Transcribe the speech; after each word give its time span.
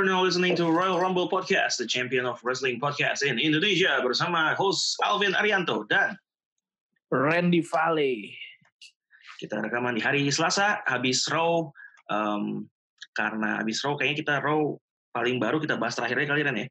Are 0.00 0.08
now 0.08 0.24
listening 0.24 0.56
to 0.56 0.72
Royal 0.72 0.96
Rumble 0.96 1.28
Podcast, 1.28 1.76
the 1.76 1.84
champion 1.84 2.24
of 2.24 2.40
wrestling 2.40 2.80
podcast 2.80 3.20
in 3.20 3.36
Indonesia 3.36 4.00
bersama 4.00 4.56
host 4.56 4.96
Alvin 5.04 5.36
Arianto 5.36 5.84
dan 5.92 6.16
Randy 7.12 7.60
Valley. 7.60 8.32
kita 9.36 9.60
rekaman 9.60 9.92
di 9.92 10.00
hari 10.00 10.24
Selasa 10.32 10.80
habis 10.88 11.28
Raw 11.28 11.68
um, 12.08 12.64
karena 13.12 13.60
habis 13.60 13.84
Raw 13.84 13.92
kayaknya 14.00 14.16
kita 14.24 14.34
Raw 14.40 14.72
paling 15.12 15.36
baru 15.36 15.60
kita 15.60 15.76
bahas 15.76 16.00
terakhirnya 16.00 16.32
kalian 16.32 16.64
ya. 16.64 16.66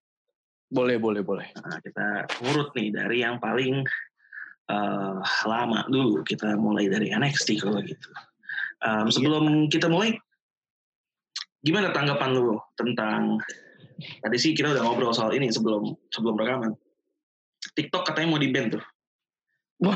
Boleh, 0.73 0.97
boleh, 0.97 1.21
boleh. 1.21 1.53
Nah, 1.53 1.77
kita 1.85 2.25
urut 2.49 2.73
nih 2.73 2.89
dari 2.89 3.21
yang 3.21 3.37
paling 3.37 3.85
uh, 4.73 5.21
lama 5.45 5.85
dulu. 5.85 6.25
Kita 6.25 6.57
mulai 6.57 6.89
dari 6.89 7.13
NXT 7.13 7.61
kalau 7.61 7.77
gitu. 7.85 8.09
Um, 8.81 9.13
sebelum 9.13 9.69
kita 9.69 9.85
mulai, 9.85 10.17
gimana 11.59 11.91
tanggapan 11.91 12.29
lu 12.35 12.55
tentang 12.75 13.39
tadi 14.23 14.37
sih 14.39 14.55
kita 14.55 14.71
udah 14.71 14.83
ngobrol 14.83 15.11
soal 15.11 15.35
ini 15.35 15.51
sebelum 15.51 15.91
sebelum 16.11 16.39
rekaman. 16.39 16.71
TikTok 17.75 18.07
katanya 18.07 18.27
mau 18.31 18.39
di 18.39 18.49
ban 18.51 18.71
tuh. 18.71 18.83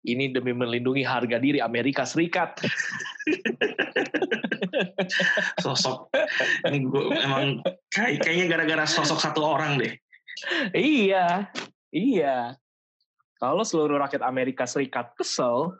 Ini 0.00 0.32
demi 0.32 0.56
melindungi 0.56 1.04
harga 1.04 1.36
diri 1.36 1.60
Amerika 1.60 2.08
Serikat. 2.08 2.56
Sosok 5.64 6.08
ini 6.64 6.88
gue 6.88 7.04
emang 7.20 7.60
kayak 7.92 8.24
kayaknya 8.24 8.46
gara-gara 8.48 8.84
sosok 8.88 9.20
satu 9.20 9.44
orang 9.44 9.76
deh. 9.76 9.92
iya, 10.72 11.52
iya. 11.92 12.56
Kalau 13.36 13.60
seluruh 13.60 14.00
rakyat 14.00 14.24
Amerika 14.24 14.64
Serikat 14.64 15.12
kesel, 15.20 15.76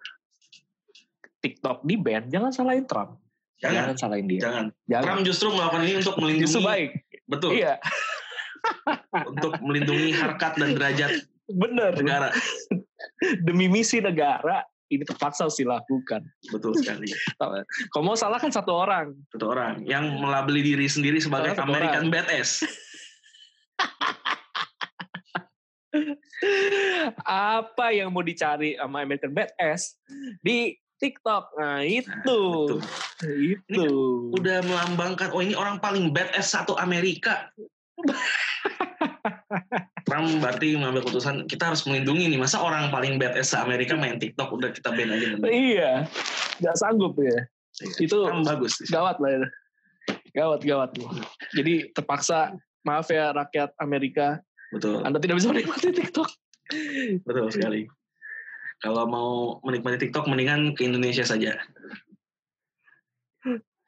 TikTok 1.41 1.83
di 1.83 1.97
ban, 1.97 2.29
jangan 2.29 2.53
salahin 2.53 2.85
Trump. 2.85 3.17
Jangan, 3.61 3.77
Jangan 3.77 3.97
salahin 3.97 4.25
dia. 4.25 4.41
jangan. 4.41 4.67
Jangan. 4.89 5.05
Trump 5.05 5.23
justru 5.25 5.47
melakukan 5.53 5.83
ini 5.85 5.95
untuk 6.01 6.17
melindungi 6.23 6.49
Justru 6.49 6.63
baik. 6.65 6.91
betul 7.29 7.51
Iya, 7.53 7.75
untuk 9.31 9.53
melindungi 9.61 10.09
harkat 10.13 10.53
dan 10.57 10.69
derajat 10.73 11.11
bener. 11.47 11.93
negara. 11.97 12.29
Demi 13.47 13.69
misi 13.69 14.01
negara, 14.01 14.65
ini 14.89 15.05
terpaksa 15.05 15.45
harus 15.45 15.57
dilakukan. 15.57 16.25
Betul 16.49 16.73
sekali. 16.77 17.09
Kalau 17.37 18.03
mau 18.03 18.17
salah 18.17 18.41
kan 18.41 18.49
satu 18.49 18.73
orang. 18.73 19.13
Satu 19.29 19.53
orang 19.53 19.85
yang 19.85 20.09
melabeli 20.17 20.65
diri 20.65 20.89
sendiri 20.89 21.21
sebagai 21.21 21.53
Salah 21.53 21.65
satu 21.65 21.71
American 21.71 22.09
Badass. 22.09 22.65
Apa 27.27 27.93
yang 27.93 28.09
mau 28.11 28.23
dicari 28.23 28.79
sama 28.79 29.03
American 29.03 29.35
Badass 29.35 29.99
di 30.41 30.73
TikTok? 31.01 31.57
Nah 31.57 31.81
itu, 31.83 32.07
betul. 32.07 32.85
itu. 33.41 33.89
Udah 34.37 34.61
melambangkan, 34.63 35.33
oh 35.33 35.41
ini 35.41 35.57
orang 35.57 35.81
paling 35.81 36.13
badass 36.13 36.53
satu 36.53 36.77
Amerika. 36.77 37.49
Trump 40.09 40.29
berarti 40.43 40.77
mengambil 40.77 41.07
keputusan 41.07 41.49
kita 41.49 41.73
harus 41.73 41.83
melindungi 41.89 42.29
nih. 42.31 42.39
Masa 42.39 42.61
orang 42.61 42.93
paling 42.93 43.17
badass 43.17 43.57
se-Amerika 43.57 43.97
main 43.97 44.21
TikTok 44.21 44.53
udah 44.53 44.71
kita 44.71 44.93
ban 44.93 45.11
aja. 45.11 45.27
Iya, 45.49 45.93
nggak 46.61 46.77
sanggup 46.77 47.17
ya. 47.17 47.49
Itu 47.97 48.29
Trump 48.29 48.45
bagus. 48.45 48.77
gawat 48.93 49.17
lah 49.19 49.31
ya. 49.33 49.45
Gawat, 50.37 50.61
gawat. 50.63 50.91
Jadi 51.55 51.91
terpaksa, 51.95 52.55
maaf 52.87 53.11
ya 53.11 53.35
rakyat 53.35 53.75
Amerika, 53.79 54.43
Betul, 54.71 55.03
Anda 55.03 55.19
tidak 55.19 55.43
bisa 55.43 55.51
menikmati 55.51 55.91
TikTok. 55.91 56.31
betul 57.27 57.47
sekali. 57.51 57.91
Kalau 58.81 59.05
mau 59.05 59.31
menikmati 59.61 60.09
TikTok 60.09 60.25
mendingan 60.25 60.73
ke 60.73 60.89
Indonesia 60.89 61.21
saja. 61.21 61.53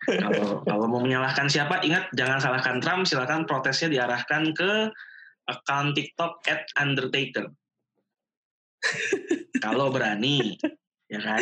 Kalau 0.02 0.66
kalau 0.66 0.84
mau 0.90 1.00
menyalahkan 1.00 1.46
siapa, 1.46 1.80
ingat 1.80 2.10
jangan 2.12 2.42
salahkan 2.42 2.82
Trump, 2.82 3.06
silakan 3.06 3.46
protesnya 3.46 3.88
diarahkan 3.88 4.50
ke 4.52 4.90
account 5.46 5.94
TikTok 5.94 6.42
at 6.44 6.66
Undertaker. 6.74 7.48
kalau 9.62 9.94
berani, 9.94 10.58
ya 11.06 11.22
kan, 11.22 11.38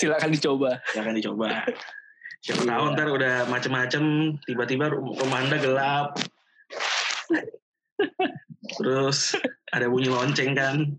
Silakan 0.00 0.32
dicoba. 0.32 0.80
silakan 0.88 1.14
dicoba. 1.14 1.48
Siapa 2.40 2.62
Iya. 2.64 2.70
tahu 2.72 2.84
ntar 2.96 3.08
udah 3.12 3.34
macem-macem, 3.52 4.04
tiba-tiba 4.48 4.88
rum- 4.88 5.12
rumah 5.12 5.44
anda 5.44 5.60
gelap. 5.60 6.16
Terus 8.80 9.36
ada 9.68 9.86
bunyi 9.90 10.08
lonceng 10.08 10.56
kan. 10.56 10.96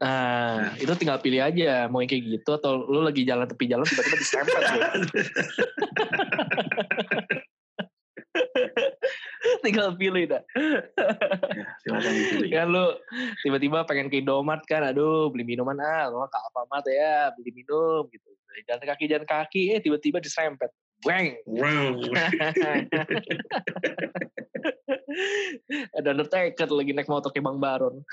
Nah, 0.00 0.72
itu 0.80 0.88
tinggal 0.96 1.20
pilih 1.20 1.44
aja 1.44 1.84
mau 1.92 2.00
yang 2.00 2.08
kayak 2.08 2.40
gitu 2.40 2.56
atau 2.56 2.88
lu 2.88 3.04
lagi 3.04 3.28
jalan 3.28 3.44
tepi 3.44 3.68
jalan 3.68 3.84
tiba-tiba 3.84 4.16
disempet 4.16 4.62
lu. 4.64 4.80
tinggal 9.64 9.92
pilih 10.00 10.24
dah. 10.24 10.40
Ya, 11.52 11.68
silakan 11.84 12.12
dipilih. 12.16 12.48
Kan 12.48 12.72
lu 12.72 12.96
tiba-tiba 13.44 13.84
pengen 13.84 14.08
ke 14.08 14.24
Indomaret 14.24 14.64
kan, 14.64 14.88
aduh 14.88 15.28
beli 15.28 15.44
minuman 15.44 15.76
ah, 15.80 16.08
lo 16.08 16.24
ke 16.28 16.38
Alfamart 16.48 16.84
ya, 16.88 17.28
beli 17.36 17.52
minum 17.52 18.08
gitu. 18.08 18.28
Jalan 18.66 18.82
kaki 18.82 19.04
jalan 19.04 19.28
kaki, 19.28 19.76
eh 19.76 19.80
tiba-tiba 19.84 20.24
disempet. 20.24 20.72
Bang. 21.04 21.36
Wow. 21.48 21.96
Ada 25.96 26.12
Undertaker 26.12 26.68
lagi 26.68 26.92
naik 26.92 27.08
motor 27.08 27.32
ke 27.32 27.40
Bang 27.40 27.56
Baron. 27.56 28.04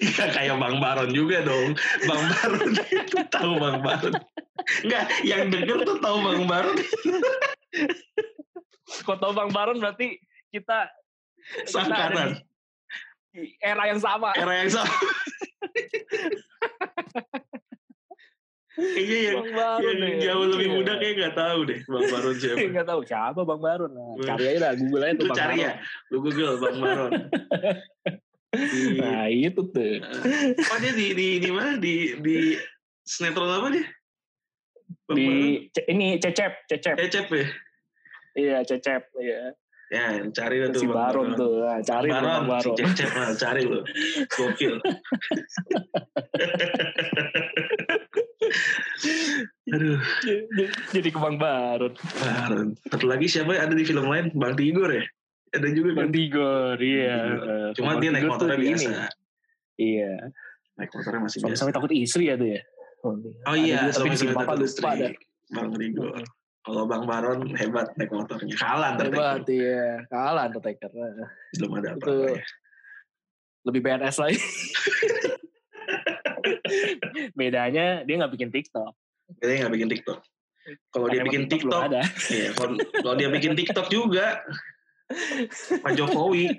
Ya, 0.00 0.24
kayak 0.32 0.56
Bang 0.56 0.80
Baron 0.80 1.10
juga 1.12 1.42
dong. 1.42 1.76
Bang 2.02 2.22
Baron 2.26 2.68
itu 2.96 3.18
tahu 3.28 3.50
Bang 3.56 3.78
Baron. 3.80 4.14
Enggak, 4.82 5.04
yang 5.22 5.48
denger 5.48 5.84
tuh 5.84 5.96
tahu 6.00 6.16
Bang 6.22 6.44
Baron 6.44 6.76
Kau 9.04 9.16
tahu 9.16 9.30
Bang 9.30 9.52
Baron 9.52 9.76
berarti 9.76 10.16
kita 10.48 10.88
di 13.28 13.52
era 13.60 13.84
yang 13.86 14.00
sama. 14.00 14.32
Era 14.32 14.52
yang 14.56 14.70
sama. 14.72 14.88
Kayaknya 18.72 19.18
yang, 19.28 19.42
Bang 19.52 19.78
yang 19.80 19.96
deh. 20.00 20.12
jauh 20.20 20.44
lebih 20.48 20.66
Iya. 20.66 20.74
muda 20.74 20.92
kayak 20.96 21.14
nggak 21.16 21.34
tahu 21.34 21.58
deh 21.64 21.78
Bang 21.84 22.06
Baron 22.08 22.34
siapa. 22.34 22.58
Nggak 22.64 22.86
tahu 22.86 23.00
siapa 23.04 23.40
Bang 23.44 23.60
Baron. 23.60 23.90
Nah, 23.92 24.08
cari 24.24 24.44
aja 24.48 24.58
dah, 24.58 24.72
Google 24.74 25.02
aja 25.02 25.14
tuh 25.14 25.26
Bang 25.26 25.36
cari 25.36 25.54
Baron. 25.54 25.68
ya, 25.68 25.72
lu 26.08 26.16
Google 26.22 26.56
Bang 26.56 26.76
Baron. 26.80 27.10
Di, 28.52 28.82
Nah 29.02 29.26
itu 29.26 29.60
tuh. 29.66 29.98
oh 29.98 30.78
dia 30.78 30.92
di 30.92 31.06
di 31.12 31.28
di 31.38 31.50
mana 31.50 31.76
di 31.76 32.14
di 32.20 32.36
sinetron 33.02 33.50
apa 33.50 33.68
dia? 33.70 33.86
Di? 35.08 35.26
Ce- 35.70 35.86
ini 35.86 36.16
Cecep, 36.16 36.52
Cecep. 36.66 36.94
Ecep 36.98 37.26
ya? 37.30 37.46
Iya 38.36 38.56
Cecep. 38.62 39.02
Iya. 39.16 39.54
Ya, 39.86 40.18
cari 40.34 40.58
lah 40.58 40.74
tuh 40.74 40.82
Si 40.82 40.86
Bang 40.86 40.98
Baron 40.98 41.38
tuh. 41.38 41.62
Nah, 41.62 41.78
cari 41.78 42.10
Baron, 42.10 42.26
Bang 42.26 42.46
Baron. 42.50 42.74
si 42.74 42.82
Cecep 42.82 43.10
lah, 43.14 43.30
cari 43.34 43.62
lu. 43.62 43.80
Gokil. 44.28 44.74
Aduh, 49.66 49.98
Jadi- 50.22 50.70
Jadi 50.92 51.08
ke 51.10 51.18
Bang 51.18 51.38
Baron. 51.38 51.92
Baron. 52.18 52.68
Satu 52.86 53.06
lagi 53.06 53.26
siapa 53.26 53.54
yang 53.54 53.70
ada 53.70 53.74
di 53.74 53.84
film 53.84 54.06
lain? 54.06 54.30
Bang 54.34 54.54
Tigor 54.54 54.90
ya? 54.90 55.04
Ada 55.56 55.68
juga 55.72 55.88
kan? 55.92 55.96
Bang 56.04 56.10
Tigor, 56.12 56.76
iya. 56.80 57.16
Cuma 57.72 57.90
Bang 57.96 58.00
dia 58.04 58.10
naik 58.12 58.24
motornya 58.28 58.56
di 58.56 58.64
biasa. 58.68 58.84
ini. 58.84 58.96
Iya. 59.76 60.14
Naik 60.76 60.90
motornya 60.92 61.20
masih 61.24 61.38
biasa. 61.40 61.48
Suami-suami 61.56 61.72
takut 61.72 61.90
istri 61.96 62.24
ya 62.28 62.34
tuh 62.36 62.48
ya. 62.52 62.60
Oh 63.46 63.54
iya, 63.56 63.78
tapi 63.92 64.08
di 64.12 64.16
sini 64.18 64.30
suami-suami 64.30 64.34
bapak 64.34 64.44
takut 64.44 64.60
lupa 64.60 64.66
istri. 64.66 64.84
Bang 65.52 65.68
Tigor. 65.74 66.22
Kalau 66.66 66.82
Bang 66.90 67.06
Baron 67.06 67.40
hebat 67.54 67.94
naik 67.94 68.10
motornya. 68.10 68.54
Kalah 68.58 68.98
ntar 68.98 69.06
Hebat 69.06 69.46
iya. 69.46 70.02
Kalah 70.10 70.50
Undertaker. 70.50 70.90
Belum 71.54 71.70
ada 71.78 71.94
Itu 71.94 72.10
apa-apa 72.10 72.34
ya. 72.34 72.42
lebih 73.70 73.80
BNS 73.86 74.16
lagi. 74.18 74.38
Bedanya 77.38 78.02
dia 78.02 78.14
nggak 78.18 78.32
bikin 78.34 78.50
TikTok. 78.50 78.90
Dia 79.38 79.62
nggak 79.62 79.74
bikin 79.78 79.88
TikTok. 79.94 80.18
Kalau 80.90 81.06
dia 81.06 81.22
bikin 81.22 81.46
belum 81.46 81.52
TikTok, 81.54 81.82
ada. 81.86 82.02
iya, 82.34 82.50
kalau 82.98 83.14
dia 83.14 83.30
bikin 83.30 83.54
TikTok 83.54 83.86
juga, 83.86 84.42
Pak 85.82 85.92
Jokowi. 85.94 86.50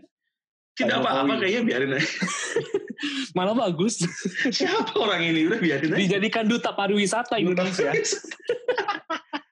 Tidak 0.77 0.94
Pak 0.94 1.09
apa-apa 1.09 1.33
kayaknya 1.41 1.61
biarin 1.65 1.91
aja. 1.97 2.05
Malah 3.38 3.53
bagus. 3.57 4.05
Siapa 4.53 4.94
orang 4.97 5.25
ini? 5.25 5.49
Udah 5.49 5.57
biarin 5.57 5.89
aja. 5.94 5.99
Dijadikan 5.99 6.45
duta 6.45 6.73
pariwisata 6.73 7.41
Indonesia. 7.41 7.89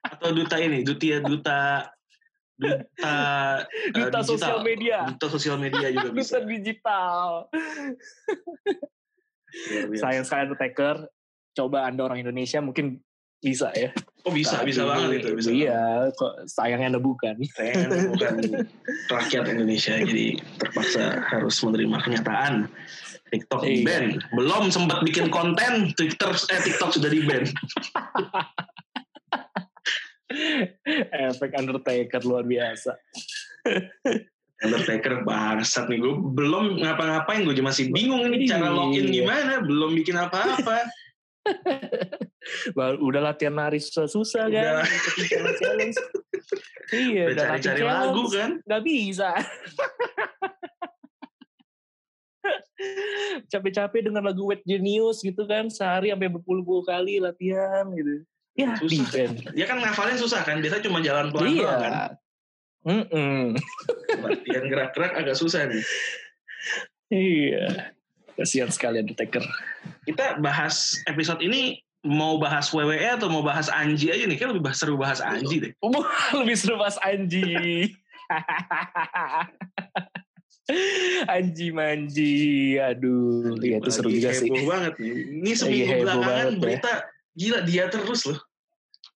Atau 0.06 0.30
duta 0.34 0.56
ini, 0.62 0.86
duta 0.86 1.18
duta 1.22 1.58
duta 2.56 2.78
eh, 3.02 3.58
Duta 3.92 4.22
digital. 4.22 4.24
sosial 4.24 4.58
media. 4.62 4.98
Duta 5.12 5.26
sosial 5.28 5.56
media 5.58 5.86
juga 5.90 6.10
bisa. 6.18 6.38
Duta 6.38 6.46
digital. 6.46 7.28
Sayang 9.98 10.24
sekali 10.24 10.40
Undertaker. 10.46 10.96
Coba 11.56 11.88
Anda 11.90 12.06
orang 12.06 12.22
Indonesia 12.22 12.62
mungkin 12.62 13.02
bisa 13.42 13.74
ya. 13.74 13.90
Oh 14.26 14.34
bisa, 14.34 14.58
bisa 14.66 14.82
Tapi, 14.82 14.90
banget 14.90 15.10
itu. 15.22 15.28
Bisa 15.38 15.50
Iya, 15.54 16.10
kok 16.10 16.50
sayangnya 16.50 16.98
Anda 16.98 17.00
bukan. 17.00 17.38
Saya 17.46 17.86
bukan 18.10 18.34
rakyat 19.14 19.44
Indonesia, 19.46 19.94
jadi 20.02 20.26
terpaksa 20.58 21.22
harus 21.30 21.54
menerima 21.62 21.96
kenyataan. 22.02 22.66
TikTok 23.26 23.62
di 23.62 23.82
Iya. 23.82 23.86
ban. 23.86 24.04
Belum 24.34 24.64
sempat 24.70 25.02
bikin 25.02 25.30
konten, 25.30 25.94
Twitter 25.94 26.30
eh 26.30 26.60
TikTok 26.60 26.90
sudah 26.90 27.06
di 27.06 27.22
ban. 27.22 27.42
Efek 31.30 31.54
Undertaker 31.54 32.22
luar 32.26 32.42
biasa. 32.42 32.98
Undertaker 34.56 35.22
bangsat 35.22 35.86
nih 35.86 36.00
gue 36.00 36.14
belum 36.32 36.80
ngapa-ngapain 36.82 37.44
gue 37.44 37.54
masih 37.60 37.92
bingung 37.92 38.24
ini 38.26 38.48
cara 38.48 38.72
login 38.72 39.06
Iya. 39.06 39.22
gimana 39.22 39.52
belum 39.62 39.92
bikin 39.94 40.16
apa-apa 40.16 40.86
Udah 43.02 43.20
latihan 43.32 43.54
nari 43.54 43.82
susah-susah 43.82 44.46
kan. 44.50 44.86
Iya, 46.94 47.34
udah 47.34 47.44
cari-cari 47.58 47.82
latihan 47.82 47.98
lagu 48.06 48.22
kan 48.30 48.50
Gak 48.62 48.82
bisa. 48.86 49.30
Capek-capek 53.50 54.06
dengan 54.06 54.22
lagu 54.22 54.46
Wet 54.46 54.62
Genius 54.62 55.24
gitu 55.24 55.46
kan. 55.50 55.66
Sehari 55.66 56.14
sampai 56.14 56.30
berpuluh-puluh 56.30 56.86
kali 56.86 57.18
latihan 57.18 57.88
gitu. 57.90 58.22
Ya, 58.56 58.72
Susah. 58.80 59.36
dia 59.52 59.68
kan 59.68 59.76
ngafalin 59.84 60.16
susah 60.16 60.40
kan 60.40 60.64
biasa 60.64 60.80
cuma 60.80 61.04
jalan 61.04 61.28
pelan 61.28 61.60
Iya. 61.60 61.72
kan 61.76 61.92
Mm-mm. 62.88 63.52
latihan 64.24 64.64
gerak-gerak 64.64 65.12
agak 65.12 65.36
susah 65.36 65.68
nih 65.68 65.84
Iya. 67.12 67.92
Kasihan 68.36 68.68
sekali 68.68 69.00
Undertaker. 69.00 69.42
kita 70.04 70.36
bahas 70.38 70.76
episode 71.04 71.40
ini 71.40 71.80
mau 72.02 72.36
bahas 72.36 72.68
WWE 72.68 73.16
atau 73.16 73.26
mau 73.26 73.40
bahas 73.40 73.66
Anji 73.68 74.08
aja 74.08 74.22
nih 74.22 74.36
kan 74.36 74.52
lebih 74.52 74.70
seru 74.70 74.94
bahas 74.94 75.18
Anji 75.18 75.58
deh 75.58 75.72
Wah, 75.80 76.06
lebih 76.36 76.54
seru 76.54 76.76
bahas 76.76 77.00
Anji. 77.00 77.90
Anji 81.26 81.70
manji, 81.70 82.34
aduh, 82.76 83.54
iya 83.62 83.78
itu 83.78 83.86
seru 83.88 84.10
Lagi 84.10 84.18
juga 84.18 84.30
sih. 84.32 84.50
heboh 84.50 84.64
banget 84.66 84.92
nih 84.98 85.12
ini 85.32 85.46
Lagi 85.46 85.54
seminggu 85.54 85.86
heboh 85.86 86.02
belakangan 86.02 86.26
banget 86.26 86.50
ya. 86.50 86.58
berita 86.58 86.92
gila 87.32 87.58
dia 87.62 87.84
terus 87.86 88.22
loh 88.24 88.40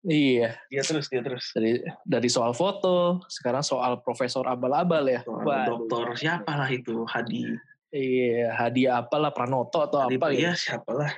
Iya, 0.00 0.56
dia 0.66 0.80
terus 0.80 1.06
dia 1.06 1.20
terus 1.20 1.52
dari 1.52 1.76
dari 2.00 2.24
soal 2.26 2.56
foto, 2.56 3.20
sekarang 3.28 3.60
soal 3.60 4.00
Profesor 4.00 4.48
Abal-abal 4.48 5.04
ya. 5.04 5.20
Soal 5.20 5.44
Waduh. 5.44 5.84
dokter 5.84 6.16
siapa 6.16 6.56
lah 6.56 6.72
itu 6.72 7.04
Hadi 7.04 7.52
Iya, 7.90 8.54
hadiah 8.54 9.02
apalah 9.02 9.34
Pranoto 9.34 9.82
atau 9.82 10.06
Hadi 10.06 10.14
apa 10.14 10.30
ya 10.30 10.50
ya. 10.50 10.52
siapa 10.54 10.90
lah 10.94 11.10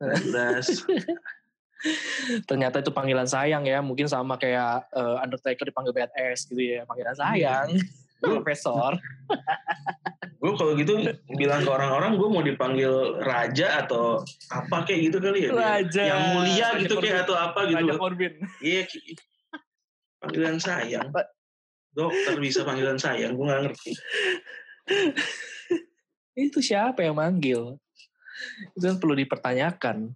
jelas 0.00 0.68
Ternyata 2.48 2.84
itu 2.84 2.92
panggilan 2.92 3.24
sayang 3.24 3.64
ya, 3.64 3.80
mungkin 3.80 4.04
sama 4.04 4.36
kayak 4.36 4.84
eh, 4.92 5.16
Undertaker 5.24 5.64
dipanggil 5.64 5.96
badass 5.96 6.44
gitu 6.44 6.60
ya, 6.60 6.84
panggilan 6.84 7.16
sayang. 7.16 7.72
Profesor. 8.20 9.00
gue 10.40 10.52
kalau 10.56 10.72
gitu 10.76 10.92
bilang 11.36 11.64
ke 11.64 11.70
orang-orang 11.72 12.16
gue 12.16 12.28
mau 12.28 12.40
dipanggil 12.44 13.16
raja 13.20 13.84
atau 13.84 14.24
apa 14.48 14.88
kayak 14.88 15.12
gitu 15.12 15.16
kali 15.20 15.48
ya 15.48 15.50
Raja. 15.52 16.00
yang 16.00 16.20
mulia 16.32 16.66
Raja 16.72 16.80
gitu 16.80 16.94
kayak 16.96 17.24
Corbin. 17.24 17.24
atau 17.28 17.36
apa 17.36 17.60
gitu 17.68 17.76
Raja. 17.84 17.94
Corbin. 18.00 18.32
iya 18.64 18.82
panggilan 20.20 20.56
sayang 20.56 21.08
dokter 21.92 22.34
bisa 22.40 22.64
panggilan 22.64 22.96
sayang 22.96 23.36
gue 23.36 23.44
nggak 23.44 23.60
ngerti 23.68 23.92
Itu 26.50 26.58
siapa 26.64 27.04
yang 27.04 27.18
manggil? 27.18 27.76
Itu 28.76 28.84
kan 28.84 28.96
perlu 28.96 29.14
dipertanyakan. 29.18 30.14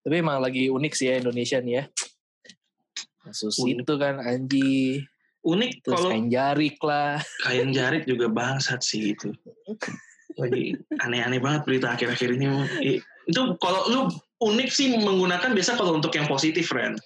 Tapi 0.00 0.14
emang 0.16 0.40
lagi 0.40 0.72
unik 0.72 0.92
sih 0.96 1.12
ya 1.12 1.20
Indonesia 1.20 1.60
nih 1.60 1.74
ya. 1.76 1.84
Kasus 3.20 3.60
Unik. 3.60 3.84
itu 3.84 3.94
kan 4.00 4.14
Anji, 4.24 5.04
unik 5.44 5.72
terus 5.84 5.96
kalau 6.00 6.08
kain 6.12 6.28
jarik 6.32 6.76
lah. 6.80 7.20
kain 7.44 7.68
jarit 7.72 8.04
juga 8.08 8.32
bangsat 8.32 8.80
sih 8.80 9.12
itu 9.12 9.32
lagi 10.40 10.72
aneh-aneh 11.04 11.36
banget 11.36 11.68
berita 11.68 11.92
akhir-akhir 11.96 12.40
ini 12.40 12.48
itu 13.28 13.40
kalau 13.60 13.80
lu 13.92 14.00
unik 14.40 14.70
sih 14.72 14.96
menggunakan 14.96 15.52
biasa 15.52 15.76
kalau 15.76 15.96
untuk 16.00 16.12
yang 16.16 16.28
positif 16.28 16.72
Ren 16.72 16.96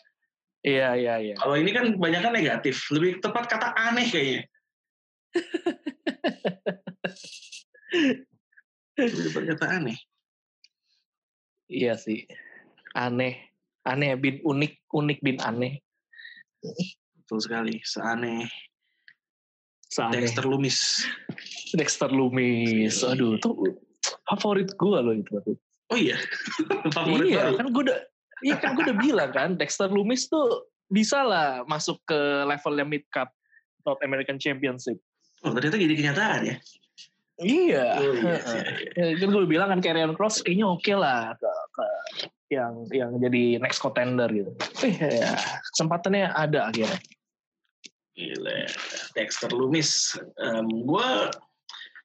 Iya, 0.64 0.96
iya, 0.96 1.14
iya. 1.20 1.34
kalau 1.36 1.60
ini 1.60 1.76
kan 1.76 1.92
banyak 2.00 2.24
kan 2.24 2.32
negatif 2.32 2.88
lebih 2.88 3.20
tepat 3.20 3.50
kata 3.52 3.76
aneh 3.76 4.08
kayaknya 4.08 4.48
lebih 8.98 9.22
tepat 9.30 9.42
kata 9.54 9.66
aneh 9.82 9.98
Iya 11.64 11.96
sih. 11.96 12.28
Aneh. 12.92 13.40
Aneh 13.88 14.16
bin 14.20 14.40
unik, 14.44 14.84
unik 14.92 15.18
bin 15.24 15.40
aneh. 15.40 15.80
betul 17.24 17.40
sekali 17.40 17.80
seaneh 17.84 18.48
Seaneh. 19.88 20.24
Dexter 20.24 20.44
Lumis 20.48 21.04
Dexter 21.76 22.08
Lumis. 22.12 23.04
Aduh, 23.04 23.36
tuh 23.40 23.52
favorit 24.28 24.68
gue 24.72 24.98
loh 25.00 25.12
itu. 25.16 25.56
oh 25.92 25.98
iya 26.00 26.16
favorit 26.96 27.28
iya, 27.28 27.52
baru 27.52 27.56
kan 27.60 27.66
gue 27.68 27.82
udah 27.84 27.98
iya 28.40 28.56
kan 28.56 28.72
gue 28.72 28.84
udah 28.88 28.98
bilang 29.00 29.30
kan 29.32 29.50
Dexter 29.56 29.88
Lumis 29.92 30.28
tuh 30.32 30.68
bisa 30.88 31.20
lah 31.24 31.64
masuk 31.68 32.00
ke 32.08 32.18
levelnya 32.48 32.84
mid 32.88 33.04
cup 33.12 33.32
North 33.84 34.00
American 34.00 34.40
Championship. 34.40 34.96
Oh 35.44 35.52
ternyata 35.52 35.76
jadi 35.76 35.94
kenyataan 35.94 36.42
ya 36.48 36.56
Iya. 37.34 37.98
oh, 37.98 38.14
iya, 38.14 38.34
iya, 38.38 38.62
iya. 38.94 39.04
Ya, 39.10 39.18
kan 39.18 39.28
gue 39.34 39.42
bilang 39.50 39.66
kan 39.66 39.82
Karrion 39.82 40.14
Cross 40.14 40.46
kayaknya 40.46 40.70
oke 40.70 40.92
lah 40.94 41.34
ke, 41.34 41.50
ke 41.74 41.84
yang 42.54 42.86
yang 42.94 43.10
jadi 43.18 43.58
next 43.58 43.82
contender 43.82 44.30
gitu. 44.30 44.54
Eh 44.86 45.18
ya, 45.18 45.34
kesempatannya 45.74 46.30
ada 46.30 46.70
akhirnya. 46.70 47.00
Gila, 48.14 48.70
Dexter 49.18 49.50
Lumis. 49.50 50.14
Em, 50.38 50.86
gue 50.86 51.08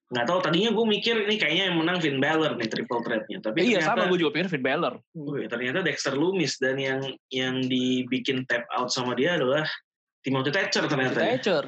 nggak 0.09 0.25
tahu 0.25 0.39
tadinya 0.41 0.73
gue 0.73 0.85
mikir 0.89 1.29
ini 1.29 1.37
kayaknya 1.37 1.63
yang 1.69 1.77
menang 1.77 2.01
Finn 2.01 2.17
Balor 2.17 2.57
nih 2.57 2.65
triple 2.65 3.05
threatnya. 3.05 3.37
Tapi 3.45 3.57
iya 3.61 3.85
ternyata, 3.85 4.01
sama 4.01 4.09
gue 4.09 4.17
juga 4.17 4.31
pikir 4.33 4.49
Finn 4.49 4.65
Balor. 4.65 4.97
Wih, 5.13 5.45
ternyata 5.45 5.85
Dexter 5.85 6.17
Lumis 6.17 6.57
dan 6.57 6.81
yang 6.81 7.05
yang 7.29 7.61
dibikin 7.61 8.49
tap 8.49 8.65
out 8.73 8.89
sama 8.89 9.13
dia 9.13 9.37
adalah 9.37 9.69
Timothy 10.19 10.51
Thatcher 10.51 10.83
ternyata 10.85 11.19
ya. 11.19 11.35
Thatcher. 11.35 11.63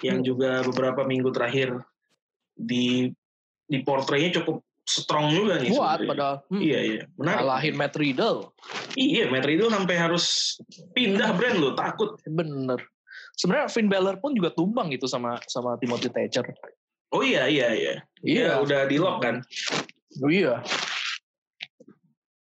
yang 0.00 0.24
juga 0.24 0.64
beberapa 0.64 1.04
minggu 1.04 1.28
terakhir 1.28 1.76
di 2.56 3.12
di 3.68 3.78
portraynya 3.84 4.40
cukup 4.40 4.64
strong 4.82 5.28
juga 5.30 5.60
nih. 5.60 5.70
Kuat 5.70 6.02
padahal. 6.02 6.36
Hmm, 6.48 6.58
Iya 6.58 6.80
iya 6.80 7.02
menarik. 7.14 7.38
Kalahin 7.44 7.74
Matt 7.76 7.94
Riddle. 7.94 8.38
Iya 8.96 9.28
Matt 9.28 9.44
Riddle 9.44 9.68
sampai 9.68 9.96
harus 10.00 10.56
pindah 10.92 11.36
brand 11.36 11.60
loh 11.60 11.76
takut. 11.76 12.16
Bener. 12.24 12.80
Sebenarnya 13.36 13.68
Finn 13.68 13.86
Balor 13.86 14.18
pun 14.18 14.32
juga 14.32 14.50
tumbang 14.50 14.88
gitu 14.88 15.04
sama 15.04 15.36
sama 15.46 15.76
Timothy 15.76 16.08
Thatcher. 16.08 16.48
Oh 17.12 17.20
iya 17.20 17.44
iya 17.44 17.68
iya. 17.70 17.94
Iya 18.20 18.48
udah 18.58 18.88
di 18.88 18.96
lock 18.96 19.20
kan. 19.20 19.44
Oh, 20.18 20.32
iya. 20.32 20.64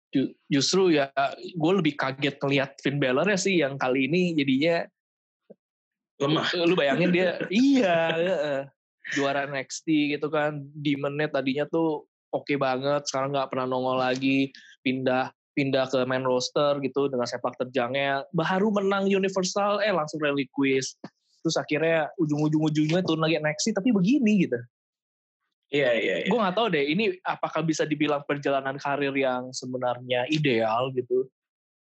Ju- 0.09 0.33
Justru 0.47 0.93
ya 0.93 1.09
gue 1.37 1.73
lebih 1.73 1.97
kaget 1.97 2.37
ngelihat 2.37 2.77
Finn 2.81 2.97
Balor 2.97 3.29
ya 3.29 3.39
sih 3.39 3.61
yang 3.61 3.77
kali 3.77 4.09
ini 4.09 4.37
jadinya 4.37 4.85
Lemah. 6.23 6.47
lu 6.69 6.75
bayangin 6.79 7.11
dia 7.11 7.43
iya 7.51 7.99
juara 9.15 9.51
NXT 9.51 10.19
gitu 10.19 10.31
kan 10.31 10.63
Demonnya 10.79 11.27
tadinya 11.27 11.67
tuh 11.67 12.07
oke 12.31 12.55
banget 12.57 13.03
sekarang 13.11 13.35
nggak 13.35 13.51
pernah 13.51 13.67
nongol 13.67 13.99
lagi 13.99 14.55
pindah 14.87 15.35
pindah 15.53 15.85
ke 15.93 16.01
main 16.09 16.25
roster 16.25 16.81
gitu 16.81 17.13
dengan 17.13 17.29
sepak 17.29 17.59
terjangnya 17.61 18.25
baru 18.33 18.73
menang 18.73 19.05
Universal 19.11 19.85
eh 19.85 19.93
langsung 19.93 20.23
reliquis 20.23 20.97
terus 21.45 21.59
akhirnya 21.59 22.09
ujung-ujung 22.17 22.73
ujungnya 22.73 23.05
turun 23.05 23.27
lagi 23.27 23.37
NXT 23.43 23.77
tapi 23.77 23.93
begini 23.93 24.49
gitu 24.49 24.59
Iya 25.73 25.89
iya 25.97 26.15
iya. 26.21 26.29
gue 26.29 26.37
nggak 26.37 26.53
tahu 26.53 26.69
deh 26.69 26.85
ini 26.85 27.17
apakah 27.25 27.65
bisa 27.65 27.89
dibilang 27.89 28.21
perjalanan 28.29 28.77
karir 28.77 29.17
yang 29.17 29.57
sebenarnya 29.57 30.29
ideal 30.29 30.93
gitu 30.93 31.25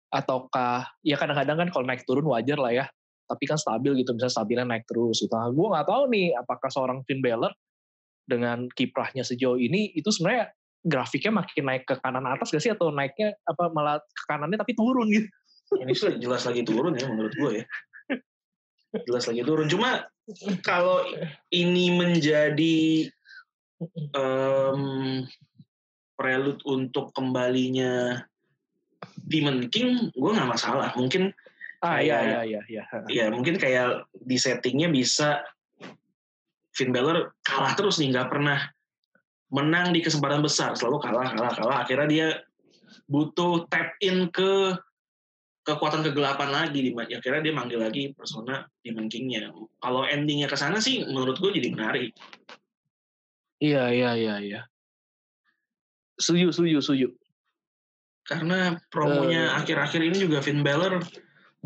ataukah 0.09 0.89
ya 1.05 1.21
kadang-kadang 1.21 1.61
kan 1.61 1.69
kalau 1.69 1.85
naik 1.85 2.01
turun 2.09 2.25
wajar 2.25 2.57
lah 2.57 2.73
ya 2.73 2.89
tapi 3.27 3.45
kan 3.45 3.59
stabil 3.59 3.93
gitu 4.01 4.15
misalnya 4.15 4.35
stabilnya 4.35 4.67
naik 4.67 4.87
terus 4.87 5.21
gitu 5.21 5.35
nah, 5.35 5.51
gue 5.51 5.67
nggak 5.67 5.87
tahu 5.87 6.03
nih 6.11 6.27
apakah 6.39 6.71
seorang 6.71 6.99
Finn 7.05 7.21
Balor 7.21 7.53
dengan 8.27 8.67
kiprahnya 8.71 9.23
sejauh 9.23 9.59
ini 9.59 9.95
itu 9.95 10.11
sebenarnya 10.11 10.51
grafiknya 10.87 11.43
makin 11.43 11.65
naik 11.67 11.85
ke 11.87 11.95
kanan 11.99 12.27
atas 12.27 12.55
gak 12.55 12.63
sih 12.63 12.71
atau 12.71 12.95
naiknya 12.95 13.35
apa 13.43 13.71
malah 13.75 13.99
ke 13.99 14.25
kanannya 14.31 14.59
tapi 14.59 14.73
turun 14.79 15.11
gitu 15.11 15.27
Ini 15.75 16.23
jelas 16.23 16.47
lagi 16.47 16.63
turun 16.63 16.95
ya 16.95 17.11
menurut 17.11 17.35
gue 17.35 17.51
ya. 17.59 17.65
Jelas 19.03 19.27
lagi 19.27 19.43
turun. 19.43 19.67
Cuma 19.67 20.07
kalau 20.63 21.03
ini 21.51 21.91
menjadi 21.91 23.11
em, 24.15 24.83
prelude 26.15 26.63
untuk 26.71 27.11
kembalinya 27.13 28.23
Demon 29.27 29.67
King, 29.69 30.15
gue 30.15 30.31
nggak 30.31 30.51
masalah. 30.55 30.95
Mungkin 30.95 31.35
ah 31.85 31.99
iya 32.01 32.19
iya 32.25 32.41
iya 32.45 32.63
iya. 32.71 32.83
Ya 33.09 33.27
mungkin 33.29 33.61
kayak 33.61 34.09
di 34.13 34.37
settingnya 34.41 34.89
bisa 34.89 35.45
Finn 36.77 36.93
Balor 36.93 37.37
kalah 37.41 37.73
terus 37.77 37.97
nih 37.97 38.13
nggak 38.13 38.29
pernah 38.29 38.61
menang 39.53 39.93
di 39.97 40.01
kesempatan 40.05 40.45
besar. 40.45 40.77
Selalu 40.77 41.01
kalah 41.01 41.29
kalah 41.33 41.53
kalah. 41.57 41.79
Akhirnya 41.85 42.09
dia 42.09 42.29
butuh 43.09 43.65
tap 43.71 43.97
in 44.03 44.29
ke 44.29 44.77
kekuatan 45.67 46.07
kegelapan 46.07 46.51
lagi 46.55 46.79
di 46.79 46.95
akhirnya 46.95 47.43
dia 47.51 47.55
manggil 47.55 47.83
lagi 47.83 48.15
persona 48.15 48.63
Demon 48.87 49.11
King-nya. 49.11 49.51
Kalau 49.83 50.07
endingnya 50.07 50.47
ke 50.47 50.55
sana 50.55 50.79
sih 50.79 51.03
menurut 51.03 51.43
gue 51.43 51.51
jadi 51.51 51.75
menarik. 51.75 52.15
Iya 53.59 53.91
iya 53.91 54.11
iya 54.15 54.35
iya. 54.39 54.61
Setuju 56.21 56.55
setuju 56.55 56.79
setuju. 56.79 57.09
Karena 58.27 58.79
promonya 58.91 59.55
Eh. 59.55 59.59
akhir-akhir 59.63 60.01
ini 60.03 60.17
juga 60.23 60.39
Finn 60.43 60.63
Balor 60.63 61.03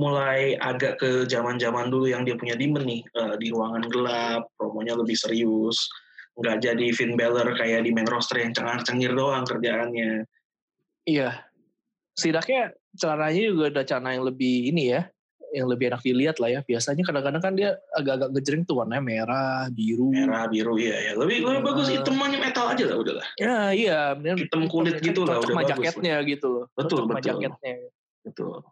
mulai 0.00 0.56
agak 0.56 0.96
ke 0.96 1.28
zaman-zaman 1.28 1.92
dulu 1.92 2.08
yang 2.08 2.24
dia 2.24 2.32
punya 2.40 2.56
demon 2.56 2.88
nih 2.88 3.04
uh, 3.20 3.36
di 3.36 3.52
ruangan 3.52 3.84
gelap, 3.92 4.48
promonya 4.56 4.96
lebih 4.96 5.12
serius, 5.12 5.76
nggak 6.40 6.64
jadi 6.64 6.86
Finn 6.96 7.20
Balor 7.20 7.52
kayak 7.52 7.84
di 7.84 7.92
main 7.92 8.08
roster 8.08 8.40
yang 8.40 8.56
cengar-cengir 8.56 9.12
doang 9.12 9.44
kerjaannya. 9.44 10.24
Iya, 11.04 11.44
setidaknya 12.16 12.72
caranya 12.96 13.42
juga 13.44 13.64
ada 13.76 13.82
cara 13.84 14.08
yang 14.16 14.24
lebih 14.24 14.72
ini 14.72 14.96
ya, 14.96 15.04
yang 15.52 15.68
lebih 15.68 15.92
enak 15.92 16.00
dilihat 16.00 16.36
lah 16.40 16.48
ya. 16.48 16.60
Biasanya 16.64 17.02
kadang-kadang 17.04 17.42
kan 17.44 17.52
dia 17.52 17.76
agak-agak 17.92 18.30
ngejreng 18.32 18.62
tuh 18.64 18.80
warnanya 18.80 19.04
merah, 19.04 19.68
biru. 19.68 20.08
Merah, 20.16 20.48
biru 20.48 20.80
iya 20.80 21.12
ya. 21.12 21.12
Lebih 21.20 21.44
lebih 21.44 21.60
uh, 21.60 21.64
bagus 21.68 21.92
hitamnya 21.92 22.38
metal 22.40 22.66
aja 22.72 22.84
lah 22.88 22.96
udahlah. 22.96 23.26
Ya 23.36 23.56
iya, 23.76 24.00
hitam 24.16 24.64
kulit 24.64 24.96
gitu 25.04 25.28
lah 25.28 25.44
udah 25.44 25.54
bagus. 25.60 25.70
jaketnya 25.76 26.16
gitu 26.24 26.46
loh. 26.48 26.64
Betul, 26.72 27.04
betul. 27.04 27.36
jaketnya. 27.36 27.74
Betul. 28.24 28.64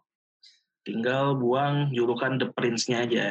Tinggal 0.89 1.37
buang 1.37 1.93
julukan 1.93 2.41
The 2.41 2.49
Prince-nya 2.49 3.05
aja. 3.05 3.27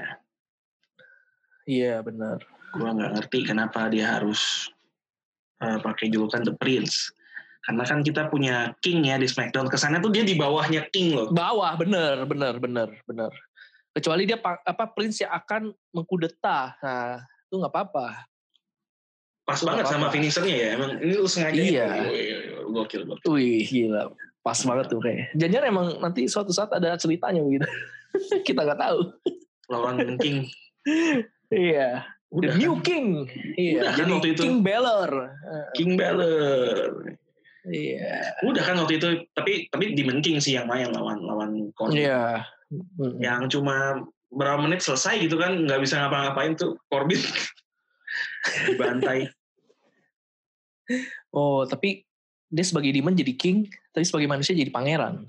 Iya, 1.66 2.06
benar. 2.06 2.38
Gua 2.70 2.94
nggak 2.94 3.18
ngerti 3.18 3.42
kenapa 3.50 3.90
dia 3.90 4.14
harus 4.14 4.70
uh, 5.58 5.82
pakai 5.82 6.06
julukan 6.06 6.46
The 6.46 6.54
Prince 6.54 7.10
karena 7.66 7.82
kan 7.82 8.00
kita 8.06 8.30
punya 8.30 8.72
King 8.78 9.10
ya 9.10 9.18
di 9.18 9.26
SmackDown. 9.26 9.66
Kesannya 9.66 9.98
tuh 9.98 10.14
dia 10.14 10.22
di 10.22 10.38
bawahnya 10.38 10.86
King 10.94 11.18
loh. 11.18 11.28
Bawah, 11.34 11.74
bener, 11.74 12.24
bener, 12.24 12.56
bener, 12.62 12.88
bener. 13.04 13.32
Kecuali 13.90 14.24
dia 14.24 14.38
apa 14.40 14.84
Prince 14.94 15.26
yang 15.26 15.34
akan 15.34 15.74
mengkudeta. 15.90 16.78
Nah, 16.78 17.20
itu 17.20 17.54
nggak 17.58 17.72
apa-apa. 17.74 18.06
Pas 19.42 19.58
itu 19.58 19.66
banget 19.66 19.84
apa 19.84 19.90
-apa. 19.90 19.96
sama 19.98 20.08
finishernya 20.14 20.54
ya. 20.54 20.68
Emang 20.78 20.90
ini 21.02 21.12
lu 21.18 21.28
sengaja. 21.28 21.58
Iya. 21.58 21.88
Oh, 22.62 22.70
gokil, 22.70 23.02
gokil. 23.04 23.26
Wih, 23.26 23.66
gila. 23.66 24.14
Pas 24.42 24.58
banget 24.64 24.86
tuh 24.88 25.00
kayak. 25.02 25.34
Jangan 25.36 25.64
emang 25.68 25.86
nanti 26.00 26.24
suatu 26.30 26.54
saat 26.54 26.72
ada 26.72 26.94
ceritanya 26.96 27.42
begitu. 27.44 27.66
kita 28.48 28.64
nggak 28.64 28.80
tahu. 28.80 28.98
Lawan 29.68 30.16
King. 30.16 30.48
iya. 31.52 32.08
Udah, 32.28 32.52
The 32.52 32.60
New? 32.60 32.74
King. 32.84 33.24
Iya. 33.56 33.80
Udah, 33.80 33.92
kan 33.92 33.98
Jadi 34.04 34.10
waktu 34.12 34.28
itu. 34.36 34.42
King 34.44 34.58
Balor. 34.60 35.10
King 35.72 35.92
Balor. 35.96 36.88
Iya. 37.68 38.36
Udah 38.44 38.62
kan 38.64 38.76
waktu 38.80 38.94
itu, 39.00 39.08
tapi 39.32 39.68
tapi 39.68 39.92
Demon 39.96 40.20
King 40.24 40.40
sih 40.40 40.56
yang 40.56 40.68
main 40.68 40.88
lawan 40.92 41.20
lawan 41.24 41.72
Corbin. 41.76 42.04
Iya. 42.04 42.44
Yang 43.20 43.56
cuma 43.56 44.04
berapa 44.28 44.60
menit 44.60 44.84
selesai 44.84 45.24
gitu 45.24 45.40
kan, 45.40 45.64
nggak 45.64 45.80
bisa 45.80 46.00
ngapa-ngapain 46.04 46.56
tuh 46.56 46.76
Corbin 46.92 47.20
dibantai. 48.68 49.28
Oh, 51.32 51.68
tapi 51.68 52.07
dia 52.48 52.64
sebagai 52.64 52.90
Demon 52.92 53.14
jadi 53.16 53.34
King, 53.36 53.68
tapi 53.92 54.04
sebagai 54.04 54.28
manusia 54.28 54.56
jadi 54.56 54.72
pangeran. 54.72 55.28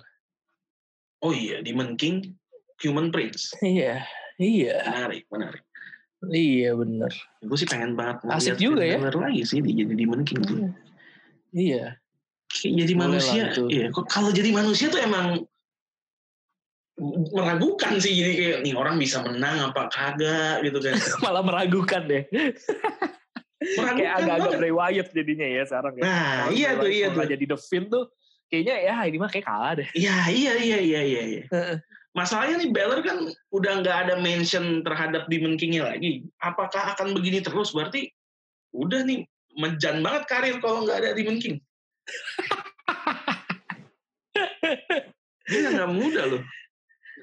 Oh 1.20 1.36
iya, 1.36 1.60
Demon 1.60 2.00
King, 2.00 2.36
Human 2.84 3.12
Prince. 3.12 3.52
Iya, 3.64 4.04
iya. 4.40 4.76
Menarik, 4.88 5.24
menarik. 5.28 5.64
Iya 6.32 6.76
bener. 6.76 7.12
Gue 7.40 7.56
sih 7.56 7.68
pengen 7.68 7.96
banget 7.96 8.28
Asik 8.28 8.60
juga 8.60 8.84
ya. 8.84 9.00
lagi 9.00 9.44
sih 9.48 9.64
dia 9.64 9.72
jadi 9.72 9.94
Demon 9.96 10.28
King 10.28 10.44
tuh. 10.44 10.58
Iya 11.56 12.00
jadi 12.50 12.94
Boleh 12.98 13.22
manusia 13.22 13.44
iya 13.70 13.88
kalau 14.10 14.34
jadi 14.34 14.50
manusia 14.50 14.90
tuh 14.90 15.00
emang 15.00 15.46
meragukan 17.32 17.96
sih 18.02 18.12
jadi 18.12 18.34
kayak 18.36 18.58
nih 18.68 18.74
orang 18.76 19.00
bisa 19.00 19.24
menang 19.24 19.72
apa 19.72 19.88
kagak 19.88 20.66
gitu 20.68 20.84
kan 20.84 21.00
malah 21.24 21.44
meragukan 21.46 22.02
deh 22.10 22.24
kayak 23.60 24.14
agak-agak 24.24 24.52
Bray 24.60 24.74
Wyatt 24.74 25.10
jadinya 25.12 25.48
ya 25.48 25.64
sekarang 25.68 25.94
ya 26.00 26.04
nah 26.04 26.34
Kalo 26.48 26.52
iya 26.56 26.70
tuh 26.80 26.90
iya 26.90 27.08
tuh 27.12 27.24
jadi 27.28 27.44
The 27.44 27.58
Finn 27.60 27.86
tuh 27.92 28.04
kayaknya 28.48 28.76
ya 28.82 28.96
ini 29.06 29.18
mah 29.20 29.30
kayak 29.30 29.46
kalah 29.46 29.74
deh 29.78 29.88
iya 29.94 30.18
iya 30.32 30.54
iya 30.58 30.80
iya 30.80 31.02
iya, 31.04 31.22
iya. 31.28 31.44
masalahnya 32.16 32.64
nih 32.64 32.72
Balor 32.72 33.00
kan 33.06 33.18
udah 33.54 33.72
nggak 33.84 33.98
ada 34.08 34.16
mention 34.18 34.82
terhadap 34.82 35.28
Demon 35.28 35.60
King-nya 35.60 35.86
lagi 35.92 36.26
apakah 36.42 36.96
akan 36.98 37.14
begini 37.14 37.44
terus 37.44 37.76
berarti 37.76 38.10
udah 38.74 39.04
nih 39.06 39.28
menjan 39.60 40.02
banget 40.02 40.24
karir 40.30 40.56
kalau 40.64 40.88
nggak 40.88 41.04
ada 41.04 41.14
Demon 41.14 41.38
King 41.38 41.60
dia 45.50 45.70
nggak 45.74 45.92
muda 45.92 46.22
loh. 46.30 46.44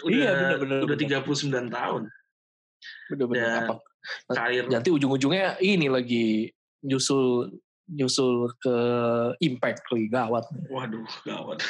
Udah, 0.05 0.12
iya 0.12 0.31
benar-benar. 0.35 0.78
Udah 0.85 0.97
tiga 0.99 1.19
puluh 1.25 1.38
sembilan 1.38 1.66
tahun. 1.73 2.02
Benar-benar. 3.14 3.81
Karir. 4.31 4.65
Nanti 4.71 4.89
ujung-ujungnya 4.93 5.61
ini 5.63 5.87
lagi 5.91 6.51
nyusul 6.85 7.51
nyusul 7.87 8.51
ke 8.59 8.77
Impact 9.43 9.87
lagi 9.91 10.07
gawat. 10.11 10.45
Waduh, 10.71 11.07
gawat. 11.23 11.63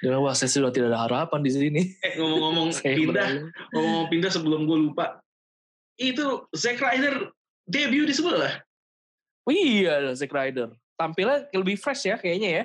Dengan 0.00 0.18
wah 0.24 0.34
saya 0.36 0.48
sudah 0.48 0.72
tidak 0.72 0.92
ada 0.92 1.04
harapan 1.08 1.40
di 1.44 1.50
sini. 1.52 1.82
Eh, 2.04 2.16
ngomong-ngomong 2.16 2.68
pindah, 3.00 3.28
ngomong 3.72 4.04
pindah 4.08 4.30
sebelum 4.32 4.64
gue 4.68 4.78
lupa. 4.90 5.20
Itu 5.96 6.48
Zack 6.56 6.80
Ryder 6.80 7.30
debut 7.68 8.08
di 8.08 8.14
sebelah. 8.16 8.60
Oh 9.44 9.52
iya, 9.52 10.12
Zack 10.16 10.32
Ryder 10.32 10.72
tampilnya 10.94 11.50
lebih 11.54 11.76
fresh 11.78 12.08
ya 12.08 12.16
kayaknya 12.18 12.50
ya. 12.50 12.64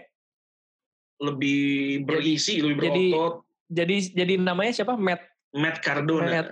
Lebih 1.20 2.06
berisi, 2.08 2.64
lebih 2.64 2.80
berotot. 2.80 3.44
Jadi 3.70 3.96
jadi 4.16 4.34
namanya 4.40 4.72
siapa? 4.74 4.96
Matt 4.96 5.22
Matt 5.56 5.82
Cardona. 5.82 6.30
Matt 6.30 6.50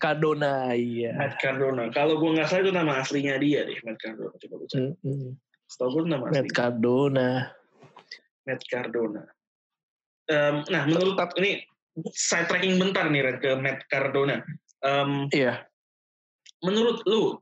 Cardona, 0.00 0.72
iya. 0.72 1.12
Matt 1.12 1.36
Cardona. 1.36 1.92
Kalau 1.92 2.16
gue 2.16 2.30
nggak 2.32 2.48
salah 2.48 2.62
itu 2.64 2.72
nama 2.72 2.92
aslinya 3.04 3.36
dia 3.36 3.68
deh, 3.68 3.76
Matt 3.84 4.00
Cardona. 4.00 4.32
Coba 4.36 4.54
gue 4.64 4.68
cek. 4.72 4.80
Mm 4.80 4.94
-hmm. 5.04 5.30
Setahu 5.68 5.88
gue 5.92 6.02
nama 6.08 6.24
Matt 6.28 6.48
aslinya. 6.48 6.56
Cardona. 6.56 7.28
Matt 8.48 8.62
Cardona. 8.66 9.22
Um, 10.30 10.56
nah, 10.70 10.82
menurut 10.86 11.18
ini 11.42 11.60
saya 12.14 12.46
tracking 12.46 12.78
bentar 12.78 13.10
nih 13.10 13.22
Red, 13.26 13.38
ke 13.42 13.50
Matt 13.58 13.84
Cardona. 13.90 14.40
Um, 14.80 15.28
iya. 15.34 15.66
Menurut 16.64 17.02
lu, 17.04 17.36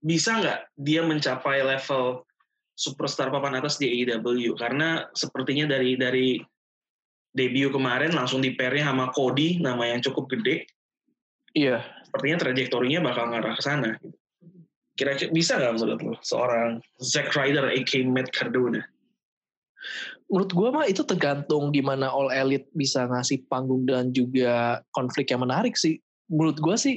bisa 0.00 0.38
nggak 0.40 0.60
dia 0.80 1.02
mencapai 1.04 1.60
level 1.64 2.24
superstar 2.76 3.28
papan 3.28 3.60
atas 3.60 3.76
di 3.76 3.92
AEW 3.92 4.56
karena 4.56 5.04
sepertinya 5.12 5.76
dari 5.76 6.00
dari 6.00 6.40
debut 7.30 7.70
kemarin 7.70 8.12
langsung 8.14 8.42
di 8.42 8.54
pairnya 8.58 8.90
sama 8.90 9.14
Cody 9.14 9.62
nama 9.62 9.86
yang 9.86 10.02
cukup 10.02 10.30
gede. 10.30 10.66
Iya. 11.54 11.82
Sepertinya 12.06 12.38
trajektorinya 12.46 13.00
bakal 13.06 13.30
ngarah 13.30 13.54
ke 13.58 13.62
sana. 13.62 13.90
Kira-kira 14.98 15.30
bisa 15.32 15.56
nggak 15.56 15.74
menurut 15.78 16.00
lo 16.02 16.14
seorang 16.20 16.82
Zack 17.00 17.32
Ryder 17.32 17.70
aka 17.72 18.00
Matt 18.04 18.34
Cardona? 18.34 18.82
Menurut 20.30 20.50
gue 20.52 20.68
mah 20.70 20.86
itu 20.86 21.02
tergantung 21.02 21.74
gimana 21.74 22.12
All 22.12 22.30
Elite 22.30 22.68
bisa 22.76 23.08
ngasih 23.08 23.48
panggung 23.50 23.88
dan 23.88 24.14
juga 24.14 24.84
konflik 24.94 25.32
yang 25.32 25.42
menarik 25.42 25.74
sih. 25.74 25.98
Menurut 26.30 26.60
gue 26.62 26.76
sih 26.78 26.96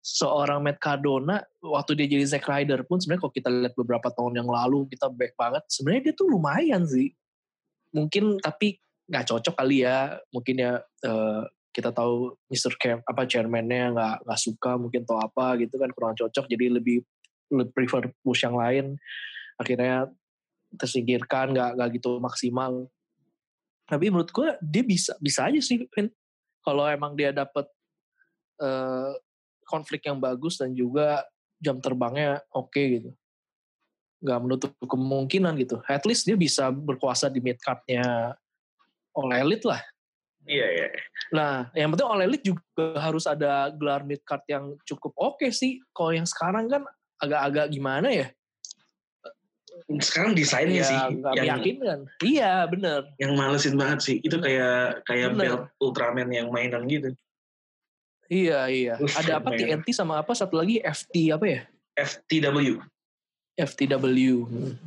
seorang 0.00 0.64
Matt 0.64 0.80
Cardona 0.80 1.44
waktu 1.60 1.92
dia 1.96 2.06
jadi 2.08 2.24
Zack 2.24 2.48
Ryder 2.48 2.88
pun 2.88 3.00
sebenarnya 3.00 3.22
kalau 3.28 3.34
kita 3.36 3.48
lihat 3.52 3.74
beberapa 3.76 4.08
tahun 4.16 4.40
yang 4.40 4.48
lalu 4.48 4.88
kita 4.88 5.12
back 5.12 5.36
banget 5.36 5.62
sebenarnya 5.68 6.02
dia 6.08 6.14
tuh 6.16 6.26
lumayan 6.32 6.82
sih 6.88 7.12
mungkin 7.92 8.40
tapi 8.40 8.80
nggak 9.10 9.26
cocok 9.26 9.54
kali 9.58 9.82
ya. 9.82 10.14
Mungkin 10.30 10.56
ya 10.62 10.78
uh, 10.80 11.42
kita 11.74 11.90
tahu 11.90 12.34
Mr. 12.46 12.74
Camp 12.78 13.02
apa 13.06 13.26
chairmannya 13.26 13.94
nggak 13.94 14.16
nggak 14.26 14.40
suka 14.40 14.78
mungkin 14.78 15.02
atau 15.02 15.18
apa 15.18 15.58
gitu 15.58 15.74
kan 15.78 15.90
kurang 15.94 16.14
cocok 16.14 16.46
jadi 16.46 16.78
lebih 16.78 17.02
lebih 17.50 17.74
prefer 17.74 18.06
push 18.22 18.46
yang 18.46 18.54
lain. 18.54 18.94
Akhirnya 19.58 20.06
tersingkirkan 20.78 21.50
nggak 21.50 21.70
nggak 21.74 21.88
gitu 21.98 22.22
maksimal. 22.22 22.86
Tapi 23.90 24.06
menurut 24.06 24.30
gue 24.30 24.54
dia 24.62 24.86
bisa 24.86 25.18
bisa 25.18 25.50
aja 25.50 25.58
sih 25.58 25.82
kalau 26.62 26.86
emang 26.86 27.18
dia 27.18 27.34
dapat 27.34 27.66
uh, 28.62 29.10
konflik 29.66 30.06
yang 30.06 30.22
bagus 30.22 30.62
dan 30.62 30.70
juga 30.70 31.26
jam 31.58 31.82
terbangnya 31.82 32.38
oke 32.54 32.70
okay 32.70 32.84
gitu. 32.98 33.10
Nggak 34.22 34.38
menutup 34.46 34.70
kemungkinan 34.86 35.58
gitu. 35.58 35.82
At 35.90 36.06
least 36.06 36.22
dia 36.26 36.38
bisa 36.38 36.70
berkuasa 36.70 37.26
di 37.26 37.42
mid 37.42 37.58
cardnya 37.58 38.38
All 39.16 39.32
Elite 39.32 39.66
lah 39.66 39.80
iya 40.46 40.66
iya 40.70 40.86
nah 41.30 41.68
yang 41.76 41.94
penting 41.94 42.08
All 42.08 42.24
Elite 42.24 42.46
juga 42.46 42.98
harus 42.98 43.24
ada 43.26 43.70
gelar 43.74 44.02
mid 44.02 44.22
card 44.26 44.44
yang 44.50 44.76
cukup 44.86 45.12
oke 45.18 45.40
okay 45.40 45.50
sih 45.50 45.78
kalau 45.94 46.14
yang 46.14 46.26
sekarang 46.26 46.66
kan 46.70 46.82
agak-agak 47.20 47.70
gimana 47.72 48.08
ya 48.10 48.26
sekarang 49.90 50.38
desainnya 50.38 50.82
ya, 50.82 50.86
sih 50.86 50.98
yang 51.34 51.46
yakin 51.58 51.76
kan 51.82 52.00
iya 52.22 52.62
bener 52.70 53.10
yang 53.18 53.34
malesin 53.34 53.74
banget 53.74 53.98
sih 54.02 54.16
itu 54.22 54.38
kayak 54.38 55.02
kayak 55.06 55.34
belt 55.34 55.66
Ultraman 55.82 56.30
yang 56.30 56.50
mainan 56.54 56.86
gitu 56.86 57.10
Iya 58.30 58.70
iya. 58.70 58.94
Ada 58.94 59.42
apa. 59.42 59.58
TNT 59.58 59.90
sama 59.90 60.22
apa 60.22 60.30
satu 60.38 60.54
lagi 60.54 60.78
FT 60.78 61.34
apa 61.34 61.46
ya? 61.50 61.60
FTW. 61.98 62.78
FTW. 63.58 64.06
Hmm. 64.46 64.78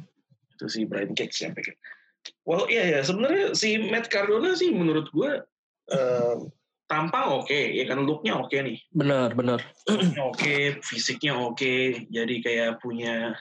Itu 0.55 0.65
si 0.71 0.87
Brian 0.87 1.11
Cage 1.11 1.43
yang 1.43 1.51
pikir. 1.51 1.75
Well 2.43 2.67
iya 2.67 2.97
ya 2.97 2.99
sebenarnya 3.03 3.55
si 3.55 3.79
Matt 3.91 4.07
Cardona 4.07 4.55
sih 4.55 4.71
menurut 4.71 5.07
gue 5.11 5.31
uh, 5.91 6.35
tampang 6.87 7.43
oke 7.43 7.47
okay, 7.47 7.73
ya 7.75 7.87
kan 7.87 8.03
looknya 8.03 8.39
oke 8.39 8.51
okay 8.51 8.59
nih. 8.63 8.77
Benar 8.91 9.35
benar. 9.35 9.59
oke 9.87 10.35
okay, 10.35 10.77
fisiknya 10.83 11.35
oke 11.35 11.59
okay, 11.59 12.07
jadi 12.11 12.35
kayak 12.43 12.71
punya 12.83 13.35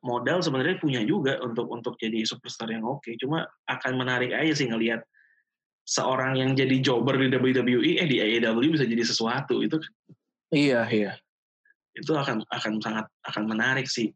modal 0.00 0.40
sebenarnya 0.40 0.80
punya 0.80 1.04
juga 1.04 1.36
untuk 1.44 1.68
untuk 1.68 1.94
jadi 2.00 2.24
superstar 2.24 2.72
yang 2.72 2.88
oke 2.88 3.04
okay. 3.04 3.20
cuma 3.20 3.44
akan 3.68 4.00
menarik 4.00 4.32
aja 4.32 4.56
sih 4.56 4.68
ngelihat 4.68 5.04
seorang 5.84 6.40
yang 6.40 6.56
jadi 6.56 6.80
jobber 6.80 7.20
di 7.20 7.28
WWE 7.28 8.00
eh 8.00 8.08
di 8.08 8.16
AEW 8.16 8.72
bisa 8.72 8.88
jadi 8.88 9.04
sesuatu 9.04 9.60
itu 9.60 9.76
Iya, 10.50 10.82
iya. 10.90 11.12
itu 11.94 12.10
akan 12.14 12.46
akan 12.46 12.78
sangat 12.82 13.06
akan 13.26 13.44
menarik 13.50 13.86
sih. 13.86 14.14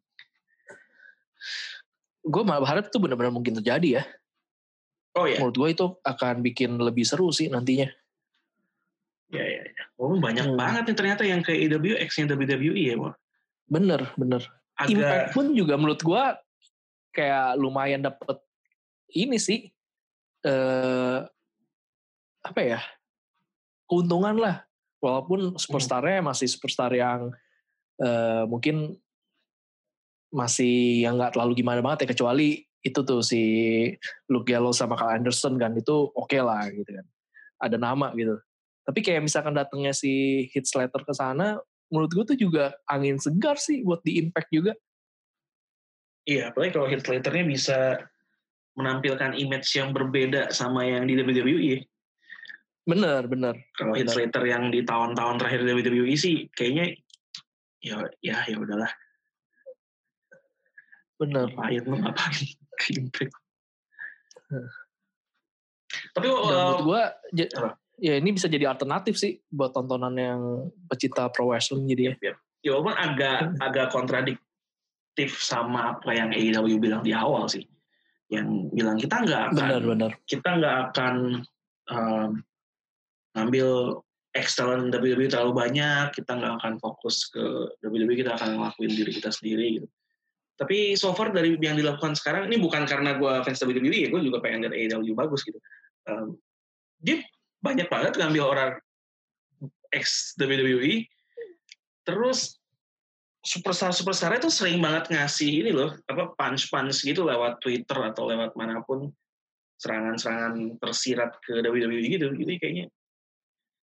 Gue 2.24 2.42
malah 2.42 2.64
berharap 2.64 2.88
itu 2.88 2.96
benar-benar 2.96 3.30
mungkin 3.30 3.60
terjadi 3.60 4.00
ya. 4.00 4.04
Oh 5.14 5.28
ya, 5.28 5.38
Menurut 5.38 5.54
gue 5.54 5.68
itu 5.70 5.86
akan 6.02 6.42
bikin 6.42 6.74
lebih 6.74 7.04
seru 7.06 7.30
sih 7.30 7.46
nantinya. 7.46 7.86
ya 9.30 9.44
ya. 9.44 9.62
ya. 9.62 9.84
Oh 9.98 10.14
banyak 10.18 10.46
Hmm. 10.46 10.58
banget 10.58 10.82
nih 10.90 10.96
ternyata 10.96 11.22
yang 11.22 11.40
ke 11.42 11.52
AEW 11.52 11.98
X-nya 12.06 12.26
WWE 12.30 12.74
ya, 12.74 12.96
Bang. 12.98 13.14
Bener, 13.66 14.00
bener. 14.14 14.42
Impact 14.84 15.30
Agak 15.30 15.34
pun 15.34 15.54
juga 15.54 15.74
menurut 15.78 16.02
gue 16.02 16.22
kayak 17.12 17.54
lumayan 17.56 18.02
dapet 18.02 18.38
ini 19.10 19.38
sih. 19.38 19.70
eh 20.44 21.20
apa 22.44 22.60
ya? 22.60 22.80
Keuntungan 23.88 24.36
lah. 24.36 24.56
Walaupun 25.00 25.56
superstarnya 25.56 26.20
masih 26.20 26.48
superstar 26.48 26.92
yang 26.92 27.32
eh, 27.96 28.44
mungkin 28.44 28.98
masih 30.34 31.06
yang 31.06 31.14
nggak 31.14 31.38
terlalu 31.38 31.62
gimana 31.62 31.78
banget 31.78 32.04
ya 32.04 32.08
kecuali 32.10 32.58
itu 32.84 33.00
tuh 33.06 33.22
si 33.22 33.42
Luke 34.28 34.50
Gallows 34.50 34.82
sama 34.82 34.98
Carl 34.98 35.16
Anderson 35.16 35.56
kan 35.56 35.72
itu 35.78 36.10
oke 36.12 36.36
lah 36.42 36.68
gitu 36.74 36.90
kan. 36.90 37.06
Ada 37.62 37.78
nama 37.78 38.10
gitu. 38.18 38.36
Tapi 38.84 39.00
kayak 39.00 39.24
misalkan 39.24 39.56
datangnya 39.56 39.96
si 39.96 40.44
Heath 40.52 40.68
Slater 40.68 41.00
ke 41.00 41.14
sana 41.16 41.56
menurut 41.88 42.10
gue 42.12 42.24
tuh 42.34 42.38
juga 42.50 42.74
angin 42.90 43.16
segar 43.16 43.56
sih 43.56 43.80
buat 43.86 44.02
di 44.04 44.20
Impact 44.20 44.50
juga. 44.52 44.72
Iya, 46.28 46.52
apalagi 46.52 46.76
kalau 46.76 46.88
Heath 46.90 47.06
Slater-nya 47.08 47.44
bisa 47.48 47.78
menampilkan 48.74 49.38
image 49.38 49.70
yang 49.78 49.94
berbeda 49.94 50.50
sama 50.50 50.82
yang 50.84 51.06
di 51.06 51.14
WWE. 51.16 51.86
bener 52.84 53.24
bener. 53.24 53.56
Kalau 53.80 53.96
Heath 53.96 54.12
Benar. 54.12 54.28
Slater 54.28 54.44
yang 54.44 54.68
di 54.68 54.84
tahun-tahun 54.84 55.40
terakhir 55.40 55.64
di 55.64 55.72
WWE 55.72 56.16
sih 56.20 56.52
kayaknya 56.52 56.92
ya 57.80 57.96
ya 58.20 58.44
ya 58.44 58.60
udahlah 58.60 58.92
bener 61.20 61.46
lu 61.86 61.96
ngapain 62.00 62.48
ke 62.80 62.88
Impact. 62.98 63.34
Tapi 66.14 66.26
dan 66.26 66.34
menurut 66.34 66.78
uh, 66.78 66.82
gue 66.82 67.02
apa? 67.54 67.70
ya 68.02 68.14
ini 68.18 68.34
bisa 68.34 68.50
jadi 68.50 68.70
alternatif 68.70 69.14
sih 69.14 69.38
buat 69.46 69.70
tontonan 69.70 70.14
yang 70.18 70.40
pecinta 70.90 71.30
pro 71.30 71.54
wrestling 71.54 71.86
jadi 71.86 72.18
ya 72.18 72.34
ya 72.64 72.70
walaupun 72.74 72.96
agak 72.98 73.38
agak 73.62 73.86
kontradiktif 73.94 75.30
sama 75.38 75.94
apa 75.94 76.10
yang 76.10 76.34
AEW 76.34 76.80
bilang 76.80 77.04
di 77.04 77.14
awal 77.14 77.46
sih. 77.46 77.62
Yang 78.32 78.72
bilang 78.72 78.96
kita 78.98 79.16
nggak 79.22 79.42
akan 79.52 79.58
bener 79.60 79.82
bener 79.84 80.12
kita 80.26 80.48
nggak 80.58 80.76
akan 80.90 81.14
um, 81.92 82.30
ngambil 83.36 84.00
talent 84.34 84.90
WWE 84.90 85.30
terlalu 85.30 85.52
banyak, 85.54 86.10
kita 86.10 86.34
nggak 86.34 86.58
akan 86.58 86.74
fokus 86.82 87.30
ke 87.30 87.70
WWE, 87.86 88.18
kita 88.18 88.34
akan 88.34 88.58
ngelakuin 88.58 88.90
diri 88.90 89.14
kita 89.14 89.30
sendiri 89.30 89.78
gitu. 89.78 89.88
Tapi 90.54 90.94
so 90.94 91.10
far 91.18 91.34
dari 91.34 91.58
yang 91.58 91.74
dilakukan 91.74 92.14
sekarang, 92.14 92.46
ini 92.46 92.62
bukan 92.62 92.86
karena 92.86 93.18
gue 93.18 93.32
fans 93.42 93.58
WWE 93.66 94.06
ya, 94.06 94.08
gue 94.10 94.22
juga 94.22 94.38
pengen 94.38 94.66
lihat 94.66 94.74
AEW 94.74 95.18
bagus 95.18 95.42
gitu. 95.42 95.58
Um, 96.06 96.38
dia 97.02 97.26
banyak 97.58 97.90
banget 97.90 98.14
ngambil 98.20 98.44
orang 98.44 98.70
ex 99.90 100.38
WWE, 100.38 101.10
terus 102.06 102.58
superstar 103.44 103.92
superstar 103.92 104.32
itu 104.38 104.48
sering 104.48 104.78
banget 104.78 105.10
ngasih 105.10 105.64
ini 105.64 105.70
loh, 105.74 105.92
apa 106.06 106.32
punch 106.38 106.70
punch 106.70 107.02
gitu 107.02 107.26
lewat 107.26 107.60
Twitter 107.60 107.98
atau 108.00 108.30
lewat 108.30 108.56
mana 108.56 108.80
pun 108.80 109.10
serangan-serangan 109.82 110.80
tersirat 110.80 111.36
ke 111.42 111.60
WWE 111.66 112.04
gitu, 112.08 112.30
jadi 112.30 112.54
kayaknya 112.62 112.86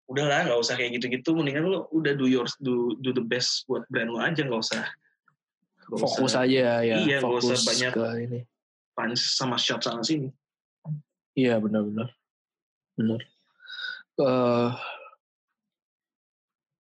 udahlah 0.09 0.49
nggak 0.49 0.61
usah 0.63 0.79
kayak 0.79 1.01
gitu-gitu, 1.01 1.37
mendingan 1.37 1.69
lo 1.69 1.91
udah 1.93 2.13
do 2.17 2.31
your 2.31 2.49
do 2.63 2.97
do 3.03 3.11
the 3.13 3.25
best 3.25 3.67
buat 3.69 3.85
brand 3.93 4.09
lo 4.09 4.23
aja 4.23 4.41
nggak 4.47 4.63
usah 4.63 4.85
fokus 5.97 6.21
usah 6.21 6.45
aja 6.45 6.85
ya 6.85 6.97
Iya, 7.01 7.17
nggak 7.25 7.33
usah 7.41 7.57
fokus 7.57 7.61
banyak. 7.65 7.93
ke 7.97 8.07
ini 8.29 8.41
punch 8.93 9.23
sama 9.39 9.55
shot 9.55 9.79
sana 9.81 10.03
sini. 10.03 10.29
Iya 11.39 11.63
benar 11.63 11.87
benar 11.87 12.09
benar. 12.99 13.21
Eh 14.19 14.71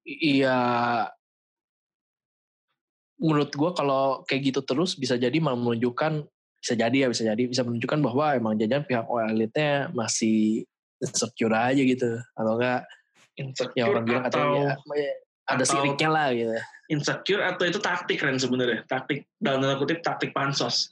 iya 0.04 0.58
menurut 3.18 3.50
gua 3.54 3.70
kalau 3.74 4.22
kayak 4.26 4.50
gitu 4.54 4.60
terus 4.62 4.94
bisa 4.94 5.14
jadi 5.14 5.34
malah 5.38 5.58
menunjukkan 5.58 6.26
bisa 6.58 6.74
jadi 6.74 7.06
ya 7.06 7.08
bisa 7.10 7.22
jadi 7.22 7.42
bisa 7.46 7.62
menunjukkan 7.62 8.02
bahwa 8.02 8.34
emang 8.34 8.54
jajan 8.58 8.82
pihak 8.82 9.06
OL 9.06 9.30
elite-nya 9.30 9.94
masih 9.94 10.66
insecure 10.98 11.54
aja 11.54 11.78
gitu 11.78 12.18
atau 12.34 12.52
enggak 12.58 12.82
Insecure 13.38 13.78
ya 13.78 13.86
orang 13.86 14.02
bilang 14.02 14.24
atau 14.26 14.42
katanya 14.42 14.62
ya, 14.98 15.12
ada 15.46 15.62
atau- 15.62 15.70
siriknya 15.70 16.08
lah 16.10 16.28
gitu. 16.34 16.58
Insecure 16.88 17.44
atau 17.44 17.68
itu 17.68 17.78
taktik 17.78 18.24
kan 18.24 18.34
sebenarnya? 18.40 18.84
Taktik 18.88 19.28
dalam 19.36 19.60
tanda 19.62 19.76
kutip 19.76 20.00
taktik 20.00 20.32
pansos. 20.32 20.88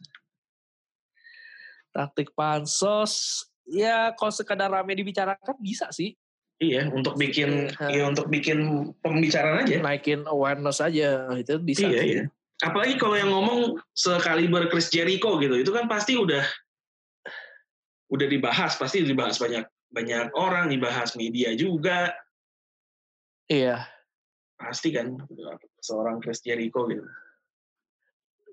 Taktik 1.90 2.36
pansos 2.36 3.44
ya 3.64 4.12
kalau 4.14 4.30
sekadar 4.30 4.68
rame 4.68 4.92
dibicarakan 4.92 5.56
bisa 5.58 5.88
sih. 5.90 6.12
Iya 6.56 6.88
untuk 6.88 7.20
bikin 7.20 7.68
Iya. 7.68 7.88
iya 7.92 8.04
untuk 8.08 8.32
bikin 8.32 8.92
pembicaraan 9.04 9.64
aja. 9.64 9.80
Naikin 9.80 10.24
awareness 10.24 10.80
aja 10.80 11.28
itu 11.36 11.56
bisa 11.60 11.84
iya 11.84 12.02
iya. 12.04 12.22
Apalagi 12.64 12.96
kalau 12.96 13.16
yang 13.16 13.28
ngomong 13.28 13.76
sekaliber 13.92 14.72
Chris 14.72 14.88
Jericho 14.88 15.36
gitu 15.36 15.60
itu 15.60 15.68
kan 15.72 15.84
pasti 15.84 16.16
udah 16.16 16.44
udah 18.08 18.26
dibahas 18.30 18.78
pasti 18.80 19.04
dibahas 19.04 19.36
banyak 19.36 19.68
banyak 19.92 20.32
orang 20.32 20.72
dibahas 20.72 21.12
media 21.16 21.52
juga. 21.52 22.12
Iya, 23.46 23.86
pasti 24.56 24.88
kan 24.92 25.16
seorang 25.84 26.20
Chris 26.20 26.40
Jericho 26.40 26.88
gitu 26.88 27.04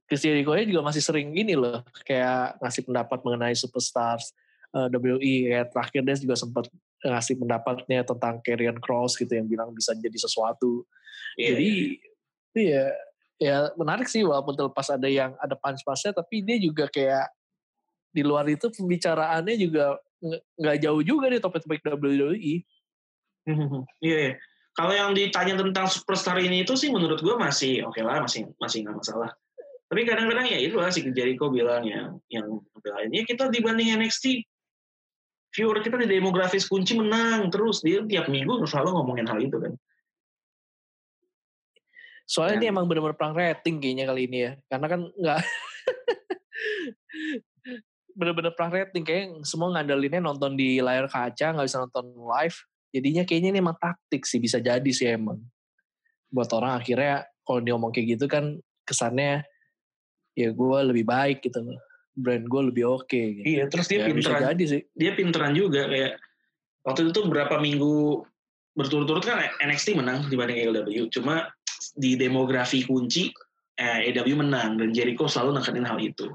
Chris 0.04 0.30
Jericho 0.30 0.52
juga 0.54 0.84
masih 0.84 1.02
sering 1.02 1.32
ini 1.34 1.56
loh, 1.56 1.82
kayak 2.04 2.60
ngasih 2.60 2.84
pendapat 2.86 3.24
mengenai 3.24 3.56
superstars 3.56 4.36
eh, 4.76 4.88
WWE. 4.92 5.34
Kayak 5.50 5.68
terakhir 5.72 6.02
dia 6.04 6.16
juga 6.20 6.36
sempat 6.36 6.66
ngasih 7.02 7.36
pendapatnya 7.40 8.00
tentang 8.06 8.38
Karrion 8.44 8.78
Cross 8.84 9.16
gitu 9.18 9.32
yang 9.32 9.48
bilang 9.48 9.72
bisa 9.72 9.96
jadi 9.96 10.14
sesuatu. 10.14 10.84
Iya, 11.40 11.50
Jadi 11.56 11.70
iya 12.54 12.86
ya 13.42 13.74
menarik 13.76 14.06
sih 14.06 14.22
walaupun 14.22 14.54
terlepas 14.54 14.94
ada 14.94 15.10
yang 15.10 15.34
ada 15.42 15.58
punch-punchnya 15.58 16.14
tapi 16.14 16.46
dia 16.46 16.62
juga 16.62 16.86
kayak 16.88 17.28
di 18.14 18.22
luar 18.22 18.46
itu 18.46 18.70
pembicaraannya 18.70 19.58
juga 19.58 19.98
nggak 20.56 20.78
jauh 20.80 21.02
juga 21.02 21.34
nih 21.34 21.42
topik-topik 21.42 21.82
WWE. 21.84 22.56
Iya, 24.00 24.18
iya. 24.32 24.34
Kalau 24.74 24.90
yang 24.90 25.14
ditanya 25.14 25.54
tentang 25.54 25.86
superstar 25.86 26.42
ini 26.42 26.66
itu 26.66 26.74
sih 26.74 26.90
menurut 26.90 27.22
gue 27.22 27.38
masih 27.38 27.86
oke 27.86 28.02
lah, 28.02 28.26
masih 28.26 28.50
masih 28.58 28.82
nggak 28.82 29.06
masalah. 29.06 29.30
Tapi 29.86 30.02
kadang-kadang 30.10 30.50
ya 30.50 30.58
itu 30.58 30.82
lah 30.82 30.90
si 30.90 31.06
Jericho 31.14 31.54
bilang 31.54 31.86
yang 31.86 32.18
yang 32.34 32.58
ya 33.14 33.22
kita 33.22 33.54
dibanding 33.54 33.94
NXT 33.94 34.42
viewer 35.54 35.78
kita 35.86 36.02
di 36.02 36.10
demografis 36.10 36.66
kunci 36.66 36.98
menang 36.98 37.54
terus 37.54 37.86
dia 37.86 38.02
tiap 38.10 38.26
minggu 38.26 38.66
selalu 38.66 38.98
ngomongin 38.98 39.30
hal 39.30 39.38
itu 39.38 39.62
kan. 39.62 39.78
Soalnya 42.26 42.58
Ya. 42.58 42.60
ini 42.66 42.68
emang 42.74 42.90
benar-benar 42.90 43.14
perang 43.14 43.38
rating 43.38 43.78
kayaknya 43.78 44.10
kali 44.10 44.26
ini 44.26 44.38
ya. 44.50 44.52
Karena 44.66 44.90
kan 44.90 45.02
nggak 45.14 45.38
bener-bener 48.18 48.54
perang 48.58 48.74
rating 48.74 49.06
kayak 49.06 49.46
semua 49.46 49.70
ngandelinnya 49.78 50.18
nonton 50.18 50.58
di 50.58 50.82
layar 50.82 51.06
kaca 51.06 51.54
nggak 51.54 51.70
bisa 51.70 51.86
nonton 51.86 52.18
live 52.18 52.58
jadinya 52.94 53.26
kayaknya 53.26 53.50
ini 53.58 53.60
emang 53.60 53.78
taktik 53.82 54.24
sih 54.24 54.38
bisa 54.38 54.62
jadi 54.62 54.86
sih 54.94 55.10
emang 55.10 55.42
buat 56.30 56.50
orang 56.54 56.78
akhirnya 56.78 57.26
kalau 57.42 57.60
dia 57.60 57.74
ngomong 57.74 57.92
kayak 57.92 58.16
gitu 58.18 58.26
kan 58.30 58.62
kesannya 58.86 59.42
ya 60.38 60.50
gue 60.54 60.80
lebih 60.94 61.06
baik 61.10 61.42
gitu 61.46 61.62
loh 61.62 61.78
brand 62.14 62.46
gue 62.46 62.62
lebih 62.70 62.86
oke 62.86 63.22
gitu. 63.42 63.46
Iya, 63.46 63.66
terus 63.70 63.90
dia 63.90 64.06
ya, 64.06 64.14
bisa 64.14 64.30
pinteran, 64.38 64.42
jadi 64.54 64.64
sih 64.70 64.82
dia 64.94 65.12
pinteran 65.18 65.54
juga 65.58 65.90
kayak 65.90 66.22
waktu 66.86 67.10
itu 67.10 67.20
berapa 67.26 67.58
minggu 67.58 68.22
berturut-turut 68.78 69.24
kan 69.26 69.42
NXT 69.62 69.98
menang 69.98 70.30
dibanding 70.30 70.58
AEW. 70.70 71.10
Cuma 71.14 71.50
di 71.98 72.18
demografi 72.18 72.86
kunci 72.86 73.34
eh, 73.78 74.14
AEW 74.14 74.46
menang 74.46 74.78
dan 74.78 74.94
Jericho 74.94 75.26
selalu 75.26 75.62
nekenin 75.62 75.86
hal 75.90 75.98
itu. 76.02 76.30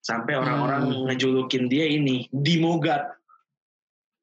Sampai 0.00 0.36
orang-orang 0.36 0.88
Hmm. 0.88 1.04
ngejulukin 1.12 1.68
dia 1.68 1.84
ini 1.84 2.24
Dimogat, 2.32 3.19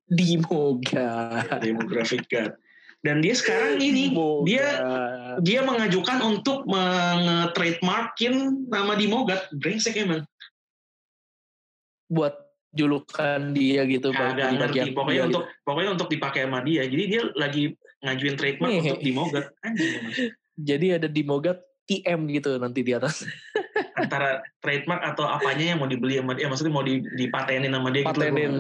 Dimoga 0.07 1.43
demographic 1.63 2.27
god. 2.31 2.55
Dan 3.05 3.21
dia 3.21 3.37
sekarang 3.37 3.77
ini 3.77 4.09
dia 4.47 4.65
dia 5.39 5.61
mengajukan 5.61 6.17
untuk 6.25 6.65
menge-trademarkin 6.65 8.65
nama 8.67 8.97
Dimogat. 8.97 9.47
Brengsek 9.53 10.01
emang. 10.01 10.25
buat 12.07 12.39
julukan 12.71 13.51
dia 13.51 13.83
gitu 13.83 14.15
Bang, 14.15 14.31
Kagak 14.31 14.47
di 14.47 14.55
ngerti. 14.55 14.95
Pokoknya 14.95 15.27
dia 15.27 15.27
untuk 15.27 15.43
pokoknya 15.67 15.91
untuk 15.91 16.07
dipakai 16.07 16.47
sama 16.47 16.63
dia. 16.63 16.87
Jadi 16.87 17.03
dia 17.03 17.21
lagi 17.35 17.75
ngajuin 17.99 18.35
trademark 18.39 18.71
Nih. 18.71 18.79
untuk 18.79 18.99
Dimogat. 19.03 19.45
Anjing 19.59 19.91
gitu. 20.07 20.23
jadi 20.55 20.85
ada 20.97 21.07
Dimoga 21.11 21.59
TM 21.87 22.19
gitu 22.31 22.59
nanti 22.59 22.79
di 22.83 22.91
atas 22.95 23.23
antara 23.95 24.43
trademark 24.63 25.01
atau 25.03 25.25
apanya 25.27 25.75
yang 25.75 25.79
mau 25.83 25.89
dibeli 25.89 26.19
sama 26.19 26.35
dia, 26.35 26.47
maksudnya 26.47 26.73
mau 26.73 26.85
di- 26.85 27.03
dipatenin 27.15 27.71
sama 27.71 27.89
dia 27.91 28.03
gitu. 28.03 28.11
Patenin. 28.13 28.51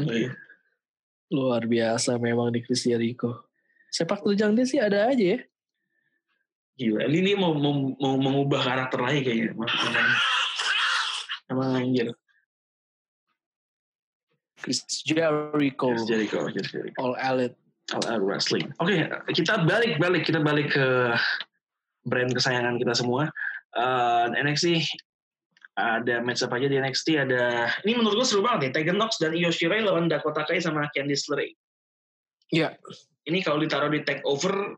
Luar 1.27 1.67
biasa 1.67 2.15
memang 2.15 2.55
di 2.55 2.63
Chris 2.63 2.87
Jericho. 2.87 3.51
Sepak 3.91 4.23
terjang 4.23 4.55
dia 4.55 4.65
sih 4.67 4.79
ada 4.79 5.11
aja 5.11 5.35
ya. 5.35 5.39
Gila, 6.77 7.09
ini 7.09 7.33
mau, 7.33 7.57
mau, 7.57 7.73
mau 7.97 8.15
mengubah 8.21 8.61
karakter 8.61 9.01
lagi 9.01 9.25
kayaknya. 9.25 9.57
Emang, 11.49 11.69
anjir. 11.73 12.13
Chris 14.61 14.85
Jericho. 15.01 15.95
Chris 15.97 16.05
Jericho, 16.05 16.39
Chris 16.53 16.69
Jericho. 16.69 16.97
All 17.01 17.17
Elite. 17.17 17.57
All 17.95 18.03
Out 18.03 18.23
Wrestling. 18.23 18.67
Oke, 18.83 19.07
kita 19.31 19.63
balik 19.63 19.95
balik 19.95 20.27
kita 20.27 20.43
balik 20.43 20.75
ke 20.75 21.15
brand 22.03 22.31
kesayangan 22.35 22.75
kita 22.75 22.91
semua. 22.91 23.31
Uh, 23.71 24.27
NXT 24.35 24.83
ada 25.77 26.25
match 26.25 26.41
apa 26.41 26.57
aja 26.57 26.65
di 26.65 26.81
NXT 26.81 27.07
ada 27.21 27.69
ini 27.85 27.93
menurut 27.93 28.25
gue 28.25 28.27
seru 28.27 28.41
banget 28.41 28.69
nih 28.69 28.71
Tegan 28.81 28.97
Nox 28.97 29.21
dan 29.21 29.37
Io 29.37 29.53
Shirai 29.53 29.85
lawan 29.85 30.09
Dakota 30.09 30.41
Kai 30.41 30.57
sama 30.57 30.89
Candice 30.89 31.29
LeRae. 31.29 31.53
Iya. 32.49 32.73
Ini 33.29 33.45
kalau 33.45 33.61
ditaruh 33.61 33.93
di 33.93 34.01
takeover 34.01 34.73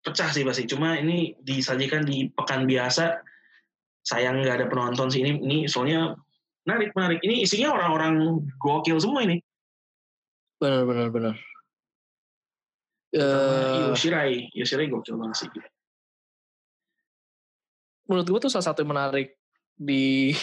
pecah 0.00 0.32
sih 0.32 0.40
pasti. 0.40 0.64
Cuma 0.64 0.96
ini 0.96 1.36
disajikan 1.44 2.08
di 2.08 2.32
pekan 2.32 2.64
biasa. 2.64 3.20
Sayang 4.00 4.40
nggak 4.40 4.64
ada 4.64 4.66
penonton 4.72 5.12
sih 5.12 5.20
ini. 5.20 5.36
Ini 5.36 5.58
soalnya 5.68 6.16
menarik 6.64 6.96
menarik. 6.96 7.20
Ini 7.20 7.44
isinya 7.44 7.76
orang-orang 7.76 8.40
gokil 8.56 8.96
semua 8.96 9.20
ini. 9.28 9.36
Benar 10.56 10.88
benar 10.88 11.08
benar. 11.12 11.34
Uh, 13.10 13.90
Io 13.90 13.98
Shirai, 13.98 14.48
Io 14.54 14.64
Shirai 14.64 14.88
gokil 14.88 15.18
banget 15.18 15.44
sih. 15.44 15.50
Menurut 18.08 18.26
gue 18.26 18.40
tuh 18.46 18.50
salah 18.50 18.70
satu 18.70 18.86
yang 18.86 18.94
menarik 18.94 19.39
di 19.80 20.36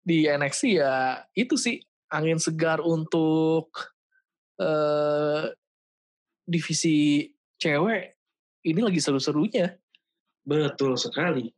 di 0.00 0.24
NXT 0.24 0.80
ya 0.80 1.20
itu 1.36 1.60
sih 1.60 1.76
angin 2.08 2.40
segar 2.40 2.80
untuk 2.80 3.68
uh, 4.56 5.44
divisi 6.48 7.28
cewek 7.60 8.16
ini 8.66 8.80
lagi 8.82 8.98
seru-serunya. 8.98 9.76
Betul 10.42 10.98
sekali. 10.98 11.50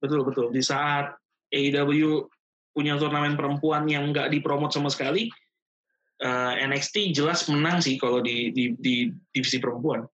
Betul 0.00 0.26
betul. 0.26 0.50
Di 0.50 0.62
saat 0.64 1.14
AEW 1.52 2.26
punya 2.74 2.98
turnamen 2.98 3.38
perempuan 3.38 3.86
yang 3.86 4.10
nggak 4.10 4.30
dipromot 4.34 4.70
sama 4.70 4.90
sekali, 4.90 5.30
uh, 6.22 6.54
eh, 6.56 6.66
NXT 6.66 7.14
jelas 7.14 7.46
menang 7.50 7.82
sih 7.82 7.98
kalau 7.98 8.22
di, 8.22 8.54
di 8.54 8.74
di 8.78 9.10
divisi 9.30 9.58
perempuan. 9.62 10.06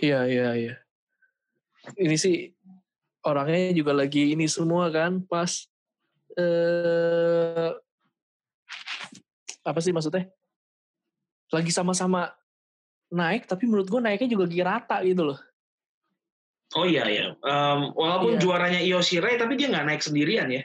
Iya 0.00 0.24
iya 0.28 0.48
iya. 0.56 0.74
Ini 1.96 2.16
sih 2.16 2.48
orangnya 3.24 3.76
juga 3.76 3.92
lagi 3.92 4.32
ini 4.32 4.48
semua 4.48 4.88
kan 4.88 5.20
pas 5.24 5.68
eh 6.38 7.70
apa 9.60 9.80
sih 9.82 9.92
maksudnya? 9.92 10.28
Lagi 11.50 11.70
sama-sama 11.74 12.32
naik 13.10 13.44
tapi 13.50 13.66
menurut 13.66 13.90
gue 13.90 14.00
naiknya 14.00 14.30
juga 14.30 14.44
lagi 14.46 14.62
rata 14.62 14.96
gitu 15.02 15.22
loh. 15.34 15.40
Oh 16.78 16.86
iya 16.86 17.02
ya. 17.10 17.34
Um, 17.42 17.90
walaupun 17.98 18.38
iya. 18.38 18.40
juaranya 18.40 18.80
Io 18.86 19.02
Shirai 19.02 19.34
tapi 19.34 19.58
dia 19.58 19.68
nggak 19.68 19.86
naik 19.90 20.02
sendirian 20.06 20.48
ya. 20.48 20.62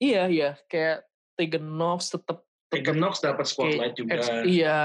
Iya 0.00 0.22
iya 0.26 0.50
kayak 0.66 1.06
Tegan 1.38 1.66
Nox 1.78 2.10
tetap 2.10 2.42
Tegan 2.70 2.98
Nox 2.98 3.22
dapat 3.22 3.46
spotlight 3.46 3.94
juga. 3.98 4.22
iya, 4.46 4.80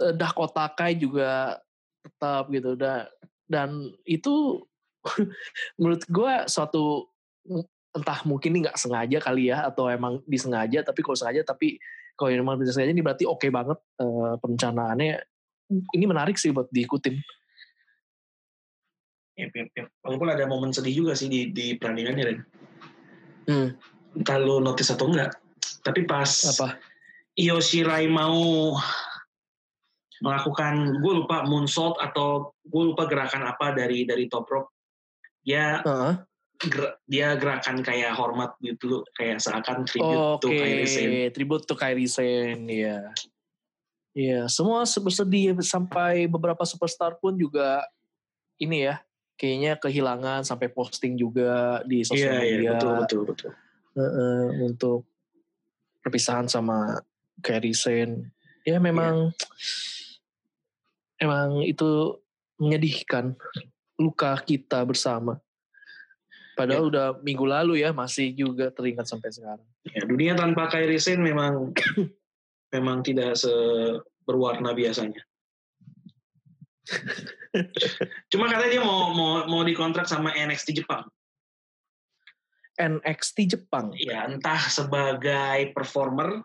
eh, 0.00 0.12
Dakota 0.12 0.68
Kai 0.72 0.96
juga 0.96 1.60
tetap 2.02 2.48
gitu 2.50 2.74
dan 2.76 3.08
dan 3.48 3.70
itu 4.08 4.64
menurut 5.78 6.02
gue 6.06 6.32
suatu 6.46 7.10
entah 7.92 8.24
mungkin 8.24 8.56
ini 8.56 8.58
nggak 8.68 8.78
sengaja 8.78 9.18
kali 9.20 9.52
ya 9.52 9.68
atau 9.68 9.90
emang 9.90 10.22
disengaja 10.24 10.80
tapi 10.80 11.04
kalau 11.04 11.18
sengaja 11.18 11.44
tapi 11.44 11.76
kalau 12.16 12.32
emang 12.32 12.56
disengaja 12.56 12.92
ini 12.94 13.04
berarti 13.04 13.24
oke 13.28 13.42
okay 13.42 13.50
banget 13.52 13.78
uh, 14.00 14.38
perencanaannya 14.40 15.20
ini 15.92 16.04
menarik 16.04 16.36
sih 16.36 16.52
buat 16.52 16.68
diikutin. 16.68 17.16
Ya, 19.40 19.48
ya, 19.48 19.64
ya. 19.72 19.84
Walaupun 20.04 20.28
ada 20.28 20.44
momen 20.44 20.76
sedih 20.76 21.04
juga 21.04 21.16
sih 21.16 21.32
di, 21.32 21.48
di 21.50 21.80
perandingannya, 21.80 22.24
Ren. 22.28 22.38
Hmm. 23.48 23.68
Entah 24.12 24.36
lu 24.36 24.60
notice 24.60 24.92
atau 24.92 25.08
enggak. 25.08 25.32
Tapi 25.80 26.04
pas 26.04 26.28
apa? 26.28 26.76
Io 27.40 27.56
Shirai 27.64 28.12
mau 28.12 28.76
melakukan 30.22 31.02
gue 31.02 31.12
lupa 31.24 31.42
moonsault 31.48 31.98
atau 31.98 32.54
gue 32.62 32.82
lupa 32.92 33.08
gerakan 33.08 33.48
apa 33.48 33.74
dari 33.74 34.06
dari 34.06 34.30
top 34.30 34.46
rope 34.46 34.70
dia 35.42 35.82
uh-huh. 35.82 36.14
ger, 36.62 36.84
dia 37.06 37.34
gerakan 37.38 37.82
kayak 37.82 38.14
hormat 38.14 38.54
gitu 38.62 39.02
kayak 39.18 39.42
seakan 39.42 39.84
tribute 39.84 40.18
oh, 40.18 40.38
to 40.38 40.48
Kairi 40.50 40.86
Sane 40.86 41.22
tribute 41.34 41.64
to 41.66 41.74
Kairi 41.74 42.06
Sane 42.06 42.66
ya 42.70 43.10
Iya, 44.12 44.44
semua 44.44 44.84
bersedih 44.84 45.56
sampai 45.64 46.28
beberapa 46.28 46.60
superstar 46.68 47.16
pun 47.16 47.32
juga 47.32 47.80
ini 48.60 48.84
ya, 48.84 49.00
kayaknya 49.40 49.80
kehilangan 49.80 50.44
sampai 50.44 50.68
posting 50.68 51.16
juga 51.16 51.80
di 51.88 52.04
sosial 52.04 52.36
yeah, 52.36 52.44
media. 52.44 52.60
Iya, 52.60 52.70
betul 52.76 52.92
betul 53.00 53.20
betul. 53.32 53.50
Uh, 53.92 54.04
uh, 54.04 54.44
untuk 54.68 55.08
perpisahan 56.04 56.44
sama 56.44 57.00
Carrie 57.40 57.72
Sen. 57.72 58.28
Ya 58.68 58.76
memang 58.76 59.32
yeah. 59.32 61.24
emang 61.24 61.64
itu 61.64 62.20
menyedihkan 62.60 63.32
luka 64.00 64.36
kita 64.44 64.84
bersama. 64.84 65.40
Padahal 66.52 66.84
yeah. 66.84 66.90
udah 66.92 67.06
minggu 67.24 67.44
lalu 67.48 67.80
ya 67.80 67.96
masih 67.96 68.36
juga 68.36 68.68
teringat 68.68 69.08
sampai 69.08 69.32
sekarang. 69.32 69.64
Ya, 69.88 70.04
dunia 70.04 70.36
tanpa 70.36 70.68
Kyrie 70.68 71.00
Sen 71.00 71.24
memang 71.24 71.72
memang 72.74 73.00
tidak 73.00 73.40
se 73.40 73.52
berwarna 74.28 74.76
biasanya. 74.76 75.22
Cuma 78.32 78.48
katanya 78.48 78.70
dia 78.78 78.82
mau 78.84 79.12
mau 79.16 79.48
mau 79.48 79.62
dikontrak 79.64 80.04
sama 80.04 80.32
NXT 80.36 80.84
Jepang. 80.84 81.08
NXT 82.76 83.56
Jepang. 83.56 83.92
Ya, 83.96 84.24
entah 84.28 84.60
sebagai 84.68 85.72
performer 85.76 86.40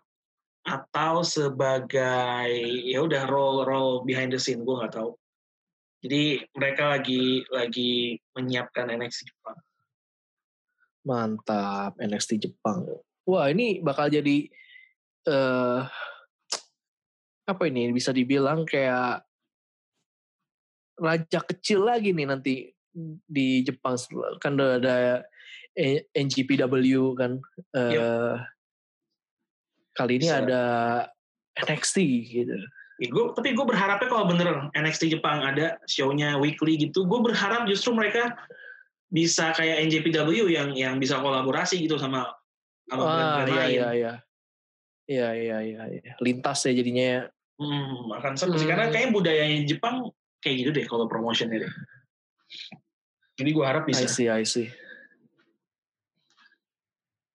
atau 0.68 1.24
sebagai 1.24 2.52
ya 2.84 3.00
udah 3.00 3.24
role 3.32 3.64
role 3.64 4.04
behind 4.04 4.36
the 4.36 4.40
scene 4.40 4.68
gue 4.68 4.76
nggak 4.76 5.00
tahu. 5.00 5.16
Jadi 6.08 6.40
mereka 6.56 6.96
lagi 6.96 7.44
lagi 7.52 8.16
menyiapkan 8.32 8.88
NXT 8.96 9.28
Jepang. 9.28 9.60
Mantap 11.04 12.00
NXT 12.00 12.48
Jepang. 12.48 12.88
Wah 13.28 13.52
ini 13.52 13.84
bakal 13.84 14.08
jadi 14.08 14.48
uh, 15.28 15.84
apa 17.44 17.64
ini 17.68 17.92
bisa 17.92 18.16
dibilang 18.16 18.64
kayak 18.64 19.20
raja 20.96 21.44
kecil 21.44 21.84
lagi 21.84 22.16
nih 22.16 22.24
nanti 22.24 22.72
di 23.28 23.68
Jepang 23.68 24.00
kan 24.40 24.56
udah 24.56 24.80
ada 24.80 25.28
NGPW 26.16 27.20
kan 27.20 27.44
uh, 27.76 27.92
yep. 27.92 28.48
kali 29.92 30.24
ini 30.24 30.32
bisa. 30.32 30.40
ada 30.40 30.64
NXT 31.68 31.98
gitu. 32.32 32.56
Ya, 32.98 33.14
gue, 33.14 33.24
tapi 33.38 33.54
gue 33.54 33.62
berharapnya 33.62 34.10
kalau 34.10 34.26
bener 34.26 34.74
NXT 34.74 35.14
Jepang 35.14 35.46
ada 35.46 35.78
show-nya 35.86 36.42
weekly 36.42 36.82
gitu, 36.82 37.06
gue 37.06 37.20
berharap 37.22 37.70
justru 37.70 37.94
mereka 37.94 38.34
bisa 39.14 39.54
kayak 39.54 39.86
NJPW 39.88 40.50
yang 40.50 40.74
yang 40.74 40.96
bisa 40.98 41.22
kolaborasi 41.22 41.80
gitu 41.80 41.96
sama 42.02 42.28
sama 42.90 43.02
ah, 43.06 43.08
brand-brand 43.08 43.48
iya, 43.48 43.56
lain. 43.56 43.78
Iya 43.78 43.90
iya. 43.94 44.14
Iya 45.08 45.30
iya 45.32 45.58
iya 45.64 45.84
iya. 45.88 46.14
Lintas 46.20 46.60
ya 46.68 46.74
jadinya. 46.76 47.24
Hmm, 47.58 48.12
akan 48.18 48.34
seru 48.36 48.54
hmm. 48.54 48.62
sih 48.62 48.68
karena 48.68 48.86
kayaknya 48.92 49.12
budayanya 49.16 49.58
Jepang 49.66 49.96
kayak 50.44 50.56
gitu 50.62 50.70
deh 50.76 50.86
kalau 50.86 51.08
promotionnya 51.08 51.64
deh. 51.64 51.74
Jadi 53.40 53.50
gue 53.54 53.66
harap 53.66 53.88
bisa. 53.88 54.04
I 54.04 54.12
see, 54.12 54.28
I 54.28 54.44
see. 54.44 54.68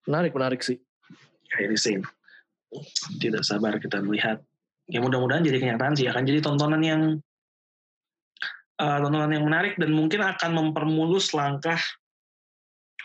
Menarik, 0.05 0.35
menarik 0.35 0.61
sih. 0.61 0.83
Kayak 1.55 1.79
same. 1.79 2.05
Tidak 3.23 3.41
sabar 3.47 3.79
kita 3.79 4.03
melihat 4.03 4.43
ya 4.91 4.99
mudah-mudahan 4.99 5.47
jadi 5.47 5.59
kenyataan 5.63 5.95
sih 5.95 6.07
akan 6.11 6.23
jadi 6.27 6.41
tontonan 6.43 6.83
yang 6.83 7.03
uh, 8.83 8.99
tontonan 8.99 9.31
yang 9.31 9.47
menarik 9.47 9.79
dan 9.79 9.95
mungkin 9.95 10.23
akan 10.25 10.51
mempermulus 10.53 11.31
langkah 11.37 11.79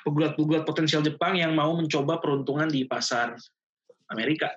pegulat-pegulat 0.08 0.64
potensial 0.64 1.04
Jepang 1.04 1.36
yang 1.36 1.52
mau 1.52 1.76
mencoba 1.76 2.24
peruntungan 2.24 2.72
di 2.72 2.88
pasar 2.88 3.36
Amerika. 4.08 4.48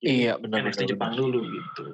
Jadi, 0.00 0.24
iya 0.24 0.40
benar. 0.40 0.64
NXT 0.64 0.88
benar, 0.88 0.92
Jepang 0.96 1.12
benar. 1.12 1.20
dulu 1.20 1.38
gitu. 1.44 1.84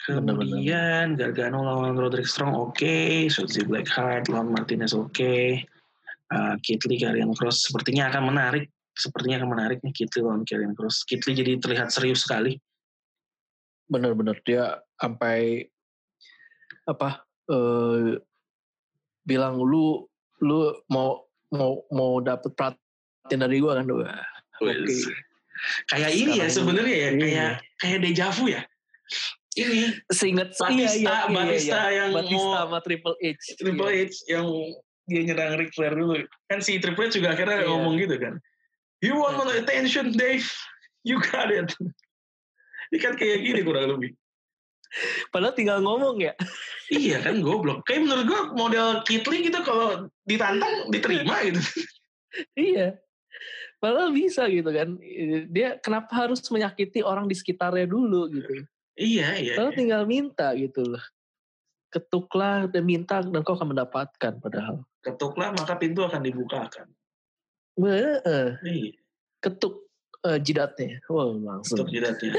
Kemudian 0.00 1.12
Gargano 1.12 1.60
lawan 1.60 1.92
Roderick 1.92 2.24
Strong 2.24 2.56
oke, 2.56 2.72
okay. 2.72 3.28
Shotzi 3.28 3.68
Blackheart 3.68 4.32
lawan 4.32 4.48
Martinez 4.48 4.96
oke, 4.96 5.12
okay. 5.12 5.60
uh, 6.32 6.56
Kit 6.64 6.80
Lee 6.88 6.96
Karrion 6.96 7.36
Cross 7.36 7.68
sepertinya 7.68 8.08
akan 8.08 8.32
menarik 8.32 8.72
sepertinya 9.00 9.40
akan 9.40 9.50
menarik 9.56 9.78
nih 9.80 9.96
Kitli 9.96 10.20
lawan 10.20 10.44
Karen 10.44 10.76
Cross. 10.76 11.08
Kitli 11.08 11.32
jadi 11.32 11.56
terlihat 11.56 11.88
serius 11.88 12.28
sekali. 12.28 12.60
Benar-benar 13.88 14.38
dia 14.44 14.78
sampai 15.00 15.64
apa 16.84 17.24
uh, 17.48 18.20
bilang 19.24 19.56
lu 19.60 20.04
lu 20.44 20.72
mau 20.92 21.24
mau 21.52 21.84
mau 21.90 22.20
dapet 22.20 22.52
perhatian 22.54 23.40
dari 23.40 23.58
gua 23.58 23.80
kan 23.80 23.88
Oke. 23.88 24.06
Okay. 24.60 25.02
Kayak 25.92 26.12
ini 26.16 26.32
ya 26.40 26.48
sebenarnya 26.48 26.96
ya, 26.96 27.08
ini. 27.12 27.20
kayak 27.20 27.52
kayak 27.80 27.98
dejavu 28.04 28.44
ya. 28.48 28.62
Ini 29.50 29.98
Seinget 30.14 30.54
Batista, 30.54 30.70
iya, 30.70 30.88
iya, 30.94 31.10
iya, 31.10 31.34
Batista 31.34 31.76
iya. 31.76 31.88
yang 31.90 32.10
Batista 32.14 32.38
mau 32.38 32.54
sama 32.54 32.78
Triple 32.80 33.16
H. 33.18 33.42
Triple 33.58 33.90
Iya. 33.90 34.06
H 34.06 34.12
yang 34.30 34.46
dia 35.10 35.22
nyerang 35.26 35.58
Ric 35.58 35.70
Flair 35.74 35.94
dulu. 35.98 36.22
Kan 36.46 36.62
si 36.62 36.78
Triple 36.78 37.10
H 37.10 37.18
juga 37.18 37.34
akhirnya 37.34 37.66
Iya. 37.66 37.68
ngomong 37.68 37.98
gitu 37.98 38.16
kan. 38.16 38.38
You 39.00 39.16
want 39.16 39.40
my 39.40 39.56
attention, 39.56 40.12
Dave? 40.12 40.44
You 41.04 41.20
got 41.24 41.48
it. 41.48 41.72
Ini 42.92 42.98
kan 43.00 43.16
kayak 43.16 43.40
gini 43.40 43.60
kurang 43.64 43.96
lebih. 43.96 44.12
Padahal 45.30 45.54
tinggal 45.54 45.78
ngomong 45.80 46.20
ya. 46.20 46.34
iya 46.92 47.22
kan 47.22 47.40
goblok. 47.40 47.86
Kayak 47.86 48.10
menurut 48.10 48.24
gua 48.26 48.42
model 48.52 48.88
Kitli 49.06 49.46
gitu 49.46 49.62
kalau 49.62 50.10
ditantang 50.26 50.90
diterima 50.92 51.40
gitu. 51.46 51.60
Iya. 52.54 52.98
Padahal 53.80 54.12
bisa 54.12 54.44
gitu 54.52 54.68
kan. 54.68 54.98
Dia 55.48 55.80
kenapa 55.80 56.12
harus 56.12 56.44
menyakiti 56.52 57.00
orang 57.00 57.30
di 57.30 57.34
sekitarnya 57.38 57.88
dulu 57.88 58.28
gitu. 58.28 58.66
iya, 59.00 59.38
iya. 59.38 59.56
Padahal 59.56 59.72
iya. 59.72 59.80
tinggal 59.80 60.02
minta 60.04 60.52
gitu 60.58 60.84
loh. 60.84 61.04
Ketuklah 61.90 62.68
dan 62.68 62.84
minta 62.84 63.24
dan 63.24 63.40
kau 63.40 63.56
akan 63.56 63.72
mendapatkan 63.72 64.32
padahal. 64.42 64.84
Ketuklah 65.00 65.56
maka 65.56 65.74
pintu 65.80 66.04
akan 66.04 66.20
dibukakan. 66.20 66.86
Wah, 67.78 68.56
Iya, 68.66 68.96
ketuk 69.38 69.86
eh, 70.26 70.38
jidatnya. 70.42 70.98
Wah, 71.06 71.30
langsung. 71.30 71.84
ketuk 71.84 71.88
jidatnya. 71.94 72.32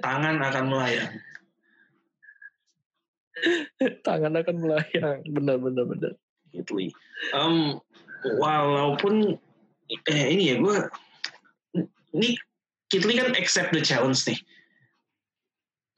Tangan 0.00 0.40
akan 0.40 0.64
melayang. 0.70 1.12
Tangan 4.06 4.32
akan 4.38 4.56
melayang. 4.60 5.18
Benar, 5.26 5.56
benar, 5.58 5.84
benar. 5.88 6.12
Kitli. 6.52 6.92
Em, 7.32 7.80
walaupun 8.38 9.40
eh, 9.88 10.26
ini 10.30 10.52
ya 10.52 10.56
gue 10.60 10.76
ini 12.12 12.36
Kitli 12.92 13.16
kan 13.16 13.32
accept 13.40 13.72
the 13.72 13.80
challenge 13.80 14.20
nih. 14.28 14.36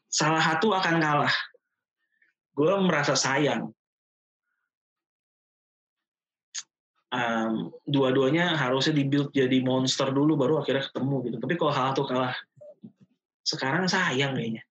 Salah 0.06 0.38
satu 0.38 0.70
akan 0.70 1.02
kalah. 1.02 1.34
Gue 2.54 2.70
merasa 2.86 3.18
sayang. 3.18 3.74
Em, 7.14 7.70
dua-duanya 7.86 8.58
harusnya 8.58 8.98
dibuild 8.98 9.30
jadi 9.30 9.62
monster 9.62 10.10
dulu 10.10 10.34
baru 10.34 10.58
akhirnya 10.58 10.90
ketemu 10.90 11.16
gitu. 11.30 11.36
Tapi 11.38 11.54
kalau 11.54 11.72
hal 11.72 11.86
satu 11.94 12.02
kalah, 12.10 12.34
sekarang 13.46 13.86
sayang 13.86 14.34
kayaknya. 14.34 14.66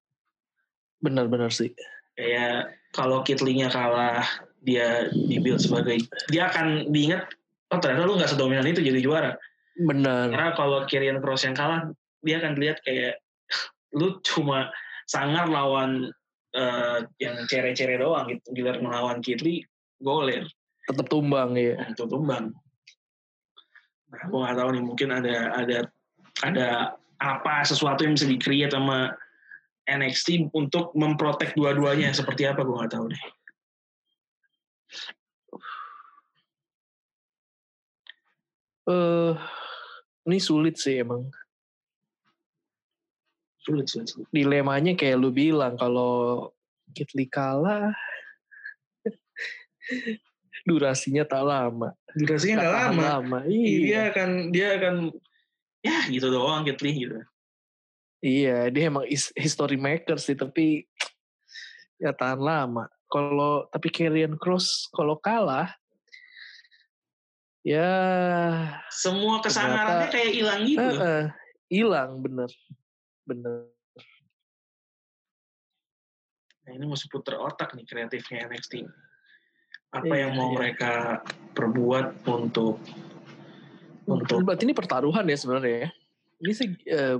Benar, 0.99 1.31
benar 1.31 1.55
sih. 1.55 1.71
Kayak 2.19 2.75
kalau 2.91 3.23
Kitlinya 3.23 3.71
kalah, 3.71 4.27
dia 4.59 5.07
dibuild 5.07 5.63
sebagai 5.63 6.03
dia 6.27 6.51
akan 6.51 6.91
diingat 6.91 7.27
oh 7.71 7.79
ternyata 7.79 8.07
lu 8.07 8.19
nggak 8.19 8.31
sedominan 8.35 8.67
itu 8.67 8.83
jadi 8.83 8.99
juara. 8.99 9.31
Benar. 9.79 10.27
Karena 10.35 10.51
kalau 10.59 10.79
Kyrian 10.83 11.23
Cross 11.23 11.47
yang 11.47 11.55
kalah, 11.55 11.95
dia 12.27 12.43
akan 12.43 12.59
dilihat 12.59 12.83
kayak 12.83 13.23
lu 13.99 14.19
cuma 14.19 14.67
sangar 15.07 15.47
lawan 15.47 16.11
eh, 16.51 16.99
yang 17.23 17.39
cere-cere 17.47 17.95
doang 17.95 18.27
gitu. 18.35 18.51
Giliran 18.51 18.83
melawan 18.83 19.23
Kitli, 19.23 19.63
goler 20.03 20.43
Tetap 20.83 21.07
tumbang 21.07 21.55
ya. 21.55 21.79
untuk 21.87 22.07
tumbang. 22.11 22.51
Nah, 24.13 24.23
gue 24.29 24.39
nggak 24.39 24.57
tahu 24.59 24.69
nih 24.77 24.83
mungkin 24.83 25.09
ada 25.09 25.35
ada 25.57 25.77
ada 26.45 26.67
apa 27.17 27.63
sesuatu 27.65 28.05
yang 28.05 28.13
bisa 28.13 28.29
di-create 28.29 28.75
sama 28.75 29.09
NXT 29.89 30.53
untuk 30.53 30.93
memprotek 30.93 31.55
dua-duanya 31.57 32.13
seperti 32.13 32.45
apa 32.45 32.61
gue 32.61 32.75
nggak 32.77 32.93
tahu 32.93 33.05
deh. 33.09 33.23
Eh, 38.83 39.33
ini 40.27 40.37
sulit 40.43 40.75
sih 40.75 40.99
emang. 40.99 41.31
Sulit, 43.63 43.87
sulit, 43.87 44.11
sulit. 44.11 44.27
Dilemanya 44.35 44.91
kayak 44.99 45.23
lu 45.23 45.31
bilang 45.31 45.79
kalau 45.79 46.51
Kitli 46.91 47.31
kalah 47.31 47.95
durasinya 50.61 51.23
tak 51.25 51.43
lama. 51.43 51.89
Durasinya 52.13 52.55
nggak 52.61 52.73
tahan 52.77 52.95
lama. 52.97 53.37
Iya. 53.49 53.79
Dia 53.81 54.01
akan 54.13 54.29
dia 54.53 54.67
akan 54.77 54.95
ya 55.83 55.97
gitu 56.07 56.27
doang 56.29 56.63
Kitli 56.63 56.91
gitu. 57.09 57.19
Iya, 58.23 58.71
dia 58.71 58.87
emang 58.87 59.03
is- 59.11 59.35
history 59.35 59.75
maker 59.75 60.15
sih, 60.15 60.37
tapi 60.37 60.87
ya 61.99 62.15
tahan 62.15 62.39
lama. 62.39 62.87
Kalau 63.11 63.67
tapi 63.67 63.91
Karrion 63.91 64.39
Cross 64.39 64.87
kalau 64.95 65.19
kalah, 65.19 65.75
ya 67.67 67.91
Semua 68.87 69.43
kesangarannya 69.43 70.07
kayak 70.07 70.31
hilang 70.31 70.61
gitu. 70.63 70.79
eh, 70.79 70.95
eh, 71.03 71.23
hilang 71.67 72.23
bener, 72.23 72.47
bener. 73.27 73.67
Nah, 76.63 76.71
ini 76.79 76.85
mesti 76.87 77.11
puter 77.11 77.35
otak 77.35 77.75
nih 77.75 77.83
kreatifnya 77.83 78.47
NXT. 78.47 78.87
Apa 79.93 80.09
Iya, 80.09 80.25
yang 80.25 80.31
mau 80.33 80.49
iya. 80.49 80.55
mereka 80.57 80.93
perbuat 81.53 82.25
untuk 82.25 82.81
untuk 84.03 84.43
Berarti 84.43 84.65
ini 84.65 84.75
pertaruhan 84.75 85.23
ya 85.23 85.37
sebenarnya 85.37 85.75
ya. 85.87 85.89
Ini 86.43 86.51
sih 86.51 86.67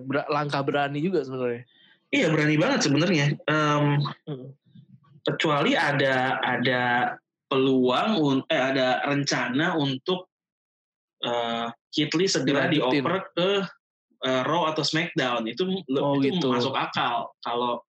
ber- 0.03 0.27
langkah 0.27 0.59
berani 0.59 0.99
juga 0.99 1.21
sebenarnya. 1.23 1.63
iya 2.09 2.29
berani 2.29 2.55
banget 2.57 2.79
sebenarnya. 2.85 3.25
Hmm. 3.49 3.97
kecuali 5.23 5.71
ada 5.71 6.35
ada 6.43 7.15
peluang 7.47 8.43
eh 8.51 8.59
ada 8.59 8.99
rencana 9.07 9.79
untuk 9.79 10.27
eh 11.23 11.71
Kitli 11.87 12.25
segera 12.27 12.67
Dilanjutin. 12.67 13.05
dioper 13.05 13.15
ke 13.31 13.49
eh, 14.19 14.41
Raw 14.43 14.73
atau 14.73 14.83
SmackDown 14.83 15.45
itu 15.47 15.63
Oh, 15.95 16.19
itu 16.19 16.35
gitu. 16.41 16.51
masuk 16.51 16.75
akal 16.75 17.31
kalau 17.39 17.79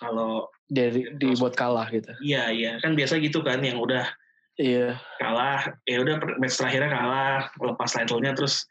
kalau 0.00 0.48
Jadi 0.72 1.20
dibuat 1.20 1.52
kalah 1.52 1.84
gitu. 1.92 2.08
iya 2.24 2.48
iya 2.48 2.80
kan 2.80 2.96
biasa 2.96 3.20
gitu 3.20 3.44
kan 3.44 3.60
yang 3.60 3.76
udah 3.76 4.08
Iya, 4.52 5.00
kalah 5.16 5.64
ya 5.88 6.00
udah 6.00 6.16
match 6.36 6.60
terakhirnya 6.60 6.92
kalah 6.92 7.48
lepas 7.56 7.88
title-nya 7.88 8.36
terus 8.36 8.68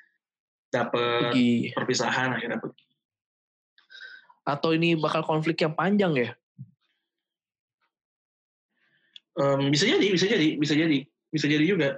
dapet 0.69 1.33
pergi. 1.33 1.73
perpisahan 1.73 2.37
akhirnya 2.37 2.61
pergi. 2.61 2.85
Atau 4.45 4.77
ini 4.77 4.93
bakal 4.93 5.25
konflik 5.25 5.57
yang 5.61 5.73
panjang 5.73 6.13
ya? 6.13 6.29
Em, 9.31 9.73
bisa 9.73 9.89
jadi 9.89 10.05
bisa 10.11 10.25
jadi 10.27 10.47
bisa 10.53 10.73
jadi 10.77 10.97
bisa 11.31 11.45
jadi 11.49 11.65
juga 11.65 11.89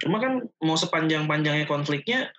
cuma 0.00 0.16
kan 0.22 0.40
mau 0.64 0.78
sepanjang 0.78 1.28
panjangnya 1.28 1.68
konfliknya 1.68 2.32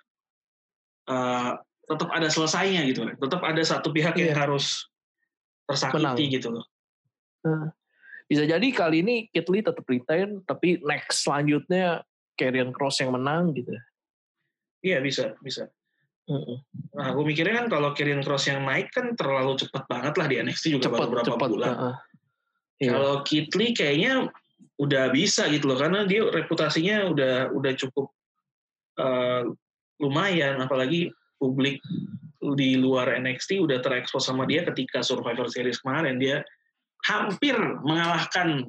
eh, 1.06 1.50
tetap 1.84 2.10
ada 2.10 2.26
selesainya 2.26 2.90
gitu 2.90 3.06
tetap 3.22 3.38
ada 3.44 3.62
satu 3.62 3.92
pihak 3.92 4.18
yang 4.18 4.34
Iya. 4.34 4.40
harus 4.40 4.88
tersakiti 5.64 6.00
Menang. 6.00 6.34
gitu 6.34 6.48
loh 6.52 6.66
Bisa 8.24 8.48
jadi 8.48 8.64
kali 8.72 9.04
ini 9.04 9.28
Kitli 9.28 9.60
tetap 9.60 9.84
retain, 9.84 10.40
tapi 10.48 10.80
next 10.80 11.28
selanjutnya 11.28 12.00
Karrion 12.34 12.72
Cross 12.72 13.04
yang 13.04 13.12
menang 13.12 13.52
gitu. 13.52 13.68
iya 14.80 14.98
bisa 15.04 15.36
bisa 15.44 15.68
Mm-mm. 16.24 16.56
nah 16.96 17.12
aku 17.12 17.20
mikirnya 17.20 17.60
kan 17.60 17.68
kalau 17.68 17.92
Kirin 17.92 18.24
Cross 18.24 18.48
yang 18.48 18.64
naik 18.64 18.88
kan 18.96 19.12
terlalu 19.12 19.60
cepat 19.60 19.84
banget 19.92 20.14
lah 20.16 20.24
di 20.24 20.40
NXT 20.40 20.64
juga 20.72 20.88
Cepat, 20.88 20.98
baru 21.04 21.10
berapa 21.12 21.26
cepat. 21.36 21.48
bulan 21.52 21.72
uh-uh. 21.76 21.96
Iya. 22.74 22.90
Kalau 22.90 23.14
Kitli 23.22 23.70
kayaknya 23.70 24.12
udah 24.80 25.04
bisa 25.14 25.46
gitu 25.52 25.70
loh 25.70 25.78
karena 25.78 26.02
dia 26.08 26.26
reputasinya 26.26 27.06
udah 27.12 27.52
udah 27.54 27.72
cukup 27.78 28.10
eh, 28.98 29.42
lumayan 30.02 30.58
apalagi 30.58 31.12
publik 31.36 31.78
di 32.54 32.76
luar 32.76 33.16
NXT 33.16 33.56
udah 33.60 33.80
terekspos 33.80 34.28
sama 34.28 34.44
dia 34.44 34.62
ketika 34.64 35.00
Survivor 35.00 35.48
Series 35.48 35.80
kemarin 35.80 36.20
dia 36.20 36.44
hampir 37.04 37.56
mengalahkan 37.84 38.68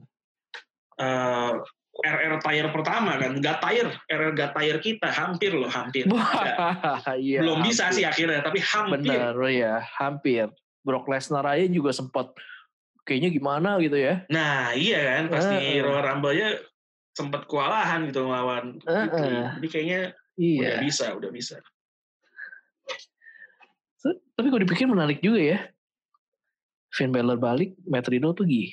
eh, 0.95 1.53
RR 1.95 2.43
Tire 2.43 2.69
pertama 2.71 3.15
kan 3.15 3.39
gak 3.39 3.59
tire 3.61 3.87
RR 4.07 4.31
gak 4.35 4.51
tire 4.51 4.79
kita 4.79 5.07
hampir 5.07 5.55
loh 5.55 5.71
hampir 5.71 6.03
iya, 7.15 7.39
belum 7.39 7.63
bisa 7.63 7.87
hampir. 7.87 7.95
sih 7.99 8.05
akhirnya 8.05 8.43
tapi 8.43 8.59
hampir 8.59 8.99
Benar, 8.99 9.35
oh 9.35 9.47
ya, 9.47 9.79
hampir. 9.95 10.51
Brock 10.83 11.07
Lesnar 11.07 11.47
aja 11.47 11.65
juga 11.65 11.89
sempat 11.89 12.35
kayaknya 13.01 13.29
gimana 13.31 13.69
gitu 13.79 13.95
ya. 13.95 14.21
nah 14.27 14.69
iya 14.71 14.99
kan 15.19 15.23
pasti 15.31 15.55
Eh, 15.55 15.79
eh. 15.79 15.81
Royal 15.81 16.03
Rumble-nya 16.03 16.49
sempat 17.11 17.47
kewalahan 17.47 18.05
gitu 18.05 18.27
melawan 18.27 18.75
Kitli. 18.77 19.23
eh. 19.31 19.47
jadi 19.59 19.67
kayaknya 19.71 20.01
Iya. 20.35 20.59
udah 20.59 20.75
bisa 20.83 21.05
udah 21.15 21.31
bisa 21.31 21.55
Tapi 24.35 24.47
kalau 24.51 24.61
dipikir 24.61 24.85
menarik 24.87 25.23
juga 25.23 25.39
ya. 25.39 25.59
Finn 26.91 27.11
Balor 27.11 27.39
balik, 27.39 27.75
Matt 27.87 28.07
Riddle 28.07 28.35
pergi. 28.35 28.71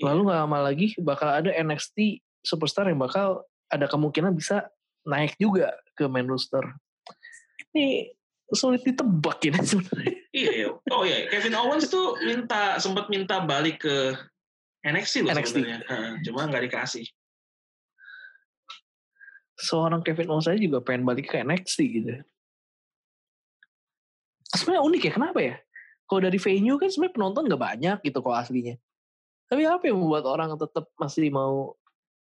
Iya. 0.00 0.12
Lalu 0.12 0.20
nggak 0.28 0.40
lama 0.44 0.58
lagi 0.60 0.86
bakal 1.00 1.28
ada 1.32 1.48
NXT 1.52 2.20
superstar 2.44 2.88
yang 2.88 3.00
bakal 3.00 3.48
ada 3.72 3.88
kemungkinan 3.88 4.36
bisa 4.36 4.68
naik 5.08 5.36
juga 5.40 5.72
ke 5.96 6.04
main 6.06 6.28
roster. 6.28 6.62
Ini 7.72 8.12
sulit 8.52 8.84
ditebak 8.84 9.40
ini 9.48 9.60
sebenarnya. 9.72 10.16
Iya, 10.36 10.50
iya. 10.52 10.68
Oh 10.92 11.02
iya, 11.08 11.26
Kevin 11.32 11.56
Owens 11.56 11.88
tuh 11.88 12.20
minta 12.20 12.76
sempat 12.76 13.08
minta 13.08 13.40
balik 13.40 13.88
ke 13.88 14.12
NXT 14.84 15.24
loh 15.24 15.32
NXT. 15.32 15.56
sebenarnya. 15.64 15.78
Cuma 16.22 16.44
nggak 16.44 16.64
dikasih. 16.68 17.06
Seorang 19.56 20.04
Kevin 20.04 20.28
Owens 20.36 20.46
aja 20.52 20.60
juga 20.60 20.84
pengen 20.84 21.08
balik 21.08 21.32
ke 21.32 21.40
NXT 21.40 21.78
gitu. 21.88 22.12
Sebenarnya 24.54 24.82
unik 24.86 25.02
ya 25.08 25.12
kenapa 25.12 25.38
ya? 25.42 25.56
Kalau 26.06 26.20
dari 26.22 26.38
venue 26.38 26.78
kan 26.78 26.88
sebenarnya 26.90 27.14
penonton 27.18 27.42
nggak 27.50 27.62
banyak 27.62 27.98
gitu 28.06 28.18
kok 28.22 28.36
aslinya. 28.38 28.74
Tapi 29.46 29.62
apa 29.66 29.82
yang 29.86 29.98
membuat 29.98 30.26
orang 30.26 30.54
tetap 30.58 30.90
masih 30.98 31.30
mau 31.30 31.74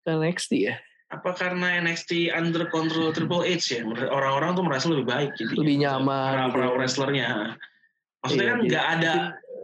ke 0.06 0.10
NXT 0.13 0.52
ya? 0.69 0.76
Apa 1.10 1.34
karena 1.34 1.82
NXT 1.82 2.30
under 2.30 2.69
control 2.69 3.10
Triple 3.10 3.45
H 3.45 3.82
ya? 3.82 3.82
Orang-orang 4.13 4.54
tuh 4.54 4.65
merasa 4.65 4.86
lebih 4.93 5.10
baik 5.10 5.34
gitu 5.38 5.58
lebih 5.58 5.82
nyaman 5.82 6.54
para, 6.54 6.69
gitu. 6.69 6.78
wrestlernya. 6.78 7.30
Maksudnya 8.22 8.45
iya, 8.45 8.52
kan 8.54 8.60
nggak 8.62 8.86
ada 8.98 9.13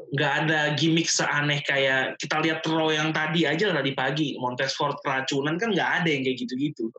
nggak 0.06 0.34
ada 0.46 0.60
gimmick 0.78 1.10
seaneh 1.10 1.60
kayak 1.66 2.16
kita 2.22 2.40
lihat 2.42 2.66
Raw 2.66 2.90
yang 2.94 3.10
tadi 3.14 3.46
aja 3.46 3.74
tadi 3.74 3.92
pagi. 3.94 4.38
Montez 4.42 4.74
Ford 4.74 4.98
keracunan 5.06 5.58
kan 5.62 5.70
nggak 5.70 5.92
ada 6.02 6.10
yang 6.10 6.22
kayak 6.26 6.38
gitu-gitu. 6.46 6.90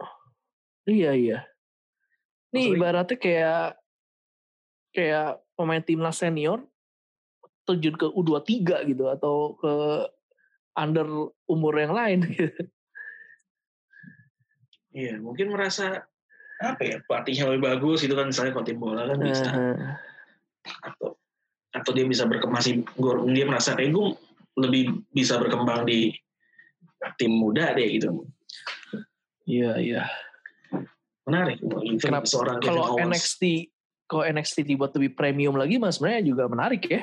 Iya 0.87 1.11
iya. 1.15 1.39
Nih 2.55 2.79
ibaratnya 2.79 3.19
kayak 3.19 3.83
kayak 4.97 5.45
pemain 5.53 5.85
timnas 5.85 6.17
senior 6.17 6.65
terjun 7.69 7.99
ke 7.99 8.07
U23 8.09 8.89
gitu 8.89 9.05
atau 9.13 9.59
ke 9.61 9.75
under 10.73 11.05
umur 11.45 11.75
yang 11.77 11.93
lain 11.93 12.25
gitu. 12.33 12.65
Iya, 14.97 15.21
mungkin 15.21 15.53
merasa 15.53 16.09
apa 16.57 16.81
ya 16.81 16.97
pelatihnya 17.05 17.53
lebih 17.53 17.69
bagus 17.69 18.01
itu 18.01 18.17
kan 18.17 18.33
misalnya 18.33 18.57
kalau 18.57 18.65
tim 18.65 18.81
bola 18.81 19.05
kan 19.05 19.21
bisa 19.21 19.45
uh, 19.45 19.77
atau 20.65 21.21
atau 21.77 21.91
dia 21.93 22.09
bisa 22.09 22.25
berkembang 22.25 22.65
dia 23.29 23.45
merasa 23.45 23.77
kayak 23.77 23.93
gue 23.93 24.17
lebih 24.57 25.05
bisa 25.13 25.37
berkembang 25.37 25.85
di 25.85 26.17
tim 27.21 27.37
muda 27.37 27.77
deh 27.77 28.01
gitu. 28.01 28.25
Iya 29.45 29.77
iya. 29.77 30.03
Menarik. 31.29 31.61
Kenapa 32.01 32.25
seorang 32.25 32.65
kalau 32.65 32.97
NXT 32.97 33.76
kalau 34.07 34.23
NXT 34.23 34.63
dibuat 34.63 34.95
lebih 34.95 35.19
premium 35.19 35.59
lagi 35.59 35.77
mas 35.83 35.99
sebenarnya 35.99 36.23
juga 36.27 36.47
menarik 36.47 36.83
ya. 36.87 37.03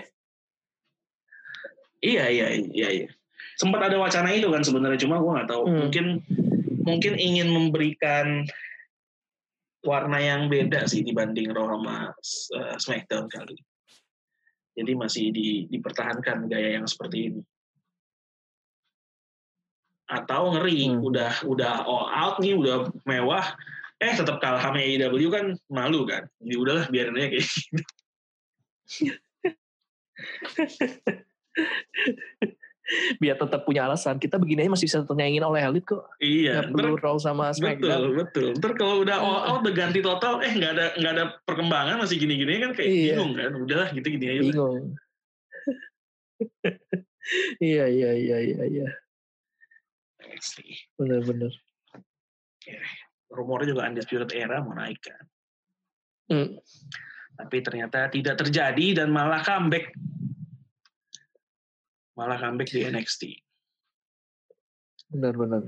Iya 2.04 2.26
iya 2.32 2.48
iya 2.52 2.89
iya. 3.04 3.08
Sempat 3.60 3.92
ada 3.92 4.00
wacana 4.00 4.34
itu 4.36 4.52
kan 4.52 4.63
sebenarnya 4.63 5.00
cuma 5.04 5.20
gue 5.20 5.32
nggak 5.32 5.50
tahu 5.52 5.63
hmm. 5.68 5.78
mungkin 5.88 6.06
mungkin 6.84 7.13
ingin 7.16 7.48
memberikan 7.48 8.44
warna 9.84 10.20
yang 10.20 10.48
beda 10.48 10.88
sih 10.88 11.04
dibanding 11.04 11.52
Raw 11.52 11.76
sama 11.76 12.12
uh, 12.56 12.76
SmackDown 12.80 13.28
kali. 13.28 13.56
Jadi 14.74 14.92
masih 14.98 15.30
di, 15.30 15.70
dipertahankan 15.70 16.50
gaya 16.50 16.80
yang 16.82 16.88
seperti 16.89 17.30
ini. 17.30 17.42
Atau 20.10 20.56
ngeri, 20.56 20.89
hmm. 20.89 21.04
udah 21.04 21.34
udah 21.46 21.74
all 21.86 22.08
out 22.10 22.36
nih, 22.42 22.58
udah 22.58 22.89
mewah, 23.06 23.54
eh 24.04 24.16
tetap 24.20 24.44
kalah 24.44 24.60
sama 24.60 24.84
AEW 24.84 25.32
kan 25.32 25.56
malu 25.72 26.04
kan. 26.04 26.28
Jadi 26.44 26.56
udahlah 26.60 26.86
biarin 26.92 27.16
aja 27.16 27.32
kayak 27.32 27.46
gitu. 27.48 27.80
biar 33.18 33.39
tetap 33.39 33.63
punya 33.63 33.88
alasan. 33.88 34.20
Kita 34.20 34.36
begini 34.36 34.68
aja 34.68 34.72
masih 34.76 34.92
bisa 34.92 35.00
ternyangin 35.08 35.44
oleh 35.44 35.63
elit 35.63 35.88
kok. 35.88 36.04
Iya. 36.20 36.68
Gak 36.68 36.76
perlu 36.76 37.00
Raw 37.00 37.16
sama 37.16 37.56
SmackDown. 37.56 38.12
Betul, 38.12 38.20
betul. 38.20 38.50
Ntar 38.60 38.72
kalau 38.76 39.08
udah 39.08 39.18
all 39.18 39.39
out, 39.48 39.63
udah 39.63 39.74
ganti 39.74 40.04
total, 40.04 40.44
eh 40.44 40.52
nggak 40.52 40.72
ada 40.76 40.86
nggak 41.00 41.13
ada 41.16 41.26
perkembangan 41.48 41.96
masih 42.04 42.20
gini-gini 42.20 42.60
kan 42.60 42.76
kayak 42.76 42.89
iya. 42.92 43.16
bingung 43.16 43.34
kan. 43.39 43.52
Udahlah 43.56 43.88
gitu 43.96 44.08
gini 44.12 44.26
aja. 44.28 44.42
Bingung. 44.44 45.00
iya, 47.72 47.86
iya, 47.88 48.12
iya, 48.20 48.38
iya, 48.44 48.62
iya. 48.68 48.88
Bener-bener. 51.00 51.56
Ya, 52.63 52.80
rumornya 53.34 53.74
juga 53.74 53.89
Undisputed 53.89 54.30
Era 54.38 54.62
mau 54.62 54.78
naik 54.78 55.02
kan. 55.02 55.26
Hmm. 56.30 56.50
Tapi 57.34 57.58
ternyata 57.65 58.13
tidak 58.13 58.38
terjadi 58.39 59.04
dan 59.04 59.08
malah 59.10 59.41
comeback 59.41 59.89
malah 62.13 62.38
comeback 62.38 62.69
di 62.69 62.86
NXT. 62.86 63.43
Benar-benar. 65.13 65.62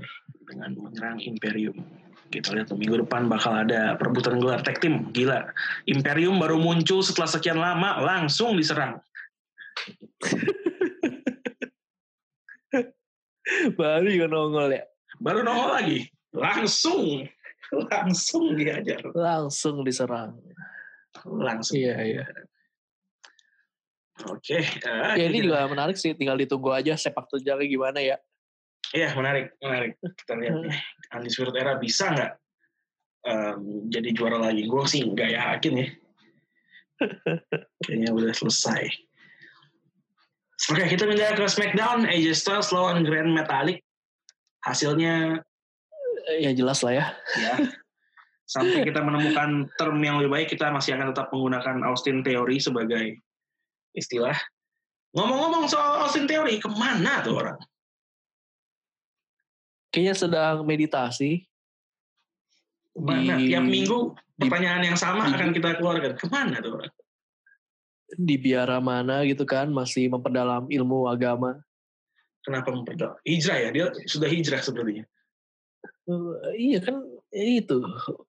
Dengan 0.46 0.70
menyerang 0.78 1.18
Imperium. 1.22 1.86
Kita 2.26 2.58
lihat 2.58 2.74
minggu 2.74 3.06
depan 3.06 3.30
bakal 3.30 3.54
ada 3.54 3.94
perebutan 3.94 4.42
gelar 4.42 4.58
tag 4.66 4.82
team. 4.82 5.14
Gila. 5.14 5.46
Imperium 5.86 6.42
baru 6.42 6.58
muncul 6.58 6.98
setelah 7.02 7.28
sekian 7.30 7.58
lama, 7.62 8.02
langsung 8.02 8.58
diserang. 8.58 8.98
baru 13.78 14.06
juga 14.10 14.26
nongol 14.26 14.74
ya? 14.74 14.82
Baru 15.22 15.46
nongol 15.46 15.70
lagi. 15.78 16.10
Langsung. 16.34 17.30
Langsung 17.72 18.54
diajar. 18.54 19.02
Langsung 19.14 19.82
diserang. 19.82 20.38
Langsung. 21.26 21.74
Iya, 21.78 21.96
iya. 22.02 22.24
Oke. 24.24 24.64
Uh, 24.80 25.12
ya 25.18 25.24
ini 25.28 25.44
juga 25.44 25.68
menarik 25.68 25.96
sih, 26.00 26.16
tinggal 26.16 26.40
ditunggu 26.40 26.72
aja 26.72 26.96
sepak 26.96 27.28
terjangnya 27.28 27.68
gimana 27.68 27.98
ya. 28.00 28.16
Iya 28.96 29.12
menarik, 29.12 29.52
menarik. 29.60 29.98
Kita 30.00 30.32
lihat 30.40 30.56
nih, 30.64 30.78
Andi 31.12 31.28
Spirit 31.28 31.56
Era 31.58 31.76
bisa 31.76 32.08
nggak 32.14 32.32
um, 33.28 33.90
jadi 33.92 34.08
juara 34.16 34.38
lagi? 34.40 34.64
Gue 34.64 34.84
sih 34.88 35.04
nggak 35.04 35.30
yakin 35.36 35.74
ya. 35.76 35.88
Kayaknya 37.84 38.10
udah 38.16 38.32
selesai. 38.32 38.88
Oke, 40.72 40.82
kita 40.88 41.04
pindah 41.04 41.36
ke 41.36 41.44
SmackDown. 41.44 42.08
AJ 42.08 42.40
Styles 42.40 42.72
lawan 42.72 43.04
Grand 43.04 43.28
Metalik. 43.28 43.84
Hasilnya 44.64 45.44
ya 46.26 46.50
jelas 46.50 46.82
lah 46.82 46.92
ya. 46.92 47.06
Ya. 47.38 47.54
Sampai 48.46 48.86
kita 48.86 49.02
menemukan 49.02 49.66
term 49.74 49.98
yang 49.98 50.22
lebih 50.22 50.30
baik, 50.30 50.48
kita 50.54 50.70
masih 50.70 50.94
akan 50.94 51.10
tetap 51.10 51.34
menggunakan 51.34 51.82
Austin 51.82 52.22
Theory 52.22 52.62
sebagai 52.62 53.18
istilah. 53.90 54.38
Ngomong-ngomong 55.18 55.66
soal 55.66 56.06
Austin 56.06 56.30
Theory, 56.30 56.62
ke 56.62 56.70
mana 56.70 57.26
tuh 57.26 57.42
orang? 57.42 57.58
Kayaknya 59.90 60.14
sedang 60.14 60.56
meditasi. 60.62 61.42
Ke 62.94 63.00
mana? 63.02 63.34
Di, 63.34 63.50
Tiap 63.50 63.66
minggu 63.66 64.14
pertanyaan 64.38 64.82
di, 64.84 64.86
yang 64.94 64.98
sama 64.98 65.26
di, 65.26 65.34
akan 65.34 65.50
kita 65.50 65.68
keluarkan. 65.82 66.12
Ke 66.14 66.26
mana 66.30 66.62
tuh 66.62 66.78
orang? 66.78 66.92
Di 68.14 68.36
biara 68.38 68.78
mana 68.78 69.26
gitu 69.26 69.42
kan, 69.42 69.74
masih 69.74 70.06
memperdalam 70.06 70.70
ilmu 70.70 71.10
agama. 71.10 71.58
Kenapa 72.46 72.70
memperdalam? 72.70 73.18
Hijrah 73.26 73.58
ya? 73.58 73.68
Dia 73.74 73.86
sudah 74.06 74.30
hijrah 74.30 74.62
sepertinya. 74.62 75.02
Uh, 76.06 76.38
iya 76.54 76.78
kan 76.78 77.02
itu 77.34 77.82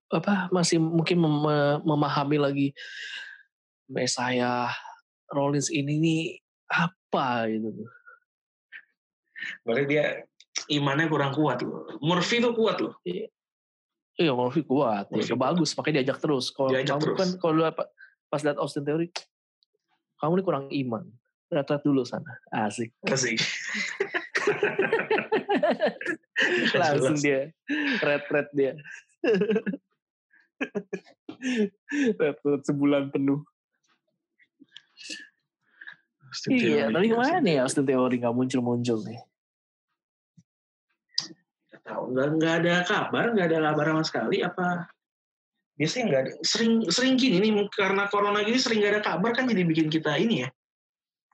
apa 0.09 0.49
masih 0.49 0.81
mungkin 0.81 1.21
mem 1.21 1.45
memahami 1.85 2.37
lagi 2.41 2.67
Mesaya 3.87 4.73
Rollins 5.29 5.69
ini 5.69 6.01
nih 6.01 6.21
apa 6.67 7.47
gitu 7.47 7.71
Berarti 9.63 9.83
dia 9.85 10.05
imannya 10.73 11.07
kurang 11.07 11.31
kuat 11.35 11.61
loh. 11.61 11.85
Murphy 12.01 12.41
tuh 12.41 12.53
kuat 12.57 12.81
loh. 12.81 12.97
Iya, 13.05 13.29
iya 14.17 14.31
Murphy 14.33 14.65
kuat. 14.65 15.13
Murphy 15.13 15.33
ya, 15.33 15.37
bagus, 15.37 15.77
makanya 15.77 16.01
diajak 16.01 16.19
terus. 16.23 16.49
Kalau 16.49 16.73
kamu 16.73 17.03
terus. 17.05 17.17
kan 17.17 17.29
kalau 17.37 17.61
pas 18.27 18.41
lihat 18.43 18.57
Austin 18.57 18.83
Theory, 18.83 19.13
kamu 20.19 20.41
ini 20.41 20.43
kurang 20.43 20.65
iman. 20.73 21.03
Lihat-lihat 21.47 21.83
dulu 21.85 22.03
sana. 22.03 22.41
Asik. 22.51 22.91
Asik. 23.07 23.39
Langsung 26.81 27.17
dia. 27.19 27.51
Red-red 28.01 28.47
dia. 28.53 28.73
red-red 32.17 32.61
sebulan 32.65 33.13
penuh. 33.13 33.45
Austin 36.27 36.59
iya, 36.59 36.91
tapi 36.91 37.07
ke 37.07 37.15
mana 37.15 37.39
nih 37.39 37.63
Austin 37.63 37.87
Theory 37.87 38.19
nggak 38.19 38.35
muncul-muncul 38.35 38.99
nih? 39.07 39.19
Tahu 41.87 42.03
nggak 42.11 42.27
nggak 42.35 42.53
ada 42.63 42.73
kabar, 42.83 43.31
nggak 43.31 43.47
ada 43.47 43.59
kabar 43.71 43.85
sama 43.95 44.03
sekali 44.03 44.43
apa? 44.43 44.91
Biasanya 45.79 46.03
nggak 46.11 46.21
ada. 46.21 46.31
Sering 46.43 46.73
sering 46.91 47.15
gini 47.15 47.39
nih 47.39 47.51
karena 47.71 48.11
corona 48.11 48.43
gini 48.43 48.59
sering 48.59 48.83
nggak 48.83 48.99
ada 48.99 49.03
kabar 49.07 49.31
kan 49.31 49.47
jadi 49.47 49.63
bikin 49.63 49.87
kita 49.87 50.19
ini 50.19 50.43
ya. 50.43 50.49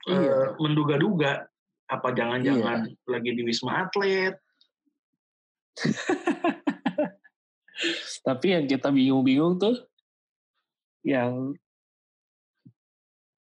Iya. 0.04 0.20
Uh, 0.20 0.48
menduga-duga 0.62 1.48
apa 1.94 2.10
jangan-jangan 2.14 2.90
iya. 2.90 3.06
lagi 3.06 3.30
di 3.38 3.42
wisma 3.46 3.86
atlet. 3.86 4.36
Tapi 8.28 8.48
yang 8.54 8.66
kita 8.70 8.90
bingung-bingung 8.90 9.60
tuh 9.60 9.76
yang 11.04 11.52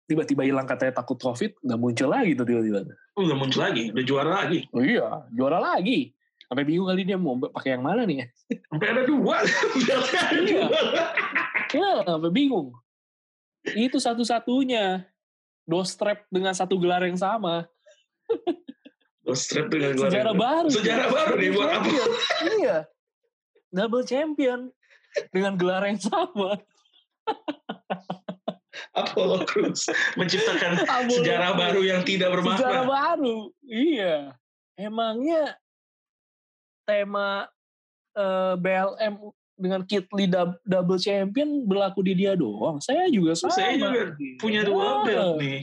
tiba-tiba 0.09 0.43
hilang 0.43 0.67
katanya 0.67 0.99
takut 0.99 1.15
covid 1.21 1.53
nggak 1.61 1.79
muncul 1.79 2.09
lagi 2.11 2.35
tuh 2.35 2.45
tiba-tiba. 2.47 2.83
Oh 3.15 3.23
nggak 3.23 3.39
muncul 3.39 3.61
lagi? 3.61 3.93
Udah 3.93 4.05
juara 4.05 4.31
lagi? 4.43 4.59
Oh 4.73 4.83
iya 4.83 5.23
juara 5.31 5.59
lagi. 5.61 6.11
Sampai 6.49 6.63
bingung 6.67 6.85
kali 6.85 7.01
dia 7.07 7.17
mau 7.17 7.39
pakai 7.39 7.79
yang 7.79 7.83
mana 7.85 8.03
nih? 8.03 8.27
Sampai 8.69 8.87
ada 8.91 9.03
dua. 9.07 9.41
Iya. 10.43 10.65
ya 11.73 12.05
sampai 12.05 12.29
bingung. 12.29 12.69
Itu 13.65 13.97
satu-satunya. 13.97 15.07
Strap 15.63 16.27
dengan 16.27 16.51
satu 16.51 16.75
gelar 16.75 17.07
yang 17.07 17.15
sama 17.15 17.65
strap 19.33 19.67
dengan 19.71 19.97
gelar 19.97 20.09
sejarah 20.11 20.35
baru 20.35 20.69
sejarah 20.69 21.07
baru 21.09 21.33
nih 21.39 21.49
buat 21.55 21.69
apa 21.73 21.89
iya 22.59 22.77
double 23.73 24.05
champion 24.05 24.59
dengan 25.33 25.57
gelar 25.57 25.83
yang 25.87 25.97
sama 26.01 26.61
Apollo 28.93 29.45
Crews 29.49 29.89
menciptakan 30.19 30.85
Apollo 30.85 31.17
sejarah 31.17 31.51
Crews. 31.53 31.61
baru 31.65 31.81
yang 31.81 32.01
tidak 32.05 32.29
bermakna. 32.29 32.61
Sejarah 32.61 32.85
baru. 32.85 33.37
Iya. 33.65 34.15
Emangnya 34.77 35.57
tema 36.85 37.49
eh, 38.13 38.53
BLM 38.59 39.13
dengan 39.57 39.81
Kit 39.85 40.09
Lee 40.13 40.29
dub- 40.29 40.61
double 40.65 41.01
champion 41.01 41.65
berlaku 41.65 42.05
di 42.05 42.13
dia 42.17 42.37
doang. 42.37 42.77
Saya 42.81 43.09
juga 43.09 43.33
sama. 43.33 43.53
Saya 43.53 43.77
juga 43.77 44.13
punya 44.37 44.61
dua 44.65 45.05
belt 45.05 45.41
nih. 45.41 45.61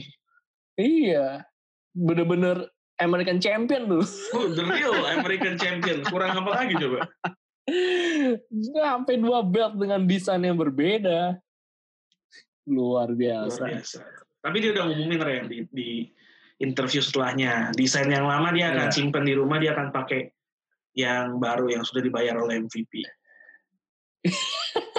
Iya. 0.79 1.45
Bener-bener 1.91 2.67
American 3.01 3.41
champion 3.41 3.89
tuh. 3.89 4.05
Oh, 4.37 4.47
the 4.51 4.63
real 4.63 4.93
American 5.17 5.57
Champion. 5.57 6.05
Kurang 6.05 6.37
apa 6.37 6.63
lagi 6.63 6.77
coba? 6.77 7.09
Sampai 8.77 9.17
dua 9.17 9.41
belt 9.41 9.75
dengan 9.75 10.05
desain 10.05 10.41
yang 10.41 10.55
berbeda. 10.55 11.35
Luar 12.69 13.09
Luar 13.09 13.17
biasa. 13.17 13.61
biasa. 13.65 13.99
Tapi 14.41 14.57
dia 14.61 14.69
udah 14.73 14.83
ngumumin 14.89 15.21
Ren 15.21 15.45
di, 15.49 15.65
di 15.73 15.89
interview 16.61 17.01
setelahnya. 17.01 17.73
Desain 17.73 18.05
yang 18.09 18.29
lama 18.29 18.53
dia 18.53 18.69
akan 18.73 18.89
Iya. 18.89 18.93
simpen 18.93 19.25
di 19.25 19.33
rumah, 19.33 19.57
dia 19.57 19.73
akan 19.73 19.89
pakai 19.89 20.29
yang 20.93 21.41
baru 21.41 21.73
yang 21.73 21.81
sudah 21.81 22.05
dibayar 22.05 22.37
oleh 22.37 22.61
MVP. 22.61 23.01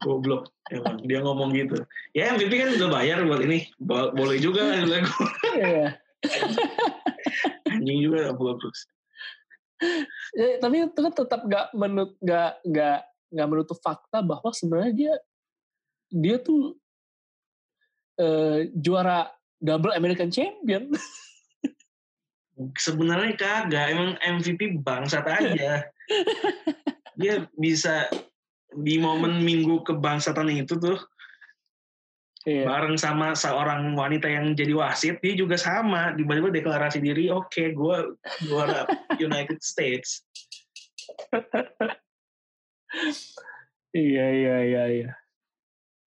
Goblok. 0.00 0.48
Emang 0.72 0.96
dia 1.04 1.20
ngomong 1.20 1.52
gitu. 1.52 1.76
Ya 2.16 2.32
MVP 2.32 2.52
kan 2.56 2.70
udah 2.76 2.88
bayar 2.88 3.18
buat 3.28 3.44
ini. 3.44 3.68
Bo- 3.76 4.12
Boleh 4.16 4.40
juga. 4.40 4.72
Iya. 5.50 6.00
Anjing 7.68 7.98
juga 8.04 8.32
Crews. 8.36 8.80
Ya, 10.36 10.60
tapi 10.60 10.84
itu 10.84 11.00
kan 11.00 11.12
tetap 11.12 11.40
gak 11.48 11.72
menut 11.72 12.12
gak 12.20 12.60
gak 12.68 13.00
gak 13.32 13.48
menutup 13.48 13.78
fakta 13.80 14.20
bahwa 14.20 14.52
sebenarnya 14.52 14.92
dia 14.92 15.14
dia 16.12 16.36
tuh 16.36 16.76
eh, 18.20 18.68
juara 18.76 19.32
double 19.60 19.96
American 19.96 20.28
champion. 20.28 20.92
Sebenarnya 22.76 23.36
kagak. 23.40 23.86
Emang 23.96 24.20
MVP 24.20 24.84
bangsat 24.84 25.24
aja. 25.24 25.88
dia 27.20 27.44
bisa 27.56 28.08
di 28.74 28.98
momen 28.98 29.42
minggu 29.42 29.82
kebangsatan 29.82 30.50
itu 30.52 30.76
tuh 30.76 30.98
Iya. 32.40 32.64
bareng 32.64 32.96
sama 32.96 33.36
seorang 33.36 33.92
wanita 33.92 34.24
yang 34.24 34.56
jadi 34.56 34.72
wasit 34.72 35.20
dia 35.20 35.36
juga 35.36 35.60
sama 35.60 36.16
tiba-tiba 36.16 36.48
deklarasi 36.48 37.04
diri 37.04 37.28
oke 37.28 37.76
gue 37.76 37.96
juara 38.48 38.88
United 39.20 39.60
States 39.60 40.24
Iya 43.90 44.26
iya 44.30 44.56
iya 44.66 44.82
iya. 44.88 45.10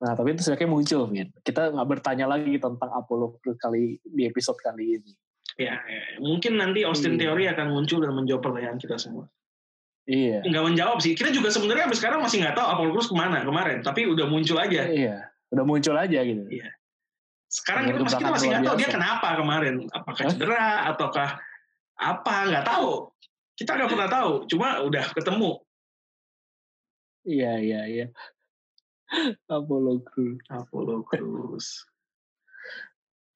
Nah 0.02 0.16
tapi 0.16 0.36
itu 0.36 0.44
sebenarnya 0.44 0.72
muncul, 0.72 1.02
Min. 1.08 1.30
Kita 1.44 1.72
nggak 1.72 1.88
bertanya 1.88 2.26
lagi 2.28 2.56
tentang 2.56 2.90
Apollo 2.92 3.40
kali 3.60 4.00
di 4.04 4.24
episode 4.28 4.60
kali 4.60 5.00
ini. 5.00 5.14
ya 5.54 5.78
ya. 5.86 6.18
mungkin 6.18 6.58
nanti 6.58 6.82
Austin 6.82 7.14
Iya. 7.14 7.30
Theory 7.30 7.46
akan 7.46 7.78
muncul 7.78 8.02
dan 8.02 8.18
menjawab 8.18 8.42
pertanyaan 8.42 8.82
kita 8.82 8.98
semua 8.98 9.30
Iya. 10.04 10.44
nggak 10.44 10.64
menjawab 10.66 11.00
sih 11.00 11.16
kita 11.16 11.32
juga 11.32 11.48
sebenarnya 11.48 11.88
sampai 11.88 11.96
sekarang 11.96 12.20
masih 12.20 12.38
nggak 12.40 12.54
tahu 12.54 12.68
Apollo 12.68 12.92
Crews 12.92 13.08
ke 13.08 13.16
mana 13.16 13.40
kemarin 13.40 13.80
tapi 13.80 14.04
udah 14.04 14.26
muncul 14.26 14.58
aja 14.58 14.84
Iya. 14.84 15.32
Udah 15.50 15.64
muncul 15.64 15.96
aja 15.96 16.20
gitu. 16.20 16.44
Iya. 16.46 16.68
sekarang 17.48 17.86
kita, 17.86 18.02
masih- 18.02 18.18
kita 18.18 18.32
masih 18.32 18.48
nggak 18.50 18.64
tahu 18.64 18.76
dia 18.76 18.90
kenapa 18.90 19.28
kemarin 19.38 19.76
apakah 19.88 20.22
Hah? 20.22 20.32
cedera 20.34 20.66
ataukah 20.90 21.30
apa 21.96 22.36
nggak 22.50 22.66
tahu 22.66 22.90
kita 23.54 23.72
nggak 23.72 23.90
pernah 23.90 24.10
tahu 24.10 24.32
cuma 24.46 24.68
udah 24.82 25.06
ketemu 25.12 25.52
Iya 27.24 27.52
iya 27.56 27.82
iya. 27.86 28.06
Apollo 29.48 30.04
Crews. 30.04 30.44
Apollo 30.50 31.06
Crews 31.06 31.88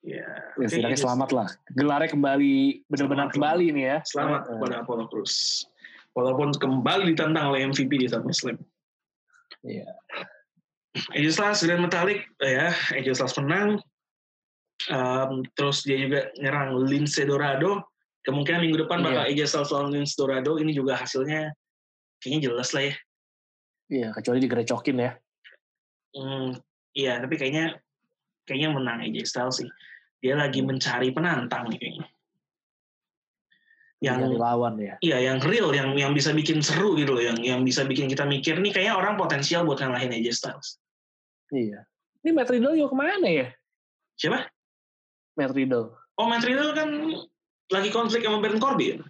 ya 0.03 0.23
Ya, 0.23 0.27
oke, 0.55 0.67
setidaknya 0.67 0.95
ini- 0.95 1.03
selamat 1.03 1.29
lah. 1.31 1.47
Gelarnya 1.69 2.09
kembali 2.09 2.55
benar-benar 2.85 3.27
kembali 3.29 3.65
nih 3.71 3.85
ya. 3.85 3.97
Selamat 4.03 4.41
Heeh. 4.43 4.51
kepada 4.55 4.75
Apollo 4.81 5.05
Crews. 5.07 5.67
Walaupun 6.17 6.49
kembali 6.57 7.13
ditantang 7.13 7.53
oleh 7.53 7.69
MVP 7.69 8.01
di 8.01 8.09
SummerSlam. 8.09 8.57
Iya. 9.61 9.85
AJ 11.13 11.37
Styles 11.37 11.61
Grand 11.61 11.85
Metallic, 11.85 12.25
eh, 12.41 12.57
ya, 12.57 12.73
AJ 12.97 13.21
Styles 13.21 13.37
menang. 13.37 13.77
Um, 14.89 15.45
terus 15.53 15.85
dia 15.85 16.01
juga 16.01 16.33
nyerang 16.41 16.73
Lince 16.89 17.21
Dorado. 17.21 17.85
Kemungkinan 18.25 18.65
minggu 18.65 18.81
depan 18.81 19.05
bakal 19.05 19.29
AJ 19.29 19.45
Styles 19.45 19.69
lawan 19.69 19.93
Lince 19.93 20.17
Dorado. 20.17 20.57
Ini 20.57 20.73
juga 20.73 20.97
hasilnya 20.97 21.53
kayaknya 22.17 22.49
jelas 22.49 22.73
lah 22.73 22.83
ya. 22.89 22.95
Iya, 23.87 24.07
kecuali 24.17 24.39
digerecokin 24.41 24.97
ya. 24.97 25.11
Hmm, 26.17 26.57
iya, 26.97 27.21
tapi 27.21 27.37
kayaknya 27.37 27.77
kayaknya 28.49 28.69
menang 28.73 29.05
AJ 29.05 29.29
Styles 29.29 29.61
sih. 29.61 29.69
Dia 30.17 30.33
lagi 30.33 30.65
mencari 30.65 31.13
penantang 31.13 31.69
nih 31.69 31.77
kayaknya. 31.77 32.07
Yang 33.97 34.37
lawan 34.37 34.77
ya. 34.77 34.95
Iya, 35.01 35.17
yang 35.33 35.37
real, 35.41 35.73
yang 35.73 35.97
yang 35.97 36.13
bisa 36.13 36.29
bikin 36.29 36.61
seru 36.61 36.93
gitu 36.93 37.17
loh, 37.17 37.23
yang 37.23 37.41
yang 37.41 37.65
bisa 37.65 37.81
bikin 37.81 38.05
kita 38.05 38.29
mikir 38.29 38.61
nih 38.61 38.69
kayaknya 38.69 38.93
orang 38.93 39.17
potensial 39.17 39.65
buat 39.65 39.81
ngalahin 39.81 40.13
AJ 40.13 40.37
Styles. 40.37 40.77
Iya. 41.49 41.81
Ini 42.21 42.29
Matt 42.35 42.53
Riddle 42.53 42.77
juga 42.77 42.93
ke 42.93 42.97
mana 42.97 43.25
ya? 43.25 43.47
Siapa? 44.21 44.45
Matt 45.37 45.53
Riddle. 45.57 45.97
Oh, 46.17 46.29
Matt 46.29 46.45
Riddle 46.45 46.73
kan 46.77 46.89
lagi 47.73 47.89
konflik 47.89 48.21
sama 48.21 48.37
Baron 48.37 48.61
Corbin. 48.61 49.01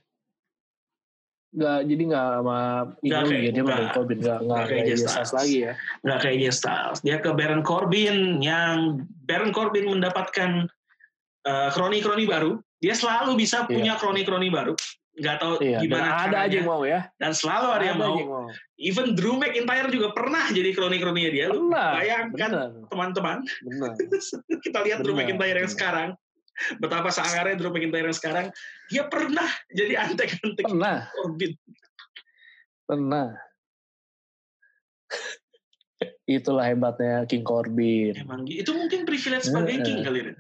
Nggak, 1.58 1.80
jadi 1.88 2.04
nggak 2.12 2.28
sama 2.38 2.60
Inu 3.02 3.12
kayak- 3.12 3.28
ya, 3.28 3.52
dia 3.52 3.64
sama. 3.64 3.70
Baron 3.72 3.90
Corbin. 3.92 4.18
Nggak, 4.20 4.38
nggak 4.38 4.46
Nggak 4.48 4.68
kayak 4.68 4.70
kayak 4.70 4.88
AJ 4.88 4.92
AJ 4.92 5.04
Styles 5.08 5.32
lagi 5.34 5.56
ya. 5.58 5.74
Nggak 6.04 6.20
kayak 6.24 6.36
AJ 6.38 6.46
Styles. 6.54 7.00
Dia 7.04 7.18
ke 7.20 7.30
Baron 7.36 7.64
Corbin 7.64 8.16
yang 8.40 8.76
Baron 9.28 9.52
Corbin 9.52 9.86
mendapatkan 9.92 10.52
eh, 11.48 11.70
kroni-kroni 11.76 12.24
baru. 12.28 12.60
Dia 12.78 12.94
selalu 12.94 13.34
bisa 13.36 13.66
Iya. 13.66 13.70
punya 13.74 13.94
kroni-kroni 13.98 14.48
baru. 14.50 14.74
Nggak 15.18 15.38
tahu 15.42 15.54
Iya, 15.66 15.82
dan 15.82 15.84
gimana 15.90 16.10
ada 16.14 16.14
caranya. 16.14 16.40
aja 16.46 16.56
yang 16.62 16.70
mau 16.70 16.82
ya. 16.86 17.00
Dan 17.18 17.32
selalu 17.34 17.68
ada 17.74 17.86
yang 17.90 17.98
aja 17.98 18.06
mau. 18.06 18.16
yang 18.22 18.30
mau. 18.30 18.46
Even 18.78 19.08
Drew 19.18 19.34
McIntyre 19.34 19.90
juga 19.90 20.14
pernah 20.14 20.46
jadi 20.54 20.70
kroni-kroninya 20.78 21.32
dia. 21.34 21.46
Lu 21.50 21.74
bayangkan 21.74 22.50
teman-teman. 22.86 23.38
kita 24.66 24.80
lihat 24.86 25.02
Drew 25.02 25.18
Benar, 25.18 25.26
McIntyre 25.26 25.58
yang 25.66 25.72
sekarang 25.74 26.10
betapa 26.78 27.10
sangarnya 27.10 27.58
Drew 27.58 27.74
McIntyre 27.74 28.06
yang 28.06 28.18
sekarang 28.18 28.46
dia 28.90 29.10
pernah 29.10 29.46
jadi 29.74 29.94
antek-antek 30.06 30.66
Pernah, 30.66 31.10
Corbin 31.14 31.54
pernah. 32.88 33.36
Itulah 36.28 36.68
hebatnya 36.68 37.24
King 37.26 37.44
Corbin. 37.44 38.14
emang 38.20 38.44
itu 38.46 38.70
mungkin 38.76 39.08
privilege 39.08 39.48
sebagai 39.48 39.80
king 39.82 40.04
kali 40.04 40.30
Ren. 40.30 40.36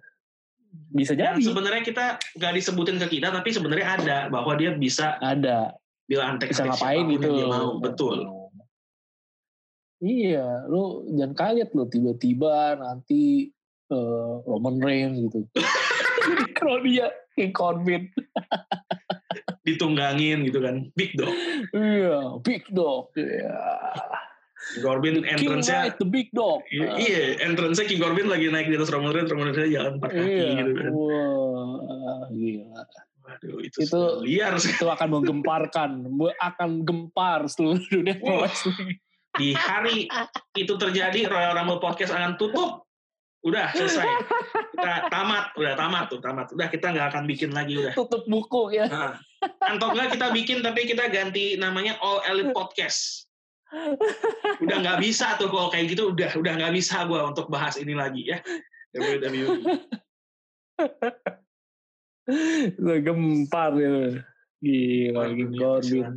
Bisa 0.88 1.14
yang 1.14 1.36
jadi. 1.36 1.44
sebenarnya 1.44 1.84
kita 1.84 2.06
nggak 2.36 2.54
disebutin 2.56 2.98
ke 2.98 3.08
kita 3.10 3.28
tapi 3.30 3.50
sebenarnya 3.52 3.88
ada 3.98 4.18
bahwa 4.28 4.54
dia 4.56 4.72
bisa 4.72 5.18
Ada. 5.18 5.76
bila 6.04 6.32
antek 6.32 6.52
Bisa 6.52 6.64
ngapain 6.64 7.06
gitu. 7.12 7.28
dia 7.28 7.46
mau 7.46 7.78
betul 7.78 8.18
Iya, 9.98 10.70
lu 10.70 11.10
jangan 11.10 11.34
kaget 11.34 11.70
lu 11.74 11.90
tiba-tiba 11.90 12.78
nanti 12.78 13.50
eh, 13.90 14.34
Roman 14.46 14.78
Reigns 14.78 15.18
gitu. 15.18 15.42
Kalau 16.58 16.78
dia 16.86 17.10
King 17.34 17.50
Corbin. 17.50 18.06
ditunggangin 19.68 20.48
gitu 20.48 20.64
kan 20.64 20.88
big 20.96 21.12
dog 21.18 21.34
Iya, 21.76 22.40
big 22.40 22.64
dog. 22.72 23.12
Iya. 23.18 23.52
Corbin 23.52 24.27
King 24.76 25.24
entrance-nya 25.24 25.80
White, 25.88 26.00
the 26.00 26.08
big 26.08 26.28
dog. 26.32 26.60
i- 26.68 26.96
iya 27.00 27.40
entrance-nya 27.42 27.86
King 27.86 28.00
Corbin 28.00 28.28
lagi 28.28 28.52
naik 28.52 28.68
di 28.68 28.76
atas 28.76 28.92
Roman 28.92 29.12
Reigns 29.12 29.32
Roman 29.32 29.52
Reigns 29.52 29.72
jalan 29.72 29.94
empat 29.98 30.12
kaki 30.12 30.28
Iya. 30.28 30.50
gitu 30.58 30.72
kan 30.76 30.92
Wah, 30.92 32.24
gila. 32.30 32.82
Waduh, 33.28 33.60
itu, 33.60 33.78
Itu- 33.84 34.14
liar. 34.24 34.56
Itu 34.56 34.88
akan 34.88 35.08
menggemparkan, 35.12 35.90
akan 36.40 36.70
gempar 36.82 37.44
seluruh 37.48 37.84
dunia 37.86 38.16
pro 38.18 38.44
wrestling. 38.44 38.96
di 39.38 39.54
hari 39.54 40.10
itu 40.56 40.74
terjadi 40.74 41.30
Royal 41.30 41.54
Rumble 41.54 41.78
Podcast 41.78 42.10
akan 42.10 42.42
tutup 42.42 42.82
udah 43.46 43.70
selesai 43.70 44.10
kita 44.74 45.14
tamat 45.14 45.54
udah 45.54 45.78
tamat 45.78 46.10
tuh 46.10 46.18
tamat 46.18 46.50
udah 46.52 46.68
kita 46.68 46.90
nggak 46.90 47.08
akan 47.14 47.24
bikin 47.30 47.54
lagi 47.54 47.78
udah 47.78 47.94
Tutup 47.94 48.26
buku 48.26 48.74
ya. 48.74 48.90
nah, 48.90 49.14
atau 49.62 49.94
enggak 49.94 50.18
kita 50.18 50.34
bikin 50.34 50.58
tapi 50.66 50.90
kita 50.90 51.06
ganti 51.08 51.54
namanya 51.54 52.02
All 52.02 52.26
Elite 52.26 52.50
Podcast 52.50 53.27
udah 54.64 54.78
nggak 54.80 55.04
bisa 55.04 55.36
tuh 55.36 55.52
kalau 55.52 55.68
kayak 55.68 55.92
gitu 55.92 56.16
udah 56.16 56.32
udah 56.40 56.54
nggak 56.56 56.72
bisa 56.72 57.04
gue 57.04 57.20
untuk 57.20 57.52
bahas 57.52 57.76
ini 57.76 57.92
lagi 57.92 58.32
ya 58.32 58.40
WWE 58.96 59.44
Udah 62.78 63.00
gempar 63.00 63.72
ya. 63.80 64.20
Gila, 64.60 65.32
Corbin. 65.32 65.48
persilatan. 65.56 66.16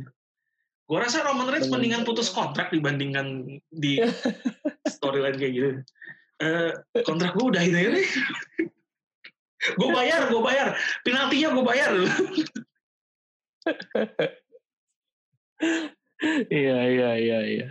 Gue 0.91 0.99
rasa 0.99 1.23
Roman 1.23 1.47
Reigns 1.47 1.71
mendingan 1.71 2.03
putus 2.03 2.27
kontrak 2.27 2.67
dibandingkan 2.75 3.47
di 3.71 4.03
storyline 4.91 5.39
kayak 5.39 5.53
gitu. 5.55 5.69
Eh, 6.43 6.75
kontrak 7.07 7.31
gue 7.37 7.45
udah 7.47 7.63
ini 7.63 7.95
nih. 7.95 8.07
gue 9.79 9.89
bayar, 9.93 10.27
gue 10.27 10.41
bayar. 10.43 10.75
Penaltinya 11.07 11.55
gue 11.55 11.63
bayar. 11.63 11.95
Iya, 16.47 16.77
iya, 16.85 17.09
iya, 17.17 17.39
iya. 17.41 17.67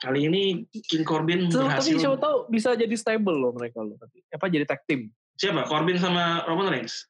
Kali 0.00 0.28
ini 0.28 0.64
King 0.84 1.04
Corbin 1.04 1.48
So, 1.48 1.60
berhasil. 1.60 1.92
tapi 1.92 2.00
siapa 2.00 2.16
tahu 2.16 2.36
bisa 2.48 2.72
jadi 2.72 2.92
stable 2.92 3.36
loh 3.36 3.52
mereka 3.52 3.80
loh 3.80 3.96
nanti. 3.96 4.24
Apa 4.28 4.48
jadi 4.48 4.64
tag 4.64 4.84
team? 4.84 5.12
Siapa? 5.36 5.64
Corbin 5.64 5.96
sama 5.96 6.44
Roman 6.44 6.68
Reigns. 6.68 7.08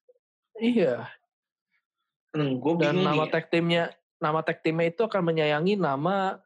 Iya. 0.57 1.07
Hmm, 2.31 2.59
gue 2.59 2.73
Dan 2.79 3.03
nama 3.03 3.27
nih. 3.27 3.31
tag 3.31 3.47
teamnya, 3.47 3.91
nama 4.19 4.39
tag 4.43 4.63
teamnya 4.63 4.87
itu 4.87 5.03
akan 5.03 5.23
menyayangi 5.23 5.75
nama 5.75 6.39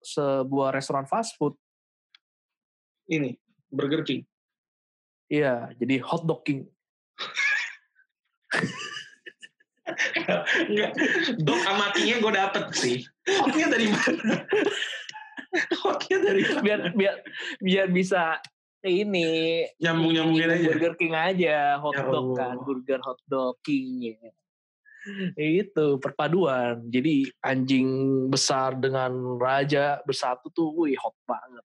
sebuah 0.00 0.72
restoran 0.72 1.04
fast 1.04 1.36
food. 1.36 1.56
Ini 3.06 3.36
Burger 3.68 4.00
King. 4.00 4.24
Iya, 5.26 5.74
jadi 5.76 6.00
hot 6.00 6.24
dog 6.24 6.40
king. 6.40 6.64
Enggak. 10.66 10.90
Dok 11.40 11.60
sama 11.62 11.86
King-nya 11.94 12.16
gue 12.18 12.32
dapet 12.34 12.64
sih. 12.74 12.96
Hotnya 13.26 13.66
dari 13.70 13.86
mana? 13.90 14.34
Hotnya 15.82 16.18
dari 16.20 16.42
mana? 16.42 16.60
Biar 16.62 16.80
biar 16.92 17.14
biar 17.62 17.86
bisa 17.90 18.42
ini 18.86 19.62
Nyambung-nyambungin 19.82 20.50
aja. 20.50 20.68
Burger 20.70 20.94
King 20.94 21.14
aja, 21.14 21.58
hot 21.82 21.94
Ya 21.94 22.06
kan, 22.06 22.56
burger 22.62 23.00
hot 23.02 23.18
dog 23.26 23.58
king 23.66 24.14
ya. 24.14 24.30
Itu 25.38 26.02
perpaduan. 26.02 26.86
Jadi 26.90 27.30
anjing 27.42 27.86
besar 28.26 28.74
dengan 28.78 29.38
raja 29.38 30.02
bersatu 30.02 30.50
tuh, 30.50 30.74
wih 30.74 30.98
hot 30.98 31.14
banget. 31.26 31.62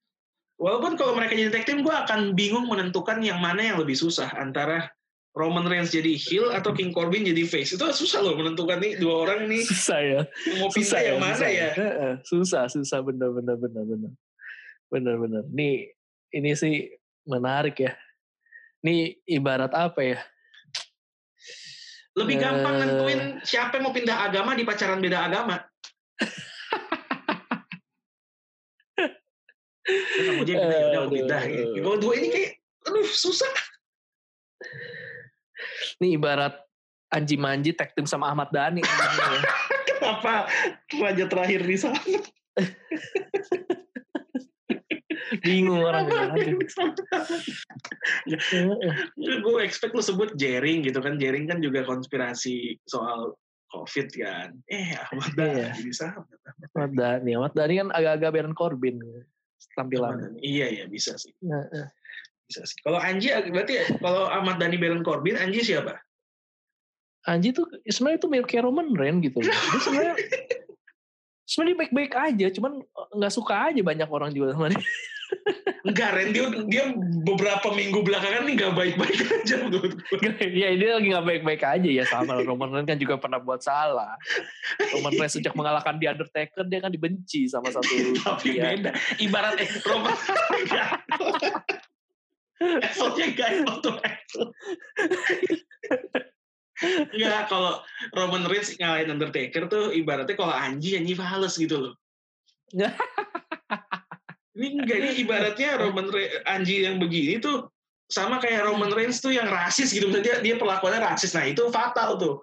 Walaupun 0.61 0.93
kalau 0.93 1.17
mereka 1.17 1.33
jadi 1.33 1.49
tag 1.49 1.65
team, 1.65 1.81
gue 1.81 1.89
akan 1.89 2.37
bingung 2.37 2.69
menentukan 2.69 3.17
yang 3.25 3.41
mana 3.41 3.65
yang 3.65 3.81
lebih 3.81 3.97
susah 3.97 4.29
antara 4.37 4.93
Roman 5.31 5.63
Reigns 5.63 5.95
jadi 5.95 6.11
heel 6.19 6.51
atau 6.51 6.75
King 6.75 6.91
Corbin 6.91 7.23
jadi 7.23 7.47
face. 7.47 7.73
Itu 7.73 7.87
susah 7.87 8.19
loh 8.19 8.35
menentukan 8.35 8.83
nih 8.83 8.99
dua 8.99 9.23
orang 9.23 9.47
nih 9.47 9.63
Susah 9.63 9.99
ya. 10.03 10.21
mau 10.59 10.67
pindah 10.67 11.01
yang 11.01 11.17
mana 11.23 11.35
susah 11.39 11.49
ya. 11.49 11.69
Heeh, 11.71 12.13
Susah, 12.27 12.63
susah 12.67 12.99
bener 12.99 13.31
bener 13.31 13.55
bener 13.55 13.83
bener. 13.87 14.11
Bener 14.91 15.15
bener. 15.15 15.43
Nih 15.47 15.95
ini 16.31 16.51
sih 16.51 16.91
menarik 17.23 17.79
ya. 17.79 17.95
Nih 18.83 19.23
ibarat 19.23 19.71
apa 19.71 20.03
ya? 20.03 20.19
Lebih 22.11 22.35
gampang 22.37 22.75
Eh. 22.75 22.79
nentuin 22.83 23.21
siapa 23.41 23.79
yang 23.79 23.87
mau 23.87 23.95
pindah 23.95 24.27
agama 24.27 24.51
di 24.51 24.67
pacaran 24.67 24.99
beda 24.99 25.31
agama. 25.31 25.63
Ya, 29.91 30.29
kamu 30.29 30.45
aja 30.45 30.51
yang 30.53 30.61
pindah, 30.61 30.77
yaudah 30.77 30.99
aku 31.01 31.11
pindah. 31.17 31.41
Kalau 31.81 31.97
dua 31.97 32.13
ini 32.15 32.27
kayak, 32.29 32.51
aduh 32.85 33.07
susah. 33.09 33.49
Nih 36.01 36.17
ibarat 36.17 36.55
Anji 37.11 37.35
Manji 37.35 37.75
tag 37.75 37.91
team 37.91 38.07
sama 38.07 38.31
Ahmad 38.31 38.49
Dhani. 38.49 38.81
ya. 38.81 38.91
Kenapa 39.91 40.47
raja 40.95 41.25
terakhir 41.27 41.61
di 41.67 41.77
sana? 41.77 41.99
Bingung 45.45 45.79
orang 45.79 46.11
ya. 46.11 46.35
Aduh. 46.35 46.59
Heeh. 48.27 48.95
gue 49.15 49.59
expect 49.63 49.95
lu 49.95 50.03
sebut 50.03 50.35
Jering 50.35 50.83
gitu 50.83 50.99
kan. 50.99 51.15
Jering 51.15 51.47
kan 51.47 51.63
juga 51.63 51.87
konspirasi 51.87 52.75
soal 52.83 53.35
COVID 53.71 54.07
kan. 54.19 54.49
Eh, 54.67 54.91
Ahmad 54.99 55.31
Iya. 55.39 55.71
Dhani 55.71 55.81
di 55.87 55.93
sana. 55.95 56.19
Ahmad 56.75 56.91
Dhani. 56.95 57.31
Ahmad 57.39 57.53
Dhani 57.55 57.73
kan 57.79 57.89
agak-agak 57.95 58.29
Baron 58.35 58.55
Corbin 58.55 58.97
tampilan. 59.79 60.35
Iya, 60.43 60.67
iya 60.67 60.85
bisa 60.91 61.15
sih. 61.15 61.31
Bisa 62.51 62.67
sih. 62.67 62.75
Kalau 62.83 62.99
Anji 62.99 63.31
berarti 63.31 63.79
kalau 64.03 64.27
Ahmad 64.27 64.59
Dhani 64.59 64.75
Baron 64.75 65.07
Corbin, 65.07 65.39
Anji 65.39 65.63
siapa? 65.63 66.03
Anji 67.23 67.55
tuh 67.55 67.63
sebenarnya 67.87 68.19
itu 68.19 68.27
mirip 68.27 68.47
kayak 68.51 68.67
Roman 68.67 68.91
Reigns 68.91 69.23
gitu. 69.23 69.39
Dia 69.39 69.55
sebenarnya 69.79 70.15
sebenarnya 71.47 71.77
baik-baik 71.87 72.11
aja, 72.11 72.47
cuman 72.59 72.83
nggak 73.15 73.33
suka 73.33 73.71
aja 73.71 73.79
banyak 73.79 74.09
orang 74.11 74.35
juga 74.35 74.51
sama 74.51 74.67
dia. 74.67 74.83
Enggak, 75.81 76.09
Ren. 76.13 76.29
Dia, 76.29 76.45
dia 76.69 76.83
beberapa 77.25 77.73
minggu 77.73 78.05
belakangan 78.05 78.45
nih 78.45 78.53
gak 78.53 78.73
baik-baik 78.77 79.17
aja 79.17 79.55
menurut 79.65 79.97
gue. 79.97 80.19
ya 80.53 80.77
dia 80.77 80.89
lagi 80.99 81.07
nggak 81.09 81.25
baik-baik 81.25 81.61
aja 81.65 81.89
ya 81.89 82.03
sama 82.05 82.37
Roman 82.45 82.69
Reigns 82.69 82.89
kan 82.91 82.99
juga 83.01 83.17
pernah 83.17 83.41
buat 83.41 83.65
salah. 83.65 84.13
Roman 84.93 85.13
Reigns 85.17 85.33
sejak 85.39 85.57
mengalahkan 85.57 85.97
The 85.97 86.13
Undertaker 86.13 86.63
dia 86.69 86.79
kan 86.85 86.91
dibenci 86.93 87.49
sama 87.49 87.73
satu 87.73 87.89
Tapi 88.21 88.61
beda. 88.61 88.91
Ibarat 89.17 89.57
eh, 89.57 89.69
Roman. 89.87 90.13
Effortnya 92.61 93.25
gak 93.33 93.49
effort 93.57 93.77
tuh 93.81 93.95
effort. 94.01 94.49
Enggak, 97.13 97.41
kalau 97.49 97.81
Roman 98.17 98.45
Reigns 98.49 98.73
ngalahin 98.77 99.13
Undertaker 99.13 99.69
tuh 99.69 99.93
ibaratnya 99.93 100.33
kalau 100.33 100.53
Anji, 100.53 100.97
Anji 100.97 101.13
fales 101.13 101.53
gitu 101.57 101.77
loh. 101.77 101.93
ini 104.57 104.81
enggak, 104.81 104.97
ini 104.97 105.09
ibaratnya 105.21 105.77
Roman 105.77 106.09
Re- 106.09 106.41
Anji 106.49 106.81
yang 106.81 106.97
begini 106.97 107.37
tuh 107.37 107.69
sama 108.09 108.41
kayak 108.41 108.65
Roman 108.67 108.91
Reigns 108.91 109.21
tuh 109.21 109.31
yang 109.31 109.47
rasis 109.47 109.93
gitu. 109.93 110.09
Dia, 110.19 110.41
dia 110.41 110.57
perlakuannya 110.57 110.99
rasis. 110.99 111.37
Nah 111.37 111.45
itu 111.47 111.69
fatal 111.69 112.17
tuh. 112.17 112.41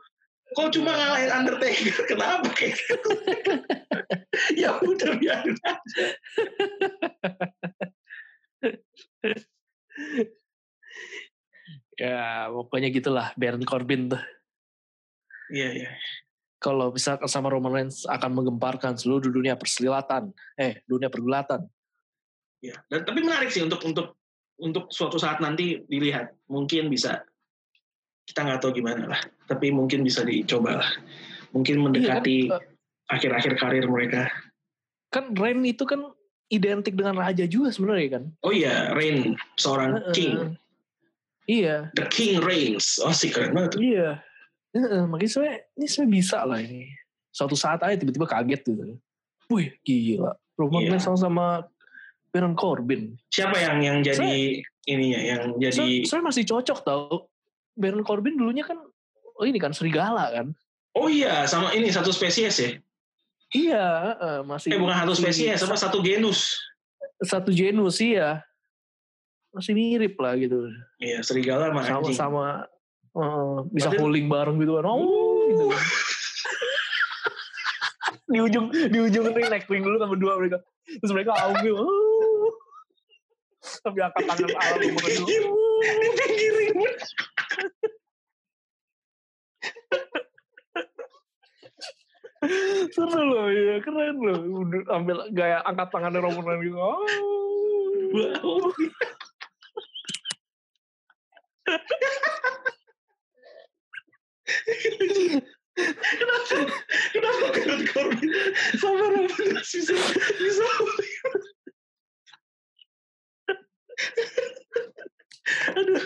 Kok 0.57 0.73
cuma 0.73 0.97
ngalahin 0.97 1.29
Undertaker? 1.29 2.09
Kenapa 2.09 2.49
kayak 2.57 2.79
gitu? 2.81 3.11
ya 4.63 4.81
udah 4.81 5.11
biarin 5.21 5.57
aja. 5.61 6.07
Ya 11.99 12.49
pokoknya 12.49 12.89
gitulah 12.95 13.35
Baron 13.35 13.67
Corbin 13.67 14.13
tuh. 14.13 14.23
Iya, 15.49 15.69
iya. 15.85 15.91
Kalau 16.59 16.91
bisa 16.91 17.17
sama 17.31 17.49
Roman 17.49 17.71
Reigns 17.71 18.03
akan 18.05 18.35
menggemparkan 18.35 18.99
seluruh 18.99 19.31
dunia 19.31 19.55
persilatan, 19.55 20.35
eh 20.59 20.83
dunia 20.91 21.07
pergulatan. 21.07 21.65
Ya, 22.59 22.75
dan 22.91 23.07
tapi 23.07 23.23
menarik 23.23 23.55
sih 23.55 23.63
untuk 23.63 23.79
untuk 23.87 24.19
untuk 24.59 24.91
suatu 24.91 25.17
saat 25.17 25.39
nanti 25.39 25.87
dilihat. 25.87 26.35
Mungkin 26.51 26.91
bisa 26.91 27.23
kita 28.27 28.43
nggak 28.43 28.61
tahu 28.61 28.83
gimana 28.83 29.07
lah. 29.07 29.21
Tapi 29.47 29.71
mungkin 29.71 30.03
bisa 30.03 30.27
dicoba 30.27 30.83
lah. 30.83 30.91
Mungkin 31.55 31.79
mendekati 31.81 32.51
Iya 32.51 32.59
kan, 32.59 32.63
akhir-akhir 33.09 33.53
karir 33.57 33.87
mereka. 33.89 34.29
kan 35.09 35.33
Reigns 35.33 35.73
itu 35.73 35.89
kan 35.89 36.05
identik 36.49 36.97
dengan 36.97 37.17
raja 37.17 37.45
juga 37.45 37.69
sebenarnya 37.69 38.21
kan. 38.21 38.25
Oh 38.41 38.53
iya, 38.53 38.93
Reign 38.97 39.37
seorang 39.57 40.01
Heeh. 40.01 40.15
king, 40.17 40.35
Iya, 41.49 41.89
the 41.97 42.05
king 42.13 42.45
reigns. 42.45 43.01
Oh 43.01 43.09
sih 43.09 43.33
keren 43.33 43.57
banget. 43.57 43.73
tuh. 43.73 43.81
iya. 43.81 44.21
Heeh, 44.77 45.09
makanya 45.09 45.33
sebenarnya 45.33 45.59
ini 45.81 45.87
sebenarnya 45.89 46.13
bisa 46.13 46.39
lah 46.45 46.61
ini. 46.61 46.83
Suatu 47.33 47.57
saat 47.57 47.81
aja 47.81 47.97
tiba-tiba 47.97 48.29
kaget 48.29 48.61
gitu. 48.69 49.01
Wih, 49.49 49.73
gila. 49.81 50.37
Roman 50.61 50.85
Iya. 50.85 50.89
Reigns 50.93 51.09
sama 51.09 51.17
sama 51.17 51.47
Baron 52.29 52.53
Corbin. 52.53 53.17
Siapa 53.33 53.57
yang 53.57 53.81
yang 53.81 53.99
jadi 54.05 54.61
ininya, 54.85 55.21
yang 55.25 55.43
jadi? 55.57 56.05
Saya, 56.05 56.21
saya 56.21 56.21
masih 56.21 56.45
cocok 56.45 56.79
tau. 56.85 57.33
Baron 57.73 58.05
Corbin 58.05 58.37
dulunya 58.37 58.69
kan, 58.69 58.77
oh 59.41 59.45
ini 59.49 59.57
kan 59.57 59.73
serigala 59.73 60.29
kan. 60.29 60.53
Oh 60.93 61.09
iya, 61.09 61.49
sama 61.49 61.73
ini 61.73 61.89
satu 61.89 62.13
spesies 62.13 62.61
ya? 62.61 62.77
Iya, 63.49 63.85
heeh, 64.13 64.37
masih. 64.45 64.69
Eh 64.73 64.79
bukan 64.79 64.97
satu 64.99 65.13
spesies, 65.17 65.57
sama 65.57 65.77
satu 65.77 65.99
genus. 66.05 66.61
Satu 67.25 67.49
genus 67.49 67.97
iya. 67.99 68.45
Masih 69.51 69.73
mirip 69.73 70.21
lah 70.21 70.37
gitu. 70.37 70.69
Iya, 71.01 71.25
serigala 71.25 71.73
sama 71.73 71.81
Sama 71.81 71.99
anjing. 72.05 72.17
sama 72.17 72.45
eh, 73.17 73.57
bisa 73.73 73.89
Berarti- 73.89 74.01
holding 74.05 74.27
bareng 74.29 74.57
gitu 74.61 74.73
kan. 74.77 74.85
Oh, 74.85 75.01
gitu. 75.49 75.65
di 78.29 78.45
ujung 78.45 78.69
di 78.69 78.99
ujung 79.01 79.25
ring 79.33 79.49
naik 79.49 79.65
ring 79.73 79.81
dulu 79.81 79.97
kan 79.97 80.09
berdua 80.13 80.37
mereka. 80.37 80.61
Terus 80.85 81.13
mereka 81.17 81.33
aung 81.41 81.57
gitu. 81.65 81.81
Sambil 83.65 84.13
angkat 84.13 84.25
tangan 84.29 84.51
alam 84.53 84.79
mereka 84.93 85.09
dulu. 85.17 85.57
Seru 92.95 93.23
loh, 93.23 93.51
ya 93.51 93.83
keren 93.83 94.17
loh. 94.23 94.39
Ambil 94.95 95.27
gaya 95.35 95.59
angkat 95.67 95.91
tangannya 95.91 96.23
Roman 96.23 96.45
Reigns 96.47 96.71
gitu. 96.71 96.79
Oh. 96.79 97.03
Wow. 98.15 98.73
kenapa 106.19 106.57
kenapa 107.15 107.47
Baron 107.55 107.83
Corbin 107.93 108.33
sama 108.81 109.05
Roman 109.15 109.49
bisa 109.63 109.95
bisa 110.41 110.65
aduh 115.77 116.03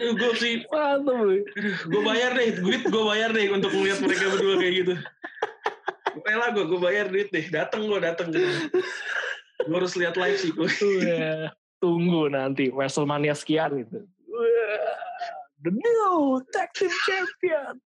aduh 0.00 0.16
gue 0.16 0.32
sih 0.40 0.54
Mantap 0.72 1.28
gue 1.92 2.02
bayar 2.02 2.32
deh 2.32 2.56
duit 2.56 2.82
gue 2.88 3.04
bayar 3.04 3.30
deh 3.36 3.52
untuk 3.52 3.68
melihat 3.76 4.00
mereka 4.00 4.24
berdua 4.32 4.54
kayak 4.56 4.74
gitu 4.80 4.94
rela 6.24 6.46
gue 6.56 6.64
gue 6.64 6.80
bayar 6.80 7.06
duit 7.12 7.28
deh 7.28 7.46
datang 7.52 7.84
gue 7.84 8.00
datang 8.00 8.32
gue 8.32 9.76
harus 9.76 9.92
lihat 10.00 10.16
live 10.16 10.40
sih 10.40 10.56
gue 10.56 10.64
Wah, 10.66 11.52
Tunggu 11.80 12.28
nanti 12.28 12.68
WrestleMania 12.68 13.32
sekian 13.32 13.72
gitu. 13.80 14.04
Wah, 14.28 15.00
The 15.64 15.72
new 15.72 16.44
tag 16.52 16.68
team 16.76 16.92
champion. 17.08 17.80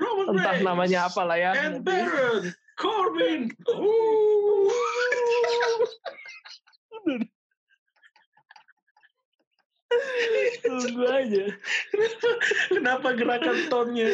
Roman 0.00 0.36
Entah 0.36 0.56
Reigns 0.56 0.64
namanya 0.64 1.12
apa 1.12 1.22
lah 1.24 1.36
ya. 1.36 1.52
and 1.56 1.84
Baron 1.84 2.52
Corbin. 2.80 3.52
Uh. 3.68 4.72
Tunggu 10.66 11.04
aja. 11.06 11.44
Kenapa 12.70 13.08
gerakan 13.14 13.58
tonnya? 13.70 14.08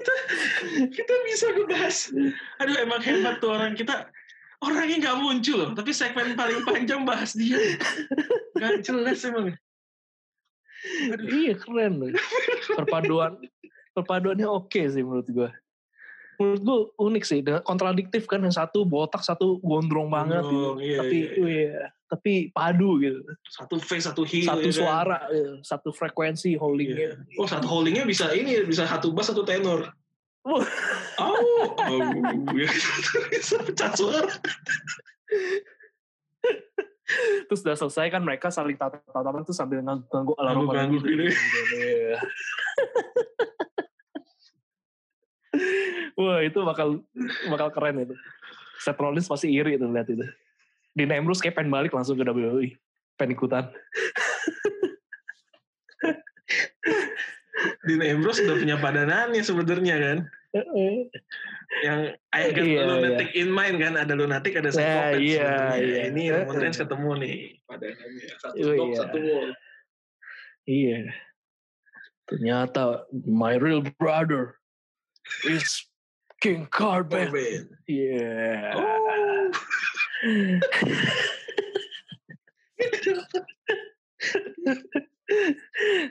kita, 0.00 0.14
kita 0.90 1.14
bisa 1.28 1.46
ngebahas. 1.54 1.96
Aduh 2.60 2.76
emang 2.82 3.02
hebat 3.04 3.38
tuh 3.38 3.50
orang 3.54 3.74
kita. 3.78 4.10
Orangnya 4.60 4.96
nggak 5.00 5.18
muncul 5.24 5.56
loh, 5.56 5.70
tapi 5.72 5.88
segmen 5.96 6.36
paling 6.36 6.60
panjang 6.68 7.08
bahas 7.08 7.32
dia. 7.32 7.56
Gak 8.60 8.84
jelas 8.84 9.24
emang. 9.24 9.56
Aduh. 11.16 11.26
Iya 11.32 11.56
keren 11.56 11.96
loh. 11.96 12.12
Perpaduan 12.76 13.40
perpaduannya 13.96 14.44
oke 14.44 14.80
sih 14.84 15.00
menurut 15.00 15.28
gue. 15.32 15.50
Menurut 16.40 16.62
gue 16.64 16.78
unik 16.96 17.24
sih, 17.28 17.44
kontradiktif 17.68 18.24
kan 18.24 18.40
yang 18.40 18.54
satu 18.54 18.88
botak, 18.88 19.20
satu 19.20 19.60
gondrong 19.60 20.08
banget 20.08 20.40
gitu. 20.48 20.80
Iya, 20.80 20.98
tapi 21.04 21.18
iya. 21.20 21.44
iya. 21.44 21.84
tapi 22.08 22.32
padu 22.48 22.96
gitu. 22.96 23.20
Satu 23.44 23.76
face, 23.76 24.08
satu 24.08 24.24
heel. 24.24 24.48
Satu 24.48 24.64
ya 24.64 24.72
kan? 24.72 24.80
suara, 24.80 25.18
kan? 25.28 25.60
satu 25.60 25.92
frekuensi 25.92 26.56
holdingnya. 26.56 27.20
Iya. 27.20 27.36
Oh 27.36 27.44
satu 27.44 27.68
holdingnya 27.68 28.08
bisa 28.08 28.32
ini, 28.32 28.64
bisa 28.64 28.88
satu 28.88 29.12
bass, 29.12 29.28
satu 29.28 29.44
tenor. 29.44 29.92
oh, 30.48 30.64
oh, 31.20 32.00
bisa 33.36 33.60
pecah 33.60 33.92
suara. 33.92 34.32
Terus 37.52 37.60
udah 37.60 37.76
selesai 37.76 38.08
kan 38.08 38.24
mereka 38.24 38.48
saling 38.48 38.80
tatapan 38.80 39.44
tuh 39.44 39.52
sambil 39.52 39.84
nganggu 39.84 40.32
alarm 40.40 40.96
gitu. 40.96 41.04
gitu. 41.04 41.36
Wah 46.20 46.38
itu 46.44 46.58
bakal 46.62 47.02
bakal 47.50 47.68
keren 47.74 48.06
itu. 48.06 48.14
Seth 48.80 49.00
Rollins 49.00 49.28
pasti 49.28 49.52
iri 49.52 49.76
itu 49.76 49.84
lihat 49.84 50.08
itu. 50.08 50.24
Di 50.96 51.04
Ambrose 51.06 51.42
kayak 51.44 51.58
pengen 51.58 51.70
balik 51.70 51.92
langsung 51.94 52.16
ke 52.18 52.24
WWE. 52.24 52.74
Pengen 53.18 53.34
ikutan. 53.36 53.68
Dean 57.84 58.00
Ambrose 58.04 58.44
udah 58.44 58.56
punya 58.56 58.76
padanannya 58.80 59.42
sebenarnya 59.44 59.96
kan. 60.00 60.18
yang 61.86 62.00
I 62.34 62.50
got 62.50 62.66
iya, 62.66 62.82
lunatic 62.82 63.30
iya. 63.30 63.40
in 63.46 63.48
mind 63.54 63.76
kan 63.78 63.94
ada 63.94 64.12
lunatic 64.18 64.58
ada 64.58 64.74
yeah, 64.74 65.14
iya, 65.14 65.50
iya. 65.78 65.98
ini 66.10 66.26
Roman 66.34 66.58
Reigns 66.58 66.82
ketemu 66.82 67.10
nih 67.22 67.36
padanannya 67.70 68.28
satu 68.42 68.58
oh, 68.58 68.74
iya. 68.74 68.96
satu 68.98 69.18
wall 69.22 69.48
iya 70.66 70.98
ternyata 72.26 73.06
my 73.14 73.54
real 73.54 73.86
brother 74.02 74.58
is 75.48 75.86
King 76.40 76.66
Carbon 76.70 77.30
yeah 77.88 78.72
oh. 78.76 79.50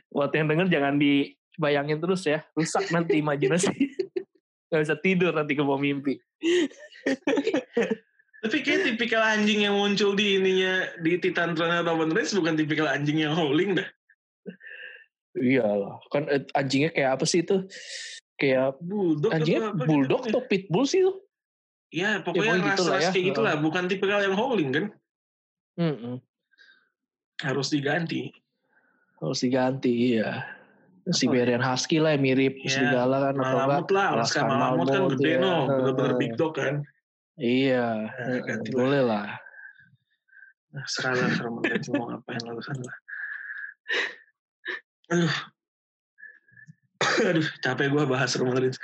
Buat 0.10 0.32
yang 0.36 0.48
denger 0.48 0.68
jangan 0.72 0.96
dibayangin 1.00 2.00
terus 2.00 2.24
ya, 2.26 2.44
rusak 2.56 2.88
nanti 2.94 3.20
imajinasi. 3.20 3.72
Gak 4.70 4.82
bisa 4.86 4.96
tidur 5.02 5.34
nanti 5.34 5.58
ke 5.58 5.66
bawah 5.66 5.82
mimpi. 5.82 6.22
Tapi 8.40 8.58
kayak 8.64 8.86
tipikal 8.86 9.20
anjing 9.20 9.68
yang 9.68 9.76
muncul 9.76 10.16
di 10.16 10.40
ininya 10.40 10.88
di 11.04 11.20
Titan 11.20 11.58
Throne 11.58 11.84
Roman 11.84 12.14
Reigns 12.14 12.32
bukan 12.38 12.56
tipikal 12.56 12.88
anjing 12.88 13.20
yang 13.20 13.36
howling 13.36 13.76
dah. 13.76 13.90
Iya 15.36 15.68
lah, 15.68 16.00
kan 16.10 16.26
eh, 16.32 16.42
anjingnya 16.56 16.90
kayak 16.96 17.20
apa 17.20 17.26
sih 17.28 17.44
itu? 17.46 17.68
Kayak 18.40 18.80
bulldog 18.80 19.32
anjingnya 19.36 19.76
atau 19.76 19.86
bulldog 19.86 20.22
gitu 20.24 20.32
atau 20.32 20.42
pitbull 20.48 20.86
sih 20.88 21.00
itu? 21.04 21.14
Ya 21.90 22.22
pokoknya 22.24 22.56
ya, 22.56 22.62
ras, 22.62 22.68
gitu 22.72 22.84
ras 22.88 23.02
ya. 23.04 23.10
kayak 23.12 23.26
gitulah, 23.34 23.54
bukan 23.60 23.84
tipikal 23.90 24.22
yang 24.24 24.38
howling 24.38 24.70
kan? 24.72 24.86
Mm 25.76 25.96
-mm. 25.96 26.16
Harus 27.44 27.68
diganti. 27.74 28.32
Harus 29.20 29.44
diganti, 29.44 30.16
iya. 30.16 30.60
Siberian 31.10 31.64
Husky 31.64 31.98
lah 31.98 32.16
yang 32.16 32.24
mirip 32.24 32.56
yeah. 32.62 32.70
serigala 32.70 33.18
kan 33.30 33.36
atau 33.42 33.58
enggak 33.66 33.90
lah 33.90 34.06
Alaska 34.18 34.42
Malamut 34.46 34.88
kan 34.90 35.02
gede 35.18 35.32
ya. 35.38 35.42
no 35.42 35.56
bener-bener 35.66 36.14
big 36.22 36.34
dog 36.38 36.54
kan 36.58 36.76
iya 37.40 38.10
nah, 38.14 38.60
boleh 38.70 39.02
lah 39.02 39.28
nah, 40.74 40.86
serah 40.86 41.16
mereka 41.50 41.90
mau 41.98 42.14
ngapain 42.14 42.42
lalu 42.46 42.62
sana 42.62 42.94
aduh 45.10 45.36
aduh 47.30 47.48
capek 47.64 47.88
gue 47.92 48.04
bahas 48.08 48.36
Roman 48.36 48.60
Reigns 48.60 48.80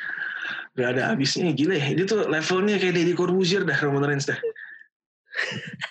gak 0.76 0.95
ada 0.95 1.11
habisnya 1.11 1.51
gila 1.55 1.76
ya 1.80 1.88
ini 1.95 2.03
tuh 2.03 2.28
levelnya 2.28 2.80
kayak 2.80 2.95
Deddy 2.99 3.13
Corbuzier 3.16 3.63
dah 3.63 3.78
Roman 3.80 4.03
Reigns 4.07 4.28
dah 4.28 4.39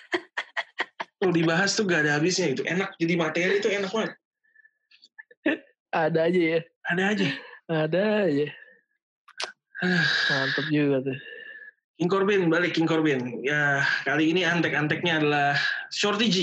kalau 1.21 1.33
dibahas 1.33 1.73
tuh 1.73 1.85
gak 1.85 2.05
ada 2.05 2.17
habisnya 2.17 2.53
itu 2.53 2.61
enak 2.65 2.93
jadi 2.97 3.13
materi 3.17 3.61
itu 3.61 3.69
enak 3.69 3.89
banget 3.93 4.13
ada 5.95 6.27
aja 6.27 6.41
ya. 6.59 6.59
Ada 6.91 7.03
aja. 7.15 7.27
Ada 7.71 8.01
aja. 8.27 8.47
Mantap 10.29 10.67
juga 10.67 10.97
tuh. 11.07 11.19
King 11.95 12.11
Corbin, 12.11 12.41
balik 12.51 12.75
King 12.75 12.87
Corbin. 12.91 13.39
Ya, 13.47 13.79
kali 14.03 14.35
ini 14.35 14.43
antek-anteknya 14.43 15.23
adalah 15.23 15.55
Shorty 15.95 16.27
G. 16.27 16.37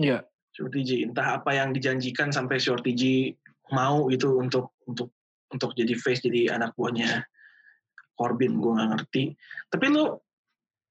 Iya. 0.00 0.24
Shorty 0.56 0.80
G. 0.80 0.90
Entah 1.04 1.36
apa 1.36 1.52
yang 1.52 1.76
dijanjikan 1.76 2.32
sampai 2.32 2.56
Shorty 2.56 2.96
G 2.96 3.02
mau 3.72 4.10
itu 4.12 4.28
untuk 4.36 4.76
untuk 4.84 5.14
untuk 5.54 5.70
jadi 5.78 5.94
face, 5.94 6.26
jadi 6.26 6.58
anak 6.58 6.74
buahnya 6.74 7.24
Corbin. 8.18 8.58
Gue 8.58 8.74
gak 8.74 8.90
ngerti. 8.90 9.38
Tapi 9.70 9.86
lu, 9.86 10.18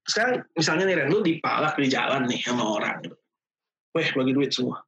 sekarang 0.08 0.42
misalnya 0.56 0.84
nih 0.88 0.96
Ren, 1.04 1.08
lu 1.12 1.20
dipalak 1.20 1.76
di 1.76 1.92
jalan 1.92 2.24
nih 2.24 2.40
sama 2.40 2.64
orang. 2.64 3.04
Weh, 3.94 4.08
bagi 4.16 4.32
duit 4.32 4.50
semua 4.50 4.82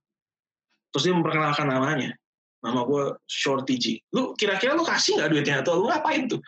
terus 0.97 1.13
dia 1.13 1.13
memperkenalkan 1.13 1.69
namanya 1.69 2.17
nama 2.65 2.89
gue 2.89 3.21
Shorty 3.29 3.77
G 3.77 4.01
lu 4.17 4.33
kira-kira 4.33 4.73
lu 4.73 4.81
kasih 4.81 5.21
nggak 5.21 5.29
duitnya 5.29 5.61
atau 5.61 5.85
lu 5.85 5.93
ngapain 5.93 6.25
tuh 6.25 6.41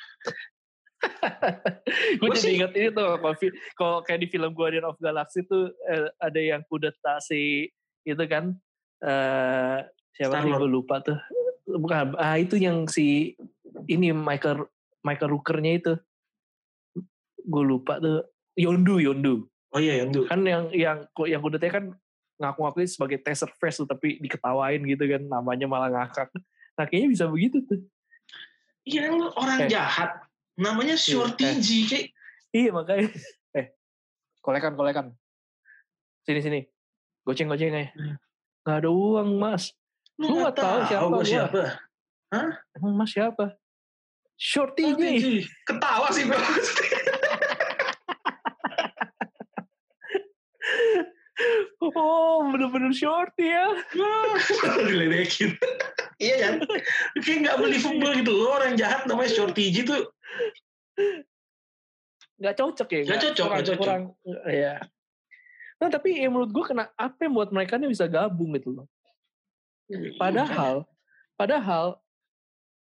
gue 2.18 2.28
jadi 2.32 2.56
ingat 2.56 2.72
ini 2.72 2.88
tuh 2.96 3.20
kalau 3.76 4.00
kayak 4.00 4.24
di 4.24 4.28
film 4.32 4.56
Guardian 4.56 4.88
of 4.88 4.96
Galaxy 5.04 5.44
tuh 5.44 5.68
eh, 5.84 6.08
ada 6.16 6.40
yang 6.40 6.64
kudeta 6.64 7.20
si 7.20 7.68
itu 8.08 8.24
kan 8.24 8.56
eh, 9.04 9.78
siapa 10.18 10.42
sih 10.42 10.50
gue 10.50 10.70
lupa 10.70 10.98
tuh. 10.98 11.16
Bukan 11.68 12.18
ah 12.18 12.34
itu 12.34 12.58
yang 12.58 12.90
si 12.90 13.38
ini 13.86 14.10
Michael 14.10 14.66
Michael 15.06 15.30
Rookernya 15.30 15.72
itu. 15.78 15.94
Gue 17.46 17.64
lupa 17.64 18.02
tuh. 18.02 18.26
Yondu 18.58 18.98
Yondu. 18.98 19.46
Oh 19.70 19.78
iya 19.78 20.02
Yondu. 20.02 20.26
Kan 20.26 20.42
yang 20.42 20.74
yang 20.74 21.06
yang 21.30 21.38
kudeta 21.38 21.70
kan 21.70 21.94
ngaku-ngaku 22.42 22.82
sebagai 22.90 23.22
taser 23.22 23.50
face 23.62 23.78
tuh 23.78 23.86
tapi 23.86 24.18
diketawain 24.18 24.82
gitu 24.82 25.06
kan 25.06 25.22
namanya 25.22 25.70
malah 25.70 25.88
ngakak. 25.94 26.34
Nah 26.74 26.84
kayaknya 26.90 27.08
bisa 27.14 27.24
begitu 27.30 27.62
tuh. 27.62 27.78
Iya 28.82 29.14
orang 29.38 29.64
eh. 29.64 29.70
jahat. 29.70 30.18
Namanya 30.58 30.98
iya, 30.98 31.06
Shorty 31.06 31.46
eh. 31.46 31.54
G 31.62 31.68
kayak 31.86 32.06
iya 32.50 32.70
makanya. 32.74 33.08
Eh 33.54 33.78
kolekan 34.42 34.74
kolekan. 34.74 35.14
Sini 36.26 36.42
sini. 36.42 36.60
Goceng 37.28 37.52
goceng 37.52 37.76
ya 37.76 37.92
hmm. 37.92 38.16
nggak 38.64 38.78
ada 38.84 38.88
uang 38.88 39.36
mas 39.36 39.76
lu 40.18 40.42
nggak 40.42 40.54
tahu 40.58 40.78
siapa 40.90 41.06
gua 41.06 41.24
siapa 41.24 41.62
Hah? 42.28 42.50
emang 42.76 42.94
mas 42.98 43.10
siapa 43.14 43.56
Shorty 44.38 44.94
G 44.94 45.02
ketawa 45.66 46.10
sih 46.10 46.26
bro 46.26 46.38
Oh, 51.78 52.50
bener-bener 52.50 52.90
shorty 52.90 53.46
ya. 53.46 53.70
Diledekin. 54.90 55.54
iya 56.18 56.36
kan? 56.42 56.54
Kayak 57.22 57.38
gak 57.46 57.56
believable 57.62 58.12
gitu 58.18 58.32
loh. 58.34 58.58
Orang 58.58 58.74
jahat 58.74 59.06
namanya 59.06 59.30
shorty 59.30 59.70
gitu. 59.70 60.10
Gak 62.38 62.54
cocok 62.58 62.88
ya? 62.90 63.00
Gak 63.06 63.20
cocok, 63.30 63.46
kurang, 63.46 63.58
gak 63.62 63.66
cocok. 63.66 63.82
Kurang, 63.82 64.02
ya. 64.50 64.74
Nah, 65.78 65.88
tapi 65.94 66.18
ya 66.18 66.26
menurut 66.26 66.50
gue 66.50 66.64
kena 66.66 66.90
apa 66.98 67.18
yang 67.22 67.34
buat 67.38 67.50
mereka 67.54 67.78
ini 67.78 67.94
bisa 67.94 68.10
gabung 68.10 68.50
gitu 68.58 68.74
loh. 68.74 68.86
Iya, 69.88 70.20
padahal, 70.20 70.84
padahal 71.34 71.96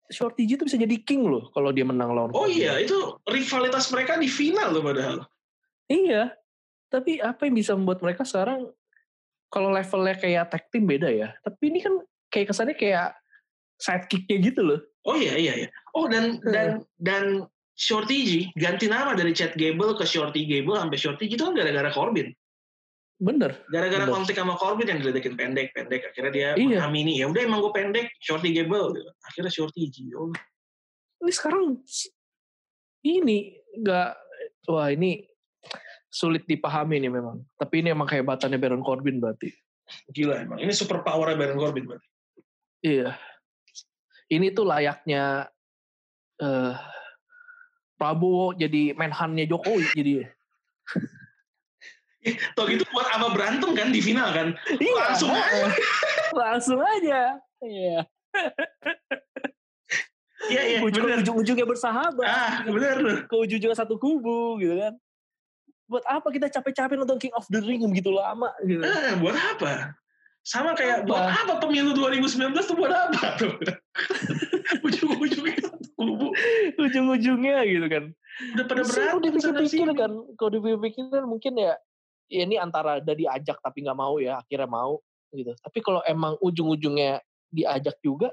Shorty 0.10 0.48
G 0.48 0.56
itu 0.56 0.64
bisa 0.66 0.80
jadi 0.80 0.98
king 1.04 1.28
loh 1.28 1.52
kalau 1.52 1.70
dia 1.76 1.84
menang 1.84 2.16
lawan. 2.16 2.32
Oh 2.34 2.48
iya, 2.48 2.80
itu 2.80 2.95
rivalitas 3.28 3.91
mereka 3.91 4.16
di 4.18 4.32
final 4.32 4.72
loh 4.72 4.84
padahal. 4.84 5.18
Iya, 5.88 6.36
tapi 6.88 7.20
apa 7.20 7.48
yang 7.48 7.56
bisa 7.60 7.76
membuat 7.76 8.00
mereka 8.00 8.24
sekarang 8.24 8.72
kalau 9.52 9.72
levelnya 9.72 10.16
kayak 10.16 10.48
tag 10.52 10.64
team 10.72 10.88
beda 10.88 11.12
ya. 11.12 11.36
Tapi 11.43 11.64
ini 11.72 11.80
kan 11.84 12.00
kayak 12.32 12.52
kesannya 12.52 12.76
kayak 12.76 13.16
sidekicknya 13.80 14.38
gitu 14.52 14.62
loh. 14.64 14.80
Oh 15.08 15.16
iya 15.16 15.36
iya 15.39 15.54
iya. 15.66 15.70
Oh 15.95 16.08
dan 16.08 16.39
hmm. 16.39 16.52
dan 16.52 16.68
dan 17.00 17.24
Shorty 17.78 18.18
G 18.26 18.32
ganti 18.58 18.89
nama 18.89 19.14
dari 19.14 19.32
Chad 19.32 19.56
Gable 19.56 19.95
ke 19.95 20.04
Shorty 20.04 20.50
Gable 20.50 20.76
sampai 20.76 20.98
Shorty 20.98 21.30
G 21.30 21.36
itu 21.36 21.43
kan 21.43 21.54
gara-gara 21.56 21.91
Corbin. 21.93 22.34
Bener. 23.18 23.65
Gara-gara 23.74 24.05
Bener. 24.05 24.13
konflik 24.13 24.38
sama 24.38 24.53
Corbin 24.61 24.93
yang 24.93 25.01
diledekin 25.01 25.34
pendek, 25.34 25.74
pendek. 25.74 26.05
Akhirnya 26.13 26.32
dia 26.32 26.49
Iya. 26.53 26.86
mengamini, 26.86 27.18
ya 27.18 27.26
udah 27.26 27.41
emang 27.41 27.65
gue 27.65 27.74
pendek, 27.74 28.13
shorty 28.22 28.53
gable. 28.53 28.93
Akhirnya 29.26 29.49
shorty 29.49 29.89
Gio. 29.89 30.30
Ini 31.26 31.32
sekarang 31.34 31.82
ini 33.01 33.57
nggak 33.82 34.09
wah 34.70 34.93
ini 34.93 35.26
sulit 36.13 36.45
dipahami 36.45 37.01
nih 37.01 37.09
memang. 37.09 37.41
Tapi 37.57 37.82
ini 37.82 37.89
emang 37.89 38.05
kehebatannya 38.05 38.61
Baron 38.61 38.86
Corbin 38.86 39.18
berarti. 39.18 39.49
Gila 40.13 40.45
emang. 40.45 40.57
Ini 40.61 40.70
super 40.78 41.01
power 41.01 41.34
Baron 41.34 41.57
Corbin 41.57 41.89
berarti. 41.89 42.07
Iya. 42.86 43.18
Ini 44.30 44.53
tuh 44.53 44.70
layaknya 44.70 45.49
eh 46.38 46.76
Prabowo 47.97 48.53
jadi 48.53 48.93
menhannya 48.93 49.49
Jokowi 49.49 49.89
jadi. 49.97 50.13
Tuh 52.26 52.65
gitu 52.68 52.84
buat 52.91 53.07
apa 53.13 53.28
berantem 53.32 53.72
kan 53.78 53.93
di 53.93 54.01
final 54.01 54.34
kan? 54.34 54.47
Langsung 54.80 55.32
aja. 55.32 55.70
Langsung 56.41 56.80
aja. 56.82 57.38
Iya. 57.61 57.97
Iya, 60.47 60.61
iya, 60.63 60.78
ujung-ujungnya 60.86 61.65
bersahabat. 61.68 62.28
Ah, 62.28 62.61
bener. 62.63 63.26
Ke 63.26 63.36
ujung-ujungnya 63.36 63.78
satu 63.78 63.97
kubu 63.99 64.61
gitu 64.61 64.76
kan. 64.78 64.93
Buat 65.88 66.03
apa 66.03 66.28
kita 66.30 66.47
capek-capek 66.51 66.95
nonton 66.99 67.18
King 67.18 67.34
of 67.36 67.47
the 67.47 67.63
Ring 67.63 67.80
begitu 67.88 68.11
lama 68.11 68.51
gitu. 68.63 68.84
Eh, 68.84 69.15
buat 69.24 69.36
apa? 69.36 69.95
Sama 70.47 70.72
kayak 70.80 71.03
Apa? 71.03 71.07
buat 71.11 71.24
apa 71.28 71.53
pemilu 71.59 71.91
2019 71.91 72.55
tuh 72.63 72.76
buat 72.80 72.91
apa 72.91 73.36
tuh? 73.36 73.51
Ujung-ujungnya 74.88 75.59
satu 75.59 75.88
kubu. 75.95 76.28
ujung-ujungnya 76.80 77.68
gitu 77.68 77.88
kan. 77.91 78.03
Udah 78.55 78.65
pada 78.70 78.82
kalau 78.86 78.88
berantem 78.88 79.11
sana 79.11 79.26
dipikir-pikir 79.28 79.88
sini. 79.91 79.95
kan, 79.97 80.11
kalau 80.39 80.49
dipikir 80.55 81.03
kan 81.11 81.24
mungkin 81.28 81.53
ya, 81.57 81.74
ya 82.28 82.44
ini 82.44 82.56
antara 82.60 83.00
udah 83.00 83.16
diajak 83.16 83.58
tapi 83.64 83.84
nggak 83.84 83.98
mau 83.98 84.20
ya, 84.20 84.40
akhirnya 84.40 84.70
mau 84.70 85.00
gitu. 85.32 85.52
Tapi 85.60 85.80
kalau 85.84 86.02
emang 86.08 86.40
ujung-ujungnya 86.40 87.20
diajak 87.52 88.00
juga, 88.04 88.32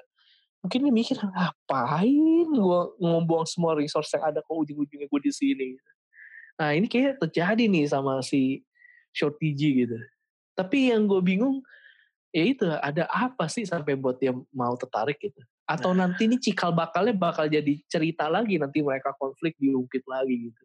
mungkin 0.62 0.88
dia 0.88 0.94
mikir 0.94 1.16
ngapain 1.20 2.48
gue 2.48 2.80
ngomong 2.98 3.44
semua 3.44 3.76
resource 3.76 4.14
yang 4.16 4.24
ada 4.30 4.40
kok 4.40 4.54
ujung-ujungnya 4.54 5.06
gue 5.10 5.20
di 5.22 5.32
sini. 5.32 5.68
Nah 6.58 6.70
ini 6.72 6.86
kayak 6.86 7.18
terjadi 7.20 7.66
nih 7.66 7.84
sama 7.90 8.22
si 8.22 8.62
Shorty 9.14 9.54
G 9.54 9.60
gitu. 9.86 9.98
Tapi 10.54 10.94
yang 10.94 11.10
gue 11.10 11.18
bingung, 11.18 11.62
ya 12.30 12.44
itu 12.46 12.66
ada 12.66 13.10
apa 13.10 13.50
sih 13.50 13.66
sampai 13.66 13.98
buat 13.98 14.18
dia 14.22 14.32
mau 14.54 14.74
tertarik 14.78 15.18
gitu. 15.18 15.42
Atau 15.64 15.96
nanti 15.96 16.28
ini 16.28 16.36
cikal 16.36 16.76
bakalnya 16.76 17.16
bakal 17.16 17.48
jadi 17.48 17.80
cerita 17.88 18.28
lagi 18.28 18.60
nanti 18.60 18.84
mereka 18.84 19.16
konflik 19.16 19.56
diungkit 19.58 20.04
lagi 20.06 20.50
gitu. 20.50 20.63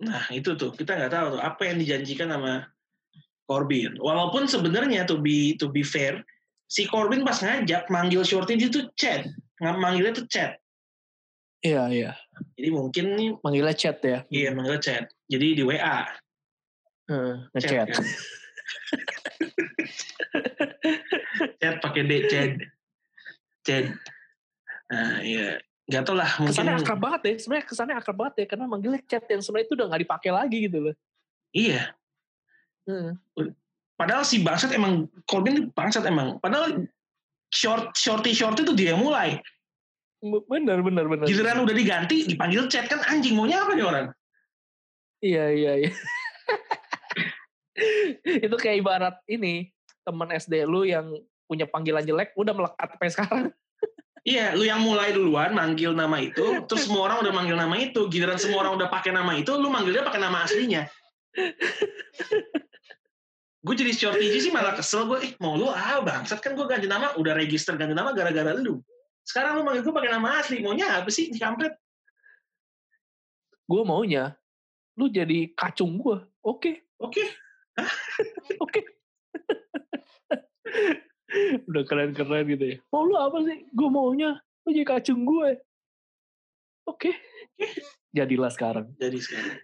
Nah 0.00 0.24
itu 0.32 0.56
tuh 0.56 0.72
kita 0.72 0.96
nggak 0.96 1.12
tahu 1.12 1.26
tuh 1.36 1.40
apa 1.44 1.62
yang 1.68 1.76
dijanjikan 1.76 2.32
sama 2.32 2.64
Corbin. 3.44 3.98
Walaupun 4.00 4.48
sebenarnya 4.48 5.04
to 5.04 5.20
be 5.20 5.58
to 5.60 5.68
be 5.68 5.84
fair, 5.84 6.24
si 6.70 6.88
Corbin 6.88 7.26
pas 7.26 7.36
ngajak 7.36 7.90
manggil 7.92 8.24
Shorty 8.24 8.56
dia 8.56 8.70
tuh 8.72 8.88
chat, 8.96 9.28
nggak 9.60 9.76
manggilnya 9.76 10.12
tuh 10.16 10.26
chat. 10.30 10.56
Iya, 11.60 11.92
iya. 11.92 12.12
Jadi 12.56 12.68
mungkin 12.72 13.04
nih 13.20 13.28
Manggilnya 13.44 13.76
chat 13.76 14.00
ya. 14.00 14.24
iya 14.32 14.48
manggil 14.56 14.80
chat. 14.80 15.12
Jadi 15.28 15.60
di 15.60 15.62
WA 15.66 16.08
Heeh, 17.10 17.34
ngechat. 17.52 17.86
kan. 17.90 18.00
chat 21.60 21.74
pakai 21.84 22.02
D 22.08 22.12
chat. 22.32 22.50
Chat. 23.66 23.84
Nah 24.88 25.20
iya 25.20 25.60
nggak 25.90 26.02
tau 26.06 26.14
lah 26.14 26.30
mungkin 26.38 26.54
Kesannya 26.54 26.74
akrab 26.78 27.00
banget 27.02 27.20
ya. 27.26 27.34
Sebenarnya 27.42 27.66
kesannya 27.66 27.96
akrab 27.98 28.16
banget 28.16 28.34
ya. 28.38 28.46
Karena 28.46 28.64
manggilnya 28.70 29.00
chat 29.10 29.26
yang 29.26 29.42
sebenarnya 29.42 29.66
itu 29.66 29.74
udah 29.74 29.86
nggak 29.90 30.02
dipakai 30.06 30.30
lagi 30.30 30.58
gitu 30.70 30.78
loh. 30.78 30.94
iya. 31.50 31.90
Heeh. 32.86 33.12
Padahal 33.98 34.24
si 34.24 34.40
bangsat 34.40 34.72
emang 34.72 35.10
Corbin 35.26 35.68
bangsat 35.74 36.06
emang. 36.06 36.38
Padahal 36.38 36.86
short 37.50 37.92
shorty 37.98 38.30
shorty 38.32 38.62
itu 38.62 38.72
dia 38.78 38.94
yang 38.94 39.02
mulai. 39.02 39.42
Bener, 40.22 40.80
bener, 40.84 41.04
bener. 41.10 41.26
Giliran 41.26 41.64
udah 41.64 41.74
diganti 41.74 42.28
dipanggil 42.28 42.70
chat 42.70 42.86
kan 42.86 43.02
anjing 43.10 43.34
maunya 43.34 43.60
apa 43.60 43.72
nih 43.72 43.84
orang? 43.84 44.06
Iya, 45.20 45.44
iya, 45.52 45.72
iya. 45.84 45.92
itu 48.46 48.56
kayak 48.56 48.80
ibarat 48.80 49.16
ini. 49.28 49.68
Temen 50.00 50.28
SD 50.32 50.64
lu 50.64 50.88
yang 50.88 51.12
punya 51.44 51.68
panggilan 51.68 52.04
jelek 52.04 52.32
udah 52.36 52.56
melekat 52.56 52.88
sampai 52.96 53.10
sekarang. 53.12 53.46
Iya, 54.20 54.52
lu 54.52 54.68
yang 54.68 54.84
mulai 54.84 55.16
duluan 55.16 55.56
manggil 55.56 55.96
nama 55.96 56.20
itu, 56.20 56.64
terus 56.68 56.84
semua 56.84 57.08
orang 57.08 57.24
udah 57.24 57.32
manggil 57.32 57.56
nama 57.56 57.72
itu. 57.80 58.04
Giliran 58.12 58.36
semua 58.36 58.68
orang 58.68 58.76
udah 58.76 58.88
pakai 58.92 59.16
nama 59.16 59.32
itu, 59.32 59.48
lu 59.56 59.72
manggilnya 59.72 60.04
pakai 60.04 60.20
nama 60.20 60.44
aslinya. 60.44 60.84
gue 63.60 63.74
jadi 63.76 63.92
shorty 63.92 64.40
sih 64.40 64.52
malah 64.52 64.76
kesel 64.76 65.08
gue, 65.08 65.18
eh 65.24 65.32
mau 65.40 65.56
lu 65.56 65.68
ah 65.68 66.00
bangsat 66.04 66.40
kan 66.40 66.52
gue 66.52 66.66
ganti 66.68 66.84
nama, 66.84 67.16
udah 67.16 67.32
register 67.32 67.76
ganti 67.80 67.96
nama 67.96 68.12
gara-gara 68.12 68.52
lu. 68.56 68.84
Sekarang 69.24 69.60
lu 69.60 69.62
manggil 69.64 69.88
gue 69.88 69.94
pakai 69.94 70.12
nama 70.12 70.40
asli, 70.40 70.60
maunya 70.60 71.00
apa 71.00 71.08
sih 71.08 71.32
di 71.32 71.40
kampret? 71.40 71.72
Gue 73.64 73.82
maunya, 73.88 74.36
lu 75.00 75.08
jadi 75.08 75.48
kacung 75.56 75.96
gue. 75.96 76.18
Oke, 76.44 76.90
Oke, 77.00 77.24
oke. 78.64 78.80
udah 81.68 81.82
keren-keren 81.86 82.44
gitu 82.50 82.64
ya. 82.74 82.76
Mau 82.90 83.06
lu 83.06 83.16
apa 83.16 83.38
sih? 83.46 83.66
Gue 83.70 83.88
maunya, 83.88 84.38
lu 84.66 84.70
jadi 84.74 84.86
kacung 84.86 85.22
gue. 85.22 85.58
Oke. 86.88 87.14
Jadilah 88.16 88.50
sekarang. 88.50 88.90
jadi 88.98 89.18
sekarang. 89.22 89.58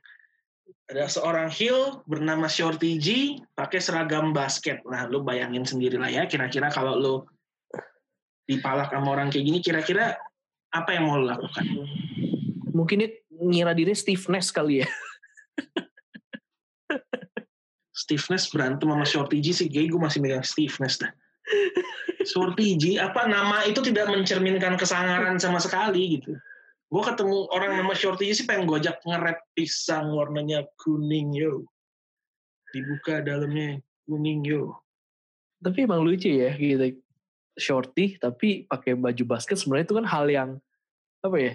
Ada 0.87 1.11
seorang 1.11 1.51
heel 1.51 2.07
bernama 2.07 2.47
Shorty 2.47 2.95
G 3.03 3.39
pakai 3.59 3.83
seragam 3.83 4.31
basket. 4.31 4.87
Nah, 4.87 5.11
lu 5.11 5.27
bayangin 5.27 5.67
sendiri 5.67 5.99
lah 5.99 6.07
ya, 6.07 6.31
kira-kira 6.31 6.71
kalau 6.71 6.95
lu 6.95 7.14
dipalak 8.47 8.95
sama 8.95 9.19
orang 9.19 9.35
kayak 9.35 9.51
gini, 9.51 9.59
kira-kira 9.59 10.14
apa 10.71 10.95
yang 10.95 11.11
mau 11.11 11.19
lu 11.19 11.27
lakukan? 11.27 11.67
Mungkin 12.71 13.03
dia 13.03 13.11
ngira 13.35 13.75
diri 13.75 13.99
stiffness 13.99 14.55
kali 14.55 14.87
ya. 14.87 14.89
Stiffness 17.97 18.47
berantem 18.55 18.87
sama 18.87 19.03
Shorty 19.03 19.43
G 19.43 19.51
sih, 19.51 19.67
kayak 19.67 19.91
gue 19.91 19.99
masih 19.99 20.23
megang 20.23 20.47
Stiffness 20.47 21.03
dah. 21.03 21.11
Shorty 22.27 22.75
G, 22.75 22.99
apa 22.99 23.31
nama 23.31 23.63
itu 23.65 23.79
tidak 23.79 24.11
mencerminkan 24.11 24.75
kesangaran 24.75 25.39
sama 25.39 25.63
sekali 25.63 26.19
gitu. 26.19 26.35
Gue 26.87 27.03
ketemu 27.03 27.51
orang 27.51 27.83
nama 27.83 27.93
Shorty 27.95 28.31
sih 28.31 28.47
pengen 28.47 28.67
gue 28.67 28.79
ajak 28.79 29.03
nge-rap 29.03 29.39
pisang 29.55 30.15
warnanya 30.15 30.67
kuning 30.79 31.35
yo. 31.35 31.67
Dibuka 32.71 33.23
dalamnya 33.23 33.83
kuning 34.07 34.43
yo. 34.47 34.79
Tapi 35.63 35.87
emang 35.87 36.03
lucu 36.03 36.31
ya 36.31 36.55
gitu. 36.55 36.99
Shorty 37.57 38.21
tapi 38.21 38.69
pakai 38.69 38.95
baju 38.95 39.25
basket 39.25 39.57
sebenarnya 39.57 39.87
itu 39.89 39.97
kan 39.97 40.07
hal 40.07 40.27
yang 40.29 40.51
apa 41.25 41.37
ya? 41.41 41.53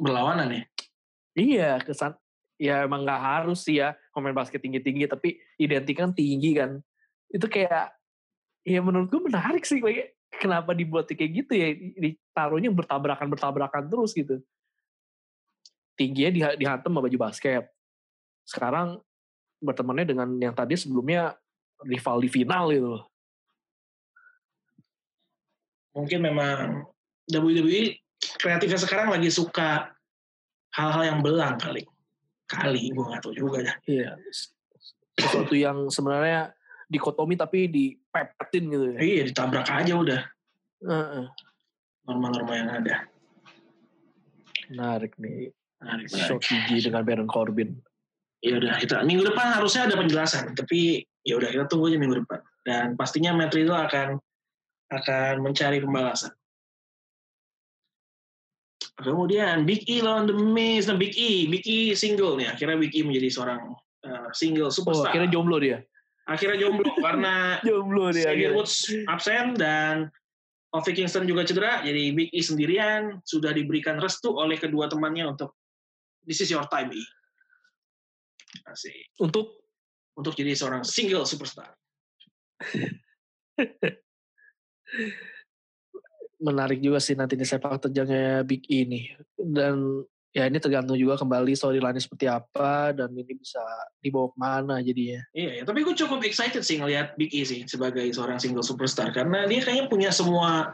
Berlawanan 0.00 0.48
ya. 0.50 0.64
Iya, 1.32 1.70
kesan 1.84 2.16
ya 2.62 2.86
emang 2.86 3.02
nggak 3.02 3.22
harus 3.22 3.66
sih 3.66 3.82
ya 3.82 3.98
pemain 4.14 4.34
basket 4.34 4.62
tinggi-tinggi 4.62 5.10
tapi 5.10 5.38
identik 5.58 5.98
kan 5.98 6.10
tinggi 6.14 6.58
kan. 6.58 6.78
Itu 7.30 7.46
kayak 7.46 8.01
ya 8.62 8.80
menurut 8.82 9.10
gue 9.10 9.22
menarik 9.22 9.66
sih 9.66 9.82
kayak 9.82 10.14
kenapa 10.30 10.72
dibuat 10.72 11.10
kayak 11.10 11.44
gitu 11.44 11.52
ya 11.54 11.68
ditaruhnya 11.74 12.70
bertabrakan-bertabrakan 12.72 13.90
terus 13.90 14.14
gitu. 14.14 14.40
Tingginya 15.98 16.30
diha- 16.32 16.56
dihantam 16.58 16.90
sama 16.90 17.04
baju 17.04 17.18
basket. 17.20 17.68
Sekarang 18.42 18.98
bertemannya 19.62 20.06
dengan 20.08 20.28
yang 20.40 20.54
tadi 20.56 20.74
sebelumnya 20.74 21.36
rival 21.84 22.18
di 22.22 22.28
final 22.30 22.64
gitu. 22.72 22.96
Mungkin 25.92 26.18
memang 26.24 26.88
WWE 27.28 28.00
kreatifnya 28.40 28.80
sekarang 28.80 29.12
lagi 29.12 29.28
suka 29.28 29.92
hal-hal 30.72 31.02
yang 31.04 31.20
belang 31.20 31.60
kali. 31.60 31.84
Kali, 32.48 32.92
gue 32.92 33.04
gak 33.04 33.22
tahu 33.24 33.34
juga 33.36 33.58
dah. 33.64 33.76
Iya. 33.88 34.16
Sesuatu 35.16 35.52
yang 35.56 35.88
sebenarnya 35.92 36.52
dikotomi 36.92 37.40
tapi 37.40 37.72
dipepetin 37.72 38.64
gitu 38.68 38.84
ya. 38.92 38.98
Iya, 39.00 39.22
ditabrak 39.32 39.64
aja 39.72 39.92
udah. 39.96 40.20
Heeh. 40.84 41.24
Norma-norma 42.04 42.52
yang 42.52 42.68
ada. 42.68 43.08
Menarik 44.68 45.16
nih. 45.16 45.48
Menarik, 45.80 46.06
menarik. 46.12 46.40
G 46.44 46.68
dengan 46.84 47.02
Baron 47.02 47.30
Corbin. 47.32 47.72
ya 48.42 48.58
udah 48.58 48.74
kita 48.82 49.06
minggu 49.06 49.22
depan 49.22 49.54
harusnya 49.54 49.86
ada 49.86 49.94
penjelasan 49.94 50.50
tapi 50.58 51.06
ya 51.22 51.38
udah 51.38 51.46
kita 51.46 51.70
tunggu 51.70 51.94
aja 51.94 51.98
minggu 52.02 52.26
depan 52.26 52.42
dan 52.66 52.98
pastinya 52.98 53.30
Matt 53.30 53.54
Riddle 53.54 53.78
akan 53.78 54.18
akan 54.90 55.34
mencari 55.46 55.78
pembalasan 55.78 56.34
kemudian 58.98 59.62
Big 59.62 59.86
E 59.86 60.02
lawan 60.02 60.26
The 60.26 60.34
Miz 60.34 60.90
nah 60.90 60.98
Big 60.98 61.14
E 61.14 61.46
Big 61.46 61.62
E 61.70 61.94
single 61.94 62.34
nih 62.34 62.50
akhirnya 62.50 62.82
Big 62.82 62.90
E 62.98 63.06
menjadi 63.06 63.30
seorang 63.30 63.78
uh, 64.10 64.28
single 64.34 64.68
Oh, 64.70 64.74
superstar 64.74 65.14
akhirnya 65.14 65.30
jomblo 65.30 65.62
dia. 65.62 65.78
Akhirnya 66.28 66.68
jomblo 66.68 66.92
karena 67.06 67.58
Jomblo 67.62 68.14
dia. 68.14 68.30
Xavier. 68.30 68.52
Woods 68.54 68.90
absen 69.10 69.58
dan 69.58 70.10
Kofi 70.72 70.96
Kingston 70.96 71.28
juga 71.28 71.44
cedera 71.44 71.84
jadi 71.84 72.16
Big 72.16 72.32
E 72.32 72.40
sendirian 72.40 73.20
sudah 73.26 73.52
diberikan 73.52 74.00
restu 74.00 74.32
oleh 74.32 74.56
kedua 74.56 74.88
temannya 74.88 75.28
untuk 75.28 75.58
this 76.24 76.40
is 76.40 76.48
your 76.48 76.64
time 76.70 76.88
E 76.94 77.02
Asik. 78.68 79.16
Untuk 79.20 79.64
untuk 80.12 80.36
jadi 80.36 80.52
seorang 80.52 80.84
single 80.84 81.24
superstar. 81.24 81.72
Menarik 86.42 86.82
juga 86.82 86.98
sih 87.00 87.16
nanti 87.16 87.38
di 87.38 87.46
sepak 87.48 87.88
terjangnya 87.88 88.44
Big 88.44 88.68
E 88.68 88.84
ini. 88.84 89.08
Dan 89.38 90.04
ya 90.32 90.48
ini 90.48 90.56
tergantung 90.56 90.96
juga 90.96 91.20
kembali 91.20 91.52
storyline 91.52 92.00
seperti 92.00 92.24
apa 92.24 92.96
dan 92.96 93.12
ini 93.12 93.36
bisa 93.36 93.60
dibawa 94.00 94.32
ke 94.32 94.36
mana 94.40 94.74
jadinya. 94.80 95.20
Iya, 95.36 95.60
ya, 95.60 95.62
tapi 95.68 95.84
gue 95.84 95.92
cukup 95.92 96.24
excited 96.24 96.64
sih 96.64 96.80
ngelihat 96.80 97.14
Big 97.20 97.32
E 97.36 97.44
sih 97.44 97.68
sebagai 97.68 98.08
seorang 98.16 98.40
single 98.40 98.64
superstar 98.64 99.12
karena 99.12 99.44
dia 99.44 99.60
kayaknya 99.60 99.86
punya 99.92 100.10
semua 100.10 100.72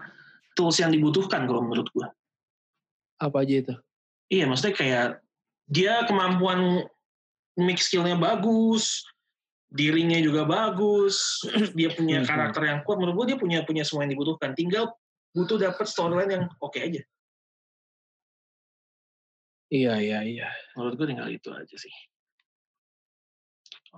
tools 0.55 0.79
yang 0.79 0.95
dibutuhkan 0.95 1.47
kalau 1.51 1.67
menurut 1.67 1.91
gue. 1.91 2.07
Apa 3.19 3.43
aja 3.43 3.55
itu? 3.67 3.75
Iya, 4.31 4.47
maksudnya 4.47 4.75
kayak 4.79 5.09
dia 5.67 6.07
kemampuan 6.07 6.87
mix 7.59 7.91
skillnya 7.91 8.15
bagus, 8.15 9.03
dirinya 9.69 10.17
juga 10.23 10.47
bagus, 10.47 11.43
dia 11.79 11.91
punya 11.93 12.23
Mhm. 12.23 12.29
karakter 12.31 12.63
yang 12.63 12.81
kuat. 12.87 13.03
Menurut 13.03 13.27
gue 13.27 13.27
dia 13.35 13.39
punya 13.43 13.59
punya 13.67 13.83
semua 13.83 14.07
yang 14.07 14.15
dibutuhkan. 14.15 14.55
Tinggal 14.55 14.95
butuh 15.35 15.59
dapat 15.59 15.87
storyline 15.91 16.31
yang 16.31 16.45
oke 16.63 16.79
aja. 16.79 17.03
Iya, 19.69 20.01
iya, 20.01 20.19
iya. 20.25 20.49
Menurut 20.77 20.97
gue 20.97 21.07
tinggal 21.13 21.29
itu 21.29 21.53
aja 21.53 21.77
sih. 21.77 21.93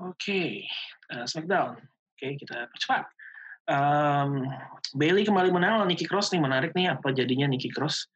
Oke, 0.02 0.66
eh, 1.10 1.24
SmackDown. 1.26 1.78
Oke, 2.16 2.26
kita 2.38 2.66
percepat. 2.70 3.06
Um, 3.70 4.50
Bailey 4.98 5.22
kembali 5.22 5.54
menang 5.54 5.78
lawan 5.78 5.90
Nikki 5.92 6.08
Cross 6.08 6.34
nih 6.34 6.42
menarik 6.42 6.74
nih 6.74 6.90
apa 6.90 7.14
jadinya 7.14 7.46
Nikki 7.46 7.70
Cross 7.70 8.10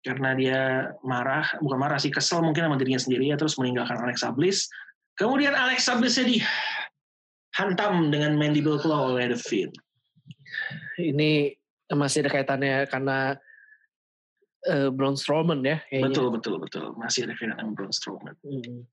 karena 0.00 0.32
dia 0.32 0.60
marah 1.04 1.44
bukan 1.60 1.76
marah 1.76 2.00
sih 2.00 2.08
kesel 2.08 2.40
mungkin 2.40 2.66
sama 2.66 2.80
dirinya 2.80 2.96
sendiri 2.96 3.28
ya 3.28 3.36
terus 3.36 3.60
meninggalkan 3.60 4.00
Alexa 4.00 4.32
Bliss 4.32 4.72
kemudian 5.14 5.52
Alexa 5.52 5.94
Bliss 6.00 6.16
jadi 6.16 6.40
hantam 7.54 8.08
dengan 8.08 8.34
mandible 8.34 8.80
claw 8.80 9.12
oleh 9.12 9.28
The 9.30 9.38
Fiend 9.38 9.76
Ini 10.96 11.52
masih 11.92 12.24
ada 12.24 12.30
kaitannya 12.32 12.88
karena 12.88 13.36
eh, 14.68 14.88
Braun 14.92 15.18
Strowman 15.18 15.62
ya. 15.66 15.82
kayaknya. 15.90 16.06
betul 16.10 16.26
betul 16.30 16.54
betul 16.62 16.84
masih 16.98 17.26
dengan 17.26 17.74
Braun 17.74 17.94
Strowman 17.94 18.34
Hmm. 18.42 18.86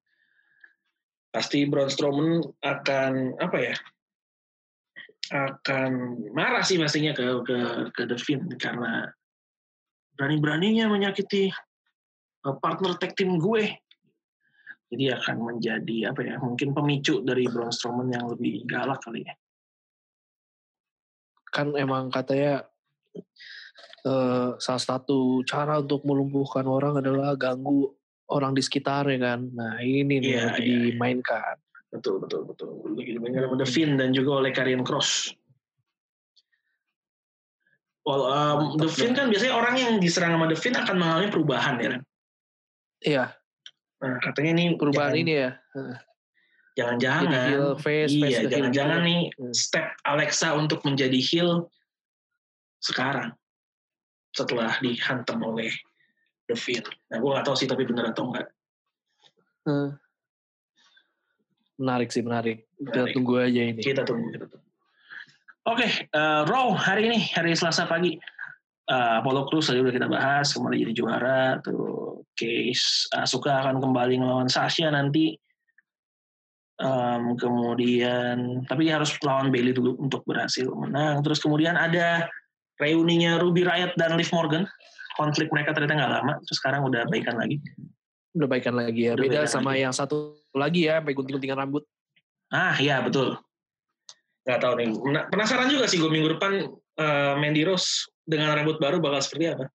pasti 1.29 1.65
Braun 1.69 1.91
Strowman 1.93 2.41
akan 2.65 3.37
apa 3.37 3.57
ya 3.61 3.75
akan 5.29 6.17
marah 6.33 6.65
sih 6.65 6.81
pastinya 6.81 7.13
ke 7.13 7.21
ke 7.45 7.57
ke 7.93 8.01
The 8.09 8.17
Fiend 8.17 8.49
karena 8.57 9.05
berani-beraninya 10.17 10.89
menyakiti 10.89 11.53
uh, 12.49 12.55
partner 12.57 12.97
tag 12.97 13.13
team 13.13 13.37
gue 13.37 13.77
jadi 14.89 15.21
akan 15.21 15.37
menjadi 15.53 16.09
apa 16.09 16.21
ya 16.25 16.35
mungkin 16.41 16.73
pemicu 16.73 17.21
dari 17.21 17.45
Braun 17.45 17.69
Strowman 17.69 18.09
yang 18.09 18.25
lebih 18.25 18.65
galak 18.65 18.99
kali 19.05 19.21
ya 19.21 19.37
Kan 21.49 21.73
emang 21.73 22.13
katanya 22.13 22.61
eh, 24.03 24.49
salah 24.57 24.79
satu 24.81 25.43
cara 25.43 25.79
untuk 25.79 26.03
melumpuhkan 26.03 26.65
orang 26.65 26.99
adalah 26.99 27.35
ganggu 27.35 27.91
orang 28.29 28.53
di 28.53 28.61
sekitarnya 28.61 29.17
kan. 29.17 29.39
Nah 29.51 29.81
ini 29.81 30.05
nih 30.05 30.17
Iya, 30.21 30.35
yang 30.37 30.47
lagi 30.53 30.69
iya, 30.69 30.83
dimainkan. 30.93 31.55
betul 31.89 32.21
betul 32.21 32.45
betul 32.45 32.69
begitu 32.93 33.17
dengan 33.17 33.49
The 33.57 33.65
Fiend 33.65 33.97
dan 33.97 34.13
juga 34.13 34.45
oleh 34.45 34.53
Karrion 34.53 34.85
Cross 34.85 35.33
Well, 38.05 38.25
um, 38.25 38.77
The 38.77 38.89
Fiend 38.89 39.13
kan 39.13 39.29
biasanya 39.29 39.53
orang 39.53 39.75
yang 39.77 39.93
diserang 39.97 40.33
sama 40.33 40.49
The 40.49 40.57
Fiend 40.57 40.77
akan 40.81 40.95
mengalami 40.97 41.27
perubahan 41.29 41.75
ya 41.77 41.89
kan? 41.93 42.01
Iya, 42.99 43.25
Nah, 43.99 44.15
katanya 44.23 44.51
ini 44.55 44.65
perubahan 44.79 45.11
jangan- 45.11 45.21
ini 45.21 45.33
ya. 45.35 45.51
jangan-jangan 46.79 47.27
heel 47.51 47.69
face, 47.75 48.15
face 48.15 48.31
iya 48.31 48.39
heel 48.39 48.49
jangan-jangan 48.49 48.99
nih 49.03 49.21
Hmm. 49.35 49.51
step 49.51 49.85
Alexa 50.07 50.55
untuk 50.55 50.79
menjadi 50.87 51.19
heel 51.19 51.67
sekarang 52.79 53.35
setelah 54.39 54.71
dihantam 54.79 55.43
oleh 55.43 55.67
The 56.47 56.55
Fiend. 56.55 56.87
Nah, 57.11 57.19
gue 57.19 57.29
gak 57.35 57.45
tahu 57.45 57.55
sih 57.59 57.67
tapi 57.67 57.83
bener 57.83 58.15
atau 58.15 58.31
enggak. 58.31 58.47
Hmm. 59.67 59.99
Menarik 61.79 62.09
sih, 62.11 62.23
menarik. 62.23 62.67
Kita 62.79 63.03
Menarik. 63.03 63.13
tunggu 63.15 63.33
aja 63.39 63.61
ini. 63.71 63.81
Kita 63.83 64.03
tunggu, 64.07 64.27
kita 64.31 64.45
tunggu. 64.47 64.67
Oke, 65.69 65.87
eh, 66.07 66.41
Raw 66.47 66.71
hari 66.73 67.11
ini, 67.11 67.19
hari 67.35 67.53
Selasa 67.53 67.85
pagi. 67.85 68.15
Eh, 68.89 69.13
Apollo 69.21 69.51
Crews 69.51 69.69
tadi 69.69 69.83
udah 69.83 69.93
kita 69.93 70.09
bahas, 70.09 70.49
kembali 70.55 70.81
jadi 70.87 70.93
juara. 70.95 71.61
Tuh, 71.61 72.25
Case 72.33 73.05
Asuka 73.13 73.61
akan 73.61 73.83
kembali 73.83 74.17
melawan 74.17 74.49
Sasha 74.49 74.89
nanti. 74.89 75.35
Em, 76.79 77.35
kemudian, 77.35 78.63
tapi 78.63 78.87
dia 78.87 78.95
harus 78.95 79.11
lawan 79.19 79.51
Bailey 79.51 79.75
dulu 79.75 79.99
untuk 79.99 80.23
berhasil 80.23 80.63
menang. 80.71 81.19
Terus 81.19 81.43
kemudian 81.43 81.75
ada 81.75 82.31
reuninya 82.79 83.37
Ruby 83.37 83.67
Riot 83.67 83.93
dan 83.99 84.15
Liv 84.15 84.31
Morgan. 84.31 84.63
Konflik 85.19 85.51
mereka 85.51 85.75
ternyata 85.75 85.99
nggak 85.99 86.11
lama, 86.15 86.33
terus 86.47 86.57
sekarang 86.63 86.87
udah 86.87 87.03
baikan 87.11 87.35
lagi. 87.35 87.59
Udah 88.39 88.47
baikan 88.47 88.71
lagi 88.79 89.11
ya. 89.11 89.19
Udah 89.19 89.23
Beda 89.27 89.39
sama 89.51 89.75
lagi. 89.75 89.83
yang 89.83 89.91
satu 89.91 90.39
lagi 90.55 90.87
ya, 90.87 91.03
sampai 91.03 91.11
gunting-guntingan 91.11 91.59
rambut. 91.59 91.83
Ah, 92.49 92.79
iya 92.79 93.03
betul. 93.03 93.35
Nggak 94.47 94.59
tahu 94.63 94.73
nih. 94.79 94.87
Pena- 94.95 95.27
Penasaran 95.27 95.67
juga 95.67 95.91
sih 95.91 95.99
gue 95.99 96.07
minggu 96.07 96.39
depan 96.39 96.71
eh, 96.71 97.33
Mandy 97.35 97.67
Rose 97.67 98.07
dengan 98.23 98.55
rambut 98.55 98.79
baru 98.79 99.03
bakal 99.03 99.19
seperti 99.19 99.51
apa. 99.51 99.67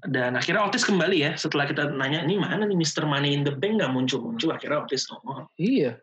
Dan 0.00 0.32
akhirnya 0.32 0.64
Otis 0.64 0.86
kembali 0.88 1.16
ya 1.20 1.32
setelah 1.36 1.68
kita 1.68 1.92
nanya, 1.92 2.24
ini 2.24 2.40
mana 2.40 2.64
nih 2.64 2.72
Mr. 2.78 3.04
Money 3.04 3.36
in 3.36 3.44
the 3.44 3.52
Bank 3.52 3.82
nggak 3.82 3.92
muncul-muncul. 3.92 4.48
Akhirnya 4.48 4.80
Otis 4.86 5.04
nongol. 5.12 5.44
Iya. 5.60 6.00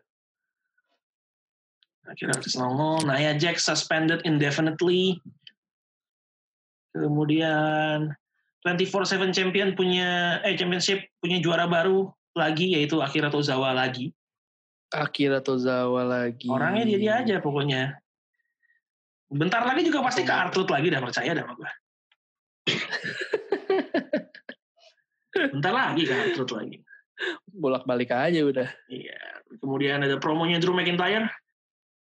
Akhirnya 2.08 2.40
Otis 2.40 2.56
nongol. 2.56 3.04
Nia 3.04 3.36
Jax 3.36 3.68
suspended 3.68 4.24
indefinitely. 4.24 5.20
Kemudian 6.96 8.16
24/7 8.64 9.36
champion 9.36 9.76
punya 9.76 10.40
eh 10.42 10.56
championship 10.56 11.04
punya 11.20 11.38
juara 11.38 11.68
baru 11.68 12.08
lagi 12.32 12.74
yaitu 12.74 12.98
Akira 13.04 13.28
Tozawa 13.28 13.76
lagi. 13.76 14.10
Akira 14.88 15.44
Tozawa 15.44 16.02
lagi. 16.02 16.48
Orangnya 16.48 16.88
dia 16.88 16.98
dia 16.98 17.14
aja 17.20 17.36
pokoknya. 17.44 18.00
Bentar 19.28 19.68
lagi 19.68 19.84
juga 19.84 20.00
pasti 20.00 20.24
ke 20.24 20.32
Artruth 20.32 20.72
lagi 20.72 20.88
dah 20.88 21.04
percaya 21.04 21.36
dah 21.36 21.44
sama 21.44 21.54
gue. 21.60 21.70
Bentar 25.52 25.72
lagi 25.76 26.02
ke 26.08 26.14
Artruth 26.16 26.56
lagi. 26.56 26.80
Bolak-balik 27.44 28.08
aja 28.08 28.40
udah. 28.40 28.68
Iya. 28.88 29.20
Kemudian 29.60 30.00
ada 30.00 30.16
promonya 30.16 30.56
Drew 30.56 30.72
McIntyre. 30.72 31.28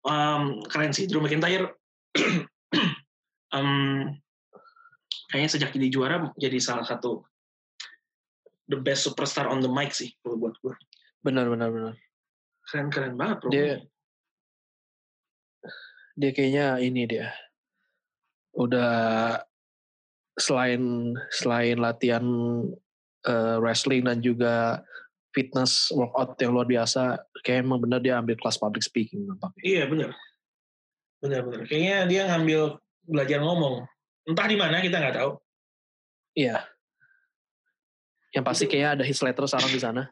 Um, 0.06 0.62
keren 0.70 0.94
sih 0.94 1.10
Drew 1.10 1.18
McIntyre. 1.18 1.74
um, 3.56 4.06
kayaknya 5.30 5.50
sejak 5.50 5.70
jadi 5.74 5.88
juara 5.90 6.16
jadi 6.38 6.58
salah 6.62 6.86
satu 6.86 7.26
the 8.70 8.78
best 8.78 9.06
superstar 9.06 9.50
on 9.50 9.62
the 9.62 9.70
mic 9.70 9.94
sih 9.94 10.14
kalau 10.22 10.38
buat 10.38 10.54
gue. 10.62 10.74
Benar, 11.22 11.50
benar, 11.50 11.70
benar. 11.70 11.94
Keren 12.66 12.88
keren 12.90 13.14
banget 13.14 13.36
promonya. 13.42 13.54
Dia 13.54 13.74
dia 16.16 16.30
kayaknya 16.32 16.66
ini 16.82 17.02
dia. 17.06 17.28
Udah 18.56 19.36
selain 20.36 21.14
selain 21.30 21.78
latihan 21.78 22.24
eh, 23.26 23.56
wrestling 23.60 24.06
dan 24.06 24.18
juga 24.20 24.82
fitness 25.36 25.92
workout 25.92 26.40
yang 26.40 26.56
luar 26.56 26.64
biasa, 26.64 27.20
kayak 27.44 27.68
emang 27.68 27.84
benar 27.84 28.00
dia 28.00 28.16
ambil 28.16 28.40
kelas 28.40 28.56
public 28.56 28.80
speaking 28.80 29.28
nampaknya. 29.28 29.60
Iya 29.60 29.82
benar. 29.84 30.10
Benar 31.20 31.40
benar. 31.44 31.60
Kayaknya 31.68 31.96
dia 32.08 32.22
ngambil 32.32 32.60
belajar 33.04 33.38
ngomong. 33.44 33.84
Entah 34.24 34.48
di 34.48 34.56
mana 34.56 34.80
kita 34.80 34.96
nggak 34.96 35.16
tahu. 35.20 35.36
Iya. 36.32 36.64
Yang 38.32 38.44
pasti 38.48 38.64
Itu- 38.64 38.70
kayaknya 38.72 38.90
ada 38.96 39.04
his 39.04 39.20
letter 39.20 39.44
sekarang 39.44 39.72
di 39.76 39.80
sana. 39.80 40.02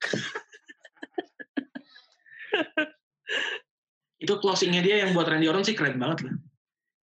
Itu 4.20 4.36
closingnya 4.36 4.84
dia 4.84 5.04
yang 5.04 5.16
buat 5.16 5.28
Randy 5.28 5.48
Orton 5.48 5.64
sih 5.64 5.76
keren 5.76 5.96
banget 5.96 6.28
lah. 6.28 6.34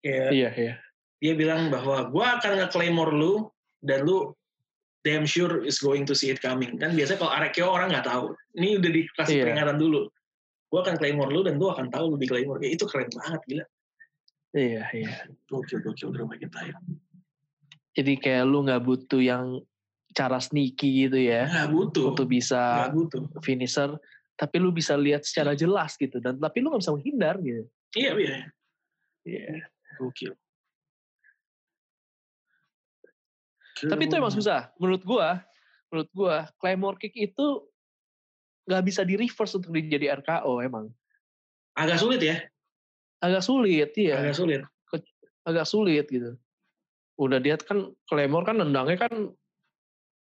Kayak 0.05 0.29
Iya, 0.33 0.51
iya. 0.57 0.75
dia 1.17 1.33
bilang 1.33 1.73
bahwa 1.73 2.13
gua 2.13 2.37
akan 2.37 2.61
nge-claymore 2.61 3.13
lu 3.17 3.49
dan 3.81 4.05
lu 4.05 4.37
damn 5.07 5.23
sure 5.23 5.63
is 5.63 5.79
going 5.79 6.03
to 6.03 6.19
see 6.19 6.35
it 6.35 6.43
coming. 6.43 6.75
Kan 6.77 6.99
biasanya 6.99 7.23
kalau 7.23 7.33
Arekio 7.33 7.71
orang 7.71 7.95
nggak 7.95 8.07
tahu. 8.11 8.35
Ini 8.59 8.83
udah 8.83 8.91
dikasih 8.91 9.35
Iya. 9.39 9.45
peringatan 9.47 9.79
dulu. 9.79 10.11
Gua 10.67 10.83
akan 10.83 10.99
claymore 10.99 11.31
lu 11.31 11.47
dan 11.47 11.63
lu 11.63 11.71
akan 11.71 11.87
tahu 11.95 12.11
lu 12.11 12.17
di 12.19 12.27
claymore. 12.27 12.59
Kayak 12.59 12.75
itu 12.75 12.85
keren 12.91 13.07
banget 13.15 13.41
gila. 13.47 13.65
Iya, 14.57 14.83
iya. 14.91 15.13
Gokil 15.47 15.79
gokil 15.81 16.11
Drew 16.11 16.27
McIntyre. 16.27 16.75
Jadi 17.95 18.13
kayak 18.19 18.45
lu 18.45 18.67
nggak 18.67 18.83
butuh 18.83 19.23
yang 19.23 19.63
cara 20.17 20.41
sneaky 20.41 21.07
gitu 21.07 21.21
ya 21.21 21.45
Nggak 21.47 21.69
butuh. 21.71 22.05
untuk 22.17 22.27
bisa 22.27 22.89
butuh. 22.89 23.21
finisher, 23.45 23.95
tapi 24.35 24.57
lu 24.59 24.73
bisa 24.73 24.97
lihat 24.97 25.29
secara 25.29 25.53
jelas 25.53 25.93
gitu 26.01 26.17
dan 26.19 26.41
tapi 26.41 26.65
lu 26.65 26.73
nggak 26.73 26.83
bisa 26.83 26.93
menghindar 26.97 27.37
gitu. 27.41 27.63
Iya 27.95 28.11
iya. 28.17 28.37
Iya. 29.29 29.49
Gokil. 30.01 30.33
Tapi 33.85 34.03
itu 34.09 34.15
emang 34.17 34.33
susah. 34.33 34.73
Menurut 34.81 35.05
gua, 35.05 35.45
menurut 35.93 36.11
gua 36.17 36.49
Claymore 36.57 36.97
kick 36.97 37.13
itu 37.13 37.47
nggak 38.67 38.83
bisa 38.83 39.05
di 39.05 39.15
reverse 39.21 39.61
untuk 39.61 39.71
jadi 39.77 40.17
RKO 40.17 40.65
emang. 40.65 40.89
Agak 41.77 42.01
sulit 42.01 42.25
ya? 42.25 42.41
Agak 43.21 43.45
sulit, 43.45 43.93
iya. 44.01 44.25
Agak 44.25 44.37
sulit. 44.37 44.61
Agak 45.45 45.67
sulit 45.69 46.09
gitu. 46.09 46.41
Udah 47.21 47.39
dia 47.39 47.61
kan 47.61 47.93
Claymore 48.09 48.49
kan 48.49 48.57
nendangnya 48.57 49.09
kan 49.09 49.13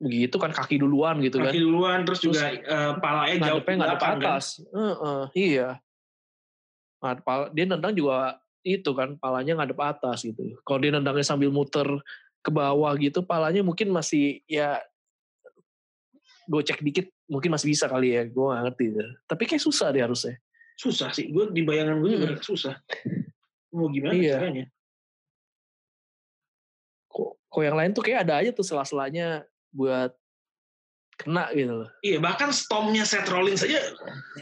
begitu 0.02 0.36
kan 0.36 0.50
kaki 0.50 0.82
duluan 0.82 1.22
gitu 1.22 1.38
Kaki 1.38 1.48
kan. 1.48 1.55
duluan 1.55 1.98
terus, 2.02 2.20
Terus 2.20 2.34
juga 2.34 2.50
eh, 2.50 2.92
palanya 2.98 3.34
jauh 3.40 3.62
Ngadepnya 3.62 3.74
ngadep 3.78 3.90
belakang 3.96 4.18
kan. 4.18 4.26
atas. 4.26 4.46
Heeh, 4.74 5.22
iya. 5.38 5.68
Ngadep 7.00 7.26
dia 7.55 7.64
nendang 7.70 7.94
juga 7.94 8.16
itu 8.66 8.90
kan 8.92 9.16
palanya 9.16 9.62
ngadep 9.62 9.78
atas 9.80 10.26
gitu. 10.26 10.59
Kalau 10.66 10.78
dia 10.82 10.90
nendangnya 10.92 11.24
sambil 11.24 11.48
muter 11.55 11.86
ke 12.45 12.51
bawah 12.53 12.92
gitu, 13.01 13.24
palanya 13.24 13.64
mungkin 13.64 13.88
masih 13.88 14.45
ya 14.45 14.76
gocek 16.45 16.84
dikit 16.84 17.09
mungkin 17.24 17.57
masih 17.57 17.72
bisa 17.72 17.88
kali 17.88 18.12
ya. 18.12 18.28
Gue 18.28 18.53
gak 18.53 18.62
ngerti. 18.68 18.84
deh. 18.92 19.09
Tapi 19.24 19.42
kayak 19.49 19.64
susah 19.64 19.88
deh 19.90 20.05
harusnya. 20.05 20.36
Susah 20.76 21.09
sih. 21.11 21.32
Gue 21.32 21.49
di 21.49 21.64
bayangan 21.64 22.05
gue 22.05 22.11
juga 22.12 22.28
susah. 22.45 22.76
Mau 23.72 23.88
gimana 23.88 24.12
Hmm. 24.12 24.20
Iya. 24.22 24.36
caranya? 24.38 24.64
Kok, 27.09 27.28
kok 27.49 27.62
yang 27.64 27.76
lain 27.78 27.90
tuh 27.97 28.03
kayak 28.05 28.20
ada 28.28 28.34
aja 28.45 28.51
tuh 28.53 28.66
sela-selanya 28.66 29.47
buat 29.72 30.12
kena 31.14 31.49
gitu 31.55 31.86
loh. 31.86 31.90
Iya, 32.03 32.18
bahkan 32.18 32.51
stomnya 32.51 33.07
Seth 33.07 33.30
Rollins 33.30 33.62
saja 33.62 33.78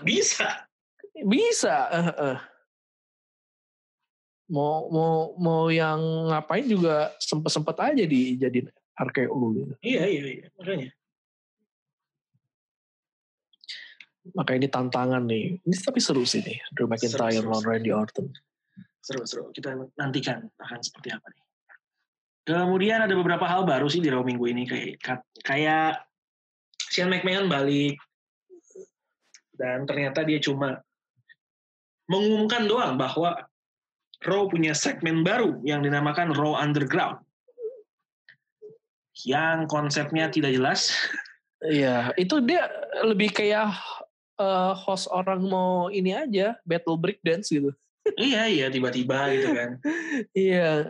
bisa. 0.03 0.48
Bisa. 1.12 1.76
eh, 1.92 2.09
eh. 2.32 2.38
Mau 4.53 4.92
mau 4.92 5.32
mau 5.40 5.72
yang 5.72 6.28
ngapain 6.28 6.68
juga 6.68 7.16
sempet-sempet 7.16 7.76
aja 7.80 8.05
dijadiin 8.05 8.68
RKO 8.92 9.40
gitu. 9.57 9.74
Iya, 9.80 10.05
iya, 10.05 10.22
iya. 10.28 10.46
Makanya. 10.61 10.90
Maka 14.36 14.50
ini 14.55 14.68
tantangan 14.68 15.24
nih. 15.24 15.59
Ini 15.64 15.74
tapi 15.82 15.98
seru 15.98 16.22
sih 16.22 16.44
nih. 16.44 16.61
Drew 16.76 16.86
McIntyre 16.86 17.32
Seru, 17.32 17.42
seru, 17.42 17.48
lawan 17.48 17.62
seru. 17.64 17.70
Randy 17.72 17.90
Orton. 17.90 18.26
Seru-seru. 19.03 19.44
Kita 19.50 19.74
nantikan 19.98 20.46
akan 20.61 20.80
seperti 20.84 21.11
apa 21.11 21.26
nih. 21.32 21.42
Kemudian 22.42 23.03
ada 23.03 23.14
beberapa 23.14 23.46
hal 23.46 23.62
baru 23.62 23.86
sih 23.86 24.03
di 24.03 24.11
Raw 24.11 24.22
minggu 24.22 24.42
ini 24.50 24.66
kayak 24.66 25.22
kayak 25.46 26.03
Shane 26.90 27.11
McMahon 27.11 27.46
balik 27.46 27.98
dan 29.55 29.86
ternyata 29.86 30.26
dia 30.26 30.42
cuma 30.42 30.82
mengumumkan 32.11 32.66
doang 32.66 32.98
bahwa 32.98 33.46
Raw 34.22 34.46
punya 34.46 34.72
segmen 34.72 35.26
baru 35.26 35.58
yang 35.66 35.82
dinamakan 35.82 36.34
Raw 36.34 36.58
Underground 36.58 37.22
yang 39.28 39.68
konsepnya 39.68 40.32
tidak 40.32 40.56
jelas. 40.56 40.90
Iya, 41.62 42.10
itu 42.18 42.42
dia 42.42 42.66
lebih 43.06 43.30
kayak 43.30 43.70
eh, 44.40 44.72
host 44.74 45.06
orang 45.12 45.46
mau 45.46 45.92
ini 45.92 46.10
aja, 46.16 46.58
battle 46.66 46.98
break 46.98 47.22
dance 47.22 47.52
gitu. 47.52 47.70
iya 48.18 48.50
iya 48.50 48.66
tiba-tiba 48.66 49.30
gitu 49.30 49.48
kan. 49.54 49.70
Iya, 50.34 50.86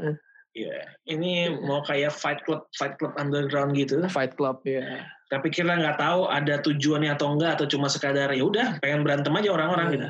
Iya, 0.52 0.84
ini 1.08 1.48
mau 1.64 1.80
kayak 1.80 2.12
Fight 2.12 2.44
Club 2.44 2.68
Fight 2.76 3.00
Club 3.00 3.16
Underground 3.16 3.72
gitu. 3.72 4.04
Fight 4.12 4.36
Club 4.36 4.60
ya. 4.68 5.08
tapi 5.32 5.48
kita 5.48 5.72
nggak 5.80 5.96
tahu 5.96 6.28
ada 6.28 6.60
tujuannya 6.60 7.16
atau 7.16 7.32
enggak 7.32 7.56
atau 7.56 7.64
cuma 7.64 7.88
sekadar 7.88 8.28
ya 8.36 8.44
udah 8.44 8.76
pengen 8.84 9.00
berantem 9.00 9.32
aja 9.32 9.48
orang-orang 9.48 9.86
gitu. 9.96 10.08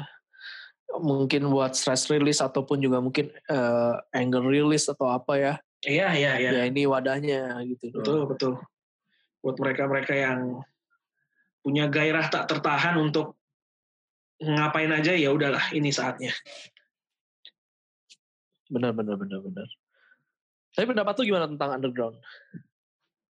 Mungkin 0.93 1.49
buat 1.49 1.73
stress 1.73 2.13
release 2.13 2.45
ataupun 2.45 2.83
juga 2.83 3.01
mungkin 3.01 3.33
eh, 3.33 3.95
anger 4.13 4.45
release 4.45 4.93
atau 4.93 5.09
apa 5.09 5.41
ya. 5.41 5.55
Iya 5.83 6.09
iya 6.15 6.33
iya. 6.39 6.51
Ya 6.53 6.65
ini 6.69 6.87
wadahnya 6.87 7.59
gitu. 7.67 7.91
Betul 7.97 8.29
betul. 8.29 8.53
Buat 9.43 9.57
mereka-mereka 9.59 10.15
yang 10.15 10.63
punya 11.63 11.87
gairah 11.91 12.27
tak 12.31 12.51
tertahan 12.51 12.99
untuk 12.99 13.39
ngapain 14.43 14.91
aja 14.91 15.15
ya 15.15 15.31
udahlah 15.31 15.63
ini 15.71 15.95
saatnya. 15.95 16.35
Benar 18.71 18.95
benar 18.95 19.15
benar 19.19 19.39
benar. 19.43 19.69
Tapi 20.73 20.87
pendapat 20.89 21.13
tuh 21.15 21.27
gimana 21.29 21.47
tentang 21.47 21.71
underground? 21.77 22.17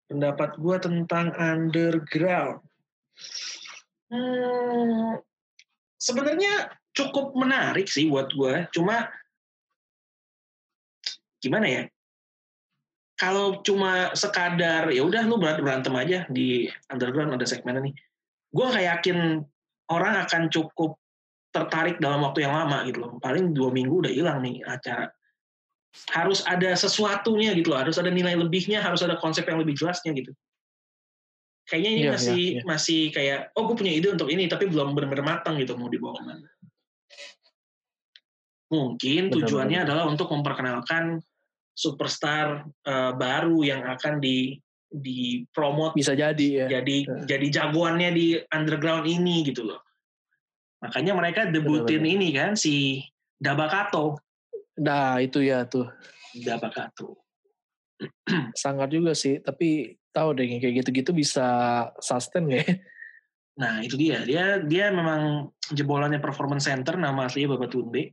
Pendapat 0.07 0.51
gua 0.61 0.77
tentang 0.79 1.33
underground. 1.35 2.63
Hmm, 4.13 5.25
sebenarnya 5.97 6.82
cukup 6.93 7.36
menarik 7.36 7.88
sih 7.88 8.09
buat 8.09 8.32
gua. 8.32 8.68
Cuma 8.72 9.09
gimana 11.40 11.66
ya? 11.68 11.82
Kalau 13.16 13.61
cuma 13.62 14.11
sekadar 14.16 14.90
ya 14.90 15.05
udah 15.05 15.22
lu 15.28 15.38
berat 15.38 15.62
berantem 15.62 15.95
aja 15.95 16.24
di 16.28 16.66
underground 16.90 17.36
ada 17.36 17.47
segmen 17.49 17.80
nih. 17.80 17.95
Gua 18.53 18.72
nggak 18.72 18.86
yakin 18.99 19.40
orang 19.93 20.14
akan 20.26 20.49
cukup 20.53 20.97
tertarik 21.53 22.01
dalam 22.01 22.24
waktu 22.24 22.49
yang 22.49 22.57
lama 22.57 22.84
gitu 22.88 23.05
loh. 23.05 23.20
Paling 23.20 23.53
dua 23.53 23.68
minggu 23.68 24.05
udah 24.05 24.12
hilang 24.12 24.40
nih 24.40 24.64
acara. 24.64 25.12
Harus 26.09 26.40
ada 26.49 26.72
sesuatunya 26.72 27.53
gitu 27.53 27.68
loh. 27.76 27.84
Harus 27.84 28.01
ada 28.01 28.09
nilai 28.09 28.32
lebihnya. 28.32 28.80
Harus 28.80 29.05
ada 29.05 29.20
konsep 29.20 29.45
yang 29.45 29.61
lebih 29.61 29.76
jelasnya 29.76 30.16
gitu. 30.16 30.32
Kayaknya 31.68 31.90
ini 31.93 32.03
Iya, 32.03 32.11
masih 32.11 32.40
iya, 32.40 32.53
iya. 32.59 32.62
masih 32.66 33.01
kayak 33.14 33.38
oh 33.55 33.62
gue 33.70 33.76
punya 33.78 33.93
ide 33.95 34.09
untuk 34.11 34.28
ini 34.32 34.51
tapi 34.51 34.66
belum 34.66 34.99
benar-benar 34.99 35.22
matang 35.22 35.61
gitu 35.61 35.78
mau 35.78 35.86
dibawa 35.86 36.18
ke 36.18 36.22
mana. 36.26 36.49
Mungkin 38.73 39.29
tujuannya 39.29 39.85
benar. 39.85 39.89
adalah 39.93 40.05
untuk 40.09 40.33
memperkenalkan 40.33 41.20
superstar 41.73 42.64
eh, 42.85 43.12
baru 43.12 43.61
yang 43.62 43.85
akan 43.85 44.16
di 44.18 44.57
di 44.93 45.41
promote 45.49 45.97
Bisa 45.97 46.12
jadi 46.12 46.64
ya. 46.64 46.66
jadi 46.81 46.97
Ya. 47.05 47.37
jadi 47.37 47.47
jagoannya 47.49 48.11
di 48.12 48.27
underground 48.49 49.09
ini 49.09 49.41
gitu 49.45 49.64
loh. 49.64 49.81
Makanya 50.85 51.12
mereka 51.16 51.49
debutin 51.49 52.01
Benar-benar. 52.05 52.16
ini 52.16 52.29
kan 52.33 52.53
si 52.57 53.01
Dabakato. 53.37 54.20
Nah 54.81 55.16
itu 55.20 55.41
ya 55.41 55.64
tuh 55.64 55.89
Dabakato. 56.33 57.20
sangat 58.62 58.89
juga 58.93 59.12
sih. 59.16 59.41
Tapi 59.41 59.97
tahu 60.12 60.37
deh 60.37 60.45
kayak 60.61 60.85
gitu-gitu 60.85 61.12
bisa 61.16 61.47
sustain 62.01 62.49
gak 62.53 62.61
ya? 62.61 62.75
Nah 63.53 63.81
itu 63.81 63.97
dia. 63.97 64.25
Dia 64.29 64.61
dia 64.61 64.93
memang 64.93 65.49
jebolannya 65.73 66.20
Performance 66.20 66.68
Center 66.68 66.97
nama 67.01 67.29
aslinya 67.29 67.57
Bapak 67.57 67.73
Tunde. 67.73 68.12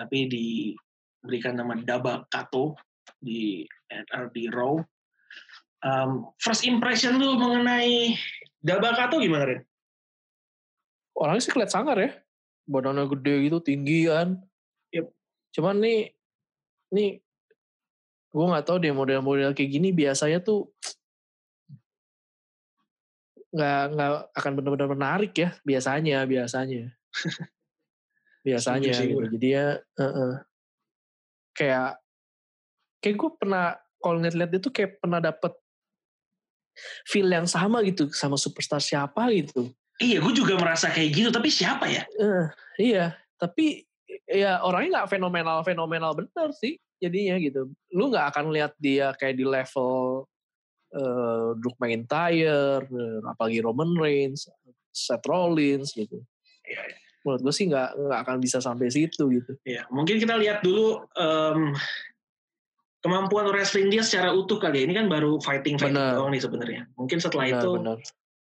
Tapi 0.00 0.18
diberikan 0.32 1.60
nama 1.60 1.76
Dabakato 1.76 2.72
di 3.20 3.68
di 4.32 4.44
Raw. 4.48 4.80
Um, 5.84 6.32
first 6.40 6.64
impression 6.64 7.20
lu 7.20 7.36
mengenai 7.36 8.16
Dabakato 8.64 9.20
gimana 9.20 9.44
Ren? 9.44 9.60
Orangnya 11.12 11.44
sih 11.44 11.52
kelihatan 11.52 11.84
sangar 11.84 12.00
ya. 12.00 12.16
Badannya 12.64 13.04
gede 13.12 13.34
gitu, 13.44 13.60
tinggi 13.60 14.08
kan. 14.08 14.40
Yep. 14.88 15.06
Cuman 15.52 15.76
nih, 15.84 16.16
nih 16.96 17.20
gue 18.30 18.44
nggak 18.46 18.64
tahu 18.64 18.78
deh 18.78 18.94
model-model 18.94 19.52
kayak 19.52 19.70
gini 19.74 19.90
biasanya 19.90 20.38
tuh 20.38 20.70
nggak 23.50 23.82
nggak 23.98 24.10
akan 24.38 24.52
benar-benar 24.54 24.88
menarik 24.94 25.34
ya 25.34 25.50
biasanya 25.66 26.22
biasanya 26.22 26.94
biasanya 28.56 28.90
sih 28.94 29.06
gitu. 29.10 29.18
gue. 29.20 29.26
jadi 29.38 29.48
ya 29.48 29.66
eh-eh. 29.78 30.34
kayak 31.54 31.90
kayak 33.00 33.16
gue 33.16 33.30
pernah 33.38 33.64
kalau 34.00 34.16
ngeliat-liat 34.18 34.50
dia 34.50 34.60
tuh 34.60 34.72
kayak 34.72 34.98
pernah 34.98 35.20
dapet 35.20 35.52
feel 37.04 37.28
yang 37.28 37.46
sama 37.50 37.84
gitu 37.84 38.08
sama 38.14 38.40
superstar 38.40 38.80
siapa 38.80 39.28
gitu 39.34 39.70
Iya, 40.00 40.24
gue 40.24 40.32
juga 40.32 40.56
merasa 40.56 40.88
kayak 40.88 41.10
gitu. 41.12 41.28
Tapi 41.28 41.48
siapa 41.52 41.84
ya? 41.84 42.08
Eh, 42.16 42.46
iya, 42.80 43.12
tapi 43.36 43.84
ya 44.24 44.64
orangnya 44.64 45.04
nggak 45.04 45.10
fenomenal 45.12 45.60
fenomenal 45.60 46.16
bener 46.16 46.48
sih 46.56 46.80
jadinya 46.96 47.36
gitu. 47.36 47.68
Lu 47.92 48.08
nggak 48.08 48.32
akan 48.32 48.48
lihat 48.48 48.72
dia 48.80 49.12
kayak 49.20 49.36
di 49.36 49.44
level 49.44 50.24
eh 50.90 51.48
Drew 51.60 51.76
McIntyre, 51.78 52.82
eh, 52.82 53.20
apalagi 53.28 53.60
Roman 53.62 53.92
Reigns, 53.94 54.48
Seth 54.90 55.22
Rollins 55.28 55.92
gitu. 55.92 56.24
Iya, 56.64 56.80
iya. 56.80 56.98
Menurut 57.20 57.40
gue 57.44 57.52
sih 57.52 57.68
nggak 57.68 57.88
nggak 58.00 58.20
akan 58.24 58.36
bisa 58.40 58.58
sampai 58.64 58.88
situ 58.88 59.28
gitu. 59.28 59.52
Ya, 59.68 59.84
mungkin 59.92 60.16
kita 60.16 60.40
lihat 60.40 60.64
dulu 60.64 61.04
em, 61.14 61.76
kemampuan 63.00 63.48
wrestling 63.52 63.92
dia 63.92 64.00
secara 64.00 64.32
utuh 64.32 64.56
kali 64.56 64.80
ya. 64.80 64.84
Ini 64.88 64.94
kan 64.96 65.06
baru 65.12 65.36
fighting 65.40 65.76
fighting 65.76 66.00
Benar. 66.00 66.16
doang 66.16 66.32
nih 66.32 66.40
sebenarnya. 66.40 66.82
Mungkin 66.96 67.18
setelah 67.20 67.44
Benar, 67.48 67.60
itu 67.60 67.70
benar. 67.76 67.98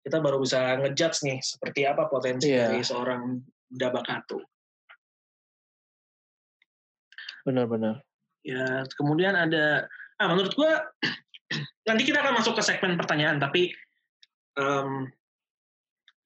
kita 0.01 0.17
baru 0.23 0.37
bisa 0.39 0.59
ngejudge 0.79 1.17
nih 1.27 1.37
seperti 1.43 1.81
apa 1.83 2.07
potensi 2.07 2.47
Iya. 2.47 2.71
dari 2.71 2.79
seorang 2.81 3.21
Dabakato. 3.67 4.39
benar-benar. 7.41 8.05
Ya, 8.45 8.85
kemudian 8.93 9.33
ada 9.33 9.89
ah 10.21 10.27
menurut 10.29 10.53
gua 10.53 10.77
nanti 11.89 12.05
kita 12.05 12.21
akan 12.21 12.37
masuk 12.37 12.53
ke 12.53 12.61
segmen 12.61 12.93
pertanyaan 12.93 13.41
tapi 13.41 13.73
em, 14.57 15.09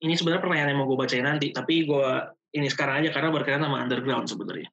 ini 0.03 0.13
sebenarnya 0.15 0.43
pertanyaan 0.43 0.69
yang 0.75 0.79
mau 0.83 0.87
gue 0.91 0.99
bacain 0.99 1.23
nanti 1.23 1.55
tapi 1.55 1.87
gua 1.87 2.34
ini 2.55 2.71
sekarang 2.71 3.03
aja 3.03 3.11
karena 3.11 3.29
berkaitan 3.35 3.63
sama 3.67 3.83
underground 3.83 4.25
sebenarnya. 4.31 4.71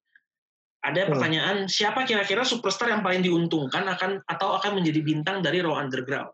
Ada 0.82 1.06
Hmm. 1.06 1.10
pertanyaan 1.14 1.56
siapa 1.66 2.06
kira-kira 2.06 2.42
superstar 2.46 2.90
yang 2.90 3.02
paling 3.02 3.22
diuntungkan 3.22 3.86
akan 3.86 4.22
atau 4.26 4.54
akan 4.58 4.78
menjadi 4.82 5.02
bintang 5.02 5.42
dari 5.42 5.58
Raw 5.62 5.74
Underground? 5.78 6.30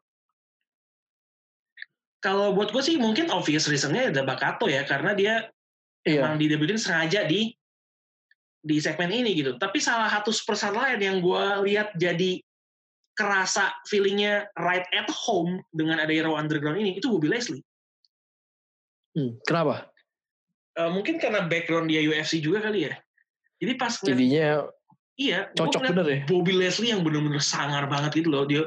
kalau 2.19 2.51
buat 2.51 2.75
gue 2.75 2.83
sih 2.83 2.99
mungkin 2.99 3.31
obvious 3.31 3.71
reasonnya 3.71 4.11
ada 4.11 4.27
Bakato 4.27 4.67
ya 4.67 4.83
karena 4.83 5.15
dia 5.15 5.35
Iya. 6.03 6.27
emang 6.27 6.35
didebutin 6.41 6.75
sengaja 6.75 7.23
di 7.29 7.55
di 8.59 8.77
segmen 8.83 9.11
ini 9.15 9.39
gitu. 9.39 9.55
Tapi 9.55 9.79
salah 9.79 10.11
satu 10.11 10.35
superstar 10.35 10.75
lain 10.75 10.99
yang 10.99 11.17
gue 11.23 11.45
lihat 11.71 11.95
jadi 11.95 12.43
kerasa 13.15 13.71
feelingnya 13.87 14.51
right 14.59 14.87
at 14.95 15.07
home 15.11 15.63
dengan 15.71 16.03
ada 16.03 16.11
Raw 16.11 16.35
Underground 16.39 16.79
ini 16.83 16.99
itu 16.99 17.07
Bobby 17.07 17.31
Leslie. 17.31 17.63
Hmm, 19.15 19.39
kenapa? 19.47 19.91
Eh, 20.79 20.91
mungkin 20.95 21.19
karena 21.19 21.43
background 21.43 21.91
dia 21.91 22.07
UFC 22.07 22.39
juga 22.39 22.63
kali 22.63 22.87
ya. 22.87 22.95
Jadi 23.59 23.73
pas 23.75 23.91
ngeliat- 23.99 24.15
Jadinya 24.15 24.49
iya, 25.19 25.39
cocok 25.51 25.81
bener 25.91 26.07
ya? 26.07 26.19
Bobby 26.31 26.55
Leslie 26.55 26.95
yang 26.95 27.03
bener-bener 27.03 27.43
sangar 27.43 27.91
banget 27.91 28.23
gitu 28.23 28.31
loh 28.31 28.47
dia 28.47 28.63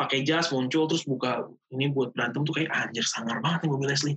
pakai 0.00 0.24
jas 0.24 0.48
muncul 0.48 0.88
terus 0.88 1.04
buka 1.04 1.44
ini 1.68 1.92
buat 1.92 2.16
berantem 2.16 2.42
tuh 2.42 2.56
kayak 2.56 2.72
anjir 2.72 3.04
sangar 3.04 3.44
banget 3.44 3.68
nih 3.68 3.70
Bobby 3.70 3.86
Leslie. 3.92 4.16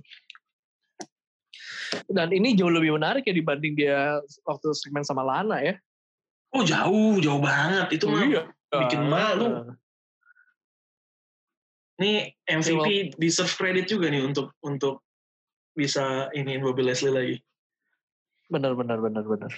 Dan 2.08 2.32
ini 2.32 2.56
jauh 2.56 2.72
lebih 2.72 2.96
menarik 2.96 3.28
ya 3.28 3.36
dibanding 3.36 3.76
dia 3.76 4.16
waktu 4.48 4.72
segmen 4.72 5.04
sama 5.04 5.20
Lana 5.20 5.60
ya. 5.60 5.76
Oh 6.56 6.64
jauh 6.64 7.20
jauh 7.20 7.40
banget 7.44 8.00
itu 8.00 8.08
mah 8.08 8.24
Iya. 8.24 8.42
bikin 8.72 9.04
malu. 9.04 9.76
Nih 12.00 12.32
MVP 12.48 13.12
deserve 13.20 13.52
credit 13.52 13.84
juga 13.84 14.08
nih 14.08 14.24
untuk 14.24 14.56
untuk 14.64 15.04
bisa 15.78 16.26
ini 16.34 16.58
Bobby 16.58 16.82
Leslie 16.82 17.14
lagi. 17.14 17.36
Benar, 18.50 18.74
benar, 18.74 18.98
benar, 18.98 19.22
benar. 19.22 19.52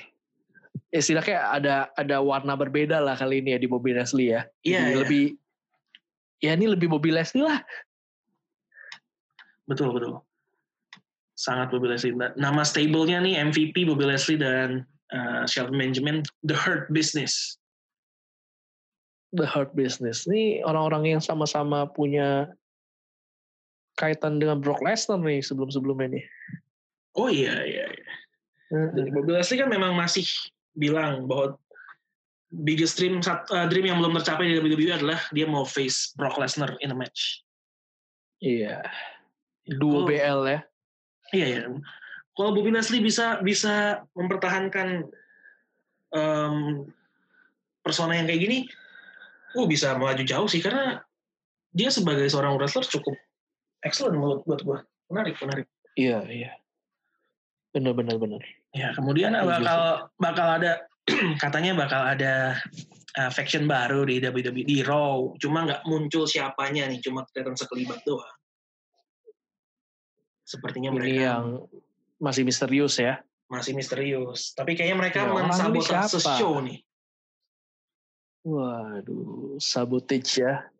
Istilahnya 0.92 1.24
kayak 1.24 1.44
ada 1.62 1.74
ada 1.96 2.16
warna 2.20 2.52
berbeda 2.54 3.00
lah 3.00 3.16
kali 3.16 3.40
ini 3.40 3.56
ya 3.56 3.58
di 3.58 3.66
Bobby 3.70 3.96
Leslie 3.96 4.36
ya. 4.36 4.44
Iya, 4.60 4.80
Jadi 4.84 4.90
iya. 4.92 4.98
lebih 5.00 5.24
ya 6.44 6.50
ini 6.52 6.66
lebih 6.68 6.88
Bobby 6.92 7.08
Leslie 7.08 7.46
lah. 7.46 7.64
betul 9.70 9.94
betul. 9.94 10.18
Sangat 11.38 11.70
Bobby 11.72 11.88
Leslie. 11.88 12.12
Na- 12.12 12.34
Nama 12.36 12.66
stable-nya 12.66 13.22
nih 13.22 13.38
MVP 13.38 13.86
Bobby 13.88 14.04
Leslie 14.04 14.36
dan 14.36 14.82
uh, 15.14 15.46
Shelton 15.46 15.78
Benjamin 15.78 16.20
The 16.44 16.58
Hurt 16.58 16.90
Business. 16.90 17.56
The 19.30 19.46
Hurt 19.46 19.70
Business. 19.78 20.26
Ini 20.26 20.66
orang-orang 20.66 21.14
yang 21.16 21.22
sama-sama 21.22 21.86
punya 21.86 22.50
kaitan 24.00 24.40
dengan 24.40 24.56
Brock 24.64 24.80
Lesnar 24.80 25.20
nih 25.20 25.44
sebelum-sebelumnya 25.44 26.16
nih. 26.16 26.24
Oh 27.20 27.28
iya 27.28 27.60
iya. 27.68 27.84
iya. 27.92 28.12
Jadi 28.70 29.10
Bobby 29.12 29.34
Leslie 29.36 29.60
kan 29.60 29.68
memang 29.68 29.92
masih 29.98 30.24
bilang 30.72 31.26
bahwa 31.28 31.58
biggest 32.64 32.96
dream 32.98 33.20
uh, 33.20 33.66
dream 33.68 33.86
yang 33.86 33.98
belum 34.00 34.16
tercapai 34.18 34.46
di 34.48 34.58
WWE 34.62 34.96
adalah 34.96 35.20
dia 35.34 35.44
mau 35.44 35.66
face 35.68 36.14
Brock 36.16 36.40
Lesnar 36.40 36.80
in 36.80 36.94
a 36.94 36.96
match. 36.96 37.44
Iya. 38.40 38.80
Duo 39.68 40.02
Kalau- 40.02 40.08
BL 40.08 40.40
ya. 40.48 40.60
Iya 41.30 41.46
ya. 41.46 41.60
Kalau 42.34 42.50
Bobby 42.56 42.72
Leslie 42.72 43.04
bisa 43.04 43.38
bisa 43.44 44.02
mempertahankan 44.16 45.04
em, 46.14 46.54
persona 47.84 48.16
yang 48.16 48.26
kayak 48.26 48.42
gini, 48.42 48.58
uh 49.58 49.66
bisa 49.66 49.94
maju 49.98 50.22
jauh 50.22 50.48
sih 50.48 50.62
karena 50.62 51.02
dia 51.70 51.90
sebagai 51.90 52.26
seorang 52.26 52.58
wrestler 52.58 52.86
cukup 52.86 53.14
excellent 53.82 54.16
menurut 54.16 54.42
buat 54.46 54.60
gua. 54.62 54.78
Menarik, 55.10 55.36
menarik. 55.42 55.66
Iya, 55.98 56.22
iya. 56.30 56.50
Benar, 57.74 57.94
benar, 57.94 58.16
benar. 58.18 58.42
Ya, 58.74 58.94
kemudian 58.94 59.34
bakal 59.34 60.10
bakal 60.18 60.46
ada 60.62 60.86
katanya 61.42 61.74
bakal 61.74 62.02
ada 62.02 62.54
uh, 63.18 63.30
faction 63.30 63.66
baru 63.66 64.06
di 64.06 64.22
WWE 64.22 64.62
di 64.66 64.78
Raw. 64.86 65.34
Cuma 65.42 65.66
nggak 65.66 65.82
muncul 65.86 66.26
siapanya 66.26 66.86
nih, 66.86 67.02
cuma 67.02 67.26
kelihatan 67.30 67.58
sekelibat 67.58 68.02
doang. 68.06 68.36
Sepertinya 70.46 70.90
Ini 70.90 70.96
mereka 70.98 71.20
yang 71.22 71.44
masih 72.18 72.42
misterius 72.42 72.98
ya. 72.98 73.22
masih 73.50 73.74
misterius. 73.74 74.54
Tapi 74.54 74.78
kayaknya 74.78 74.98
mereka 74.98 75.26
Ya, 75.26 75.34
mensabotase 75.34 76.22
show 76.38 76.62
nih. 76.62 76.78
Waduh, 78.46 79.58
sabotage 79.58 80.38
ya. 80.38 80.70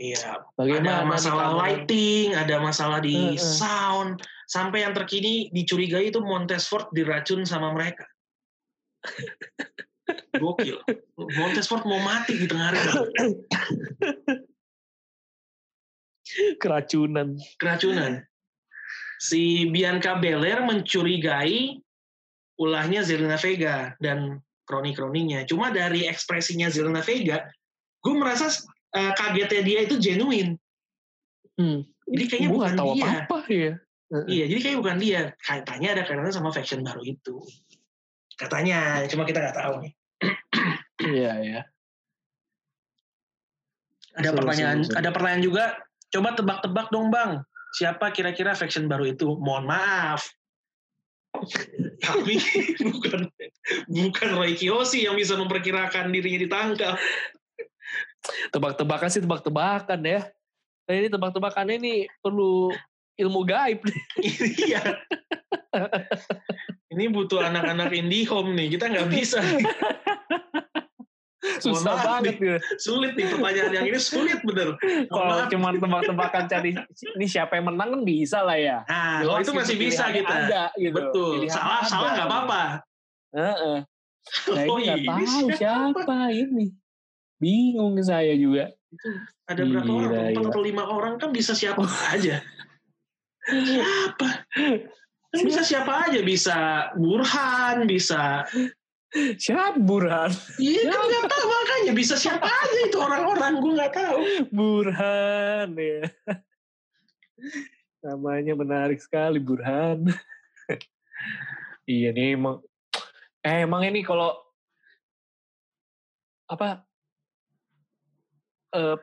Iya, 0.00 0.48
Bagaimana 0.56 1.04
ada 1.04 1.12
masalah 1.12 1.52
lighting, 1.60 2.32
ada 2.32 2.56
masalah 2.56 3.04
di 3.04 3.12
Heeh. 3.12 3.36
sound, 3.36 4.24
sampai 4.48 4.88
yang 4.88 4.96
terkini 4.96 5.52
dicurigai 5.52 6.08
itu 6.08 6.24
Montesfort 6.24 6.88
diracun 6.96 7.44
sama 7.44 7.76
mereka. 7.76 8.08
Gokil. 10.40 10.80
Montesfort 11.36 11.84
mau 11.84 12.00
mati 12.00 12.32
di 12.40 12.48
tengah 12.48 12.72
ring. 12.72 12.88
Keracunan. 16.56 17.36
keracunan. 17.60 18.24
Si 19.20 19.68
Bianca 19.68 20.16
Belair 20.16 20.64
mencurigai 20.64 21.76
ulahnya 22.56 23.04
Zelina 23.04 23.36
Vega 23.36 23.92
dan 24.00 24.40
kroni-kroninya. 24.64 25.44
Cuma 25.44 25.68
dari 25.68 26.08
ekspresinya 26.08 26.72
Zelina 26.72 27.04
Vega, 27.04 27.44
gue 28.00 28.14
merasa 28.16 28.48
eh, 28.94 29.12
kagetnya 29.14 29.62
dia 29.62 29.78
itu 29.86 29.94
genuine. 29.98 30.58
Hmm. 31.60 31.84
Jadi 32.10 32.24
kayaknya 32.26 32.50
bukan 32.50 32.72
tahu 32.74 32.90
dia. 32.98 33.06
apa-apa 33.06 33.38
ya. 33.50 33.72
Iya, 34.10 34.44
jadi 34.50 34.60
kayak 34.66 34.78
bukan 34.82 34.96
dia. 34.98 35.20
Katanya 35.38 35.88
ada 35.94 36.02
kaitannya 36.02 36.34
sama 36.34 36.50
faction 36.50 36.82
baru 36.82 37.02
itu. 37.06 37.38
Katanya, 38.34 39.06
cuma 39.06 39.22
kita 39.22 39.38
nggak 39.38 39.54
tahu 39.54 39.74
nih. 39.86 39.92
Iya, 41.00 41.32
iya. 41.46 41.60
Ada 44.18 44.34
Seru, 44.34 44.38
pertanyaan, 44.42 44.78
seru, 44.82 44.90
seru. 44.90 44.98
ada 44.98 45.08
pertanyaan 45.14 45.44
juga. 45.46 45.64
Coba 46.10 46.28
tebak-tebak 46.34 46.86
dong, 46.90 47.08
Bang. 47.14 47.46
Siapa 47.78 48.10
kira-kira 48.10 48.58
faction 48.58 48.90
baru 48.90 49.14
itu? 49.14 49.38
Mohon 49.38 49.70
maaf. 49.70 50.26
Tapi 52.02 52.34
bukan 52.90 53.30
bukan 53.86 54.28
Roy 54.34 54.58
Kiyoshi 54.58 55.06
yang 55.06 55.14
bisa 55.14 55.38
memperkirakan 55.38 56.10
dirinya 56.10 56.42
ditangkap. 56.42 56.98
Tebak-tebakan 58.52 59.08
sih 59.08 59.22
tebak-tebakan 59.24 60.00
ya. 60.04 60.20
Nah, 60.86 60.94
ini 60.94 61.08
tebak-tebakannya 61.08 61.74
ini 61.80 61.94
perlu 62.20 62.72
ilmu 63.20 63.40
gaib. 63.46 63.80
Iya. 64.66 64.80
Ini 66.90 67.04
butuh 67.14 67.46
anak-anak 67.46 67.94
indie 67.94 68.26
home 68.26 68.58
nih. 68.58 68.74
Kita 68.74 68.90
nggak 68.90 69.08
bisa. 69.08 69.38
nih. 69.38 69.62
Susah 71.60 71.96
maaf 71.96 72.04
banget 72.04 72.36
ya. 72.40 72.56
Sulit 72.80 73.12
nih 73.16 73.26
pertanyaan 73.32 73.72
yang 73.80 73.86
ini 73.88 74.00
sulit 74.00 74.40
bener. 74.44 74.76
Mohon 74.76 75.08
Kalau 75.08 75.36
cuma 75.52 75.68
tebak-tebakan 75.76 76.44
cari 76.48 76.70
ini 77.16 77.26
siapa 77.28 77.56
yang 77.56 77.72
menang 77.72 77.88
kan 77.96 78.02
bisa 78.04 78.44
lah 78.44 78.56
ya. 78.56 78.84
Nah, 78.88 79.24
Jelas 79.24 79.44
itu 79.44 79.52
masih 79.56 79.76
gitu, 79.76 79.84
bisa 79.88 80.04
kita. 80.12 80.34
Ada, 80.34 80.64
gitu. 80.76 80.94
Betul. 80.96 81.30
Pilihannya 81.40 81.60
Salah, 81.60 81.80
ada. 81.80 81.88
salah 81.88 82.10
nggak 82.16 82.28
apa-apa. 82.28 82.62
Heeh. 83.30 83.78
Nah, 84.50 84.64
Oh, 84.68 84.76
ini 84.78 84.84
nggak 84.84 84.98
ini 85.00 85.24
tahu 85.24 85.46
siapa 85.56 86.16
ini. 86.32 86.66
Bingung 87.40 87.96
saya 88.04 88.36
juga. 88.36 88.68
Ada 89.48 89.64
berapa 89.64 89.88
Gila, 89.88 90.06
orang? 90.06 90.30
Empat 90.36 90.46
atau 90.52 90.62
lima 90.62 90.84
orang 90.84 91.14
kan 91.16 91.32
bisa 91.32 91.56
siapa 91.56 91.80
aja. 92.14 92.44
Siapa? 93.48 94.28
Kan 95.32 95.40
bisa 95.42 95.64
siapa 95.64 96.06
aja. 96.06 96.20
Bisa 96.20 96.56
Burhan, 96.94 97.88
bisa... 97.88 98.44
Siapa 99.10 99.74
Burhan? 99.80 100.30
Iya 100.62 100.86
kan 100.86 101.02
nggak 101.02 101.26
tahu 101.26 101.44
makanya. 101.50 101.92
Bisa 101.96 102.14
siapa 102.14 102.46
aja 102.46 102.78
itu 102.86 102.94
orang-orang. 103.00 103.58
Gue 103.58 103.72
nggak 103.74 103.94
tahu. 103.96 104.18
Burhan 104.54 105.68
ya. 105.74 106.06
Namanya 108.06 108.54
menarik 108.54 109.02
sekali 109.02 109.42
Burhan. 109.42 110.06
iya 111.90 112.14
nih 112.14 112.38
emang 112.38 112.62
eh 113.42 113.66
emang 113.66 113.82
ini 113.82 114.06
kalau 114.06 114.36
apa 116.46 116.86
eh 118.74 118.96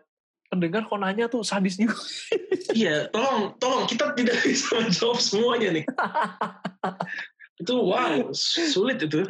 pendengar 0.47 0.87
kok 0.87 0.99
nanya 0.99 1.27
tuh 1.27 1.43
sadis 1.43 1.75
juga. 1.75 1.99
Iya, 2.71 3.11
tolong, 3.11 3.55
tolong. 3.59 3.83
Kita 3.87 4.15
tidak 4.15 4.37
bisa 4.47 4.79
menjawab 4.79 5.19
semuanya 5.19 5.69
nih. 5.81 5.85
itu 7.57 7.73
wow, 7.73 8.29
sulit 8.37 9.01
itu. 9.01 9.25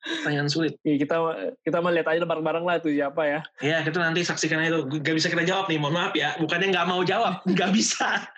Pertanyaan 0.00 0.48
sulit. 0.48 0.76
Ya, 0.84 0.96
kita 1.00 1.16
kita 1.64 1.76
mau 1.80 1.88
lihat 1.92 2.08
aja 2.08 2.24
bareng-bareng 2.24 2.64
lah 2.64 2.76
tuh 2.80 2.92
siapa 2.92 3.22
ya. 3.24 3.40
Ya, 3.64 3.78
kita 3.80 3.96
nanti 3.96 4.20
saksikan 4.22 4.60
itu. 4.60 4.84
Gak 5.00 5.16
bisa 5.16 5.32
kita 5.32 5.44
jawab 5.44 5.72
nih, 5.72 5.80
mohon 5.80 5.96
maaf 5.96 6.12
ya. 6.12 6.36
Bukannya 6.36 6.68
nggak 6.72 6.88
mau 6.88 7.00
jawab, 7.00 7.40
nggak 7.48 7.70
bisa. 7.72 8.28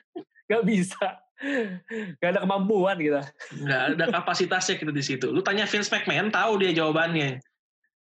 Gak 0.53 0.63
bisa. 0.69 1.07
Gak 2.21 2.31
ada 2.37 2.41
kemampuan 2.45 3.01
kita. 3.01 3.25
Nggak 3.57 3.83
ada 3.97 4.05
kapasitasnya 4.21 4.77
kita 4.79 4.93
di 4.95 5.03
situ. 5.03 5.27
Lu 5.33 5.43
tanya 5.43 5.67
Vince 5.67 5.91
McMahon, 5.91 6.31
tahu 6.31 6.63
dia 6.63 6.71
jawabannya. 6.77 7.41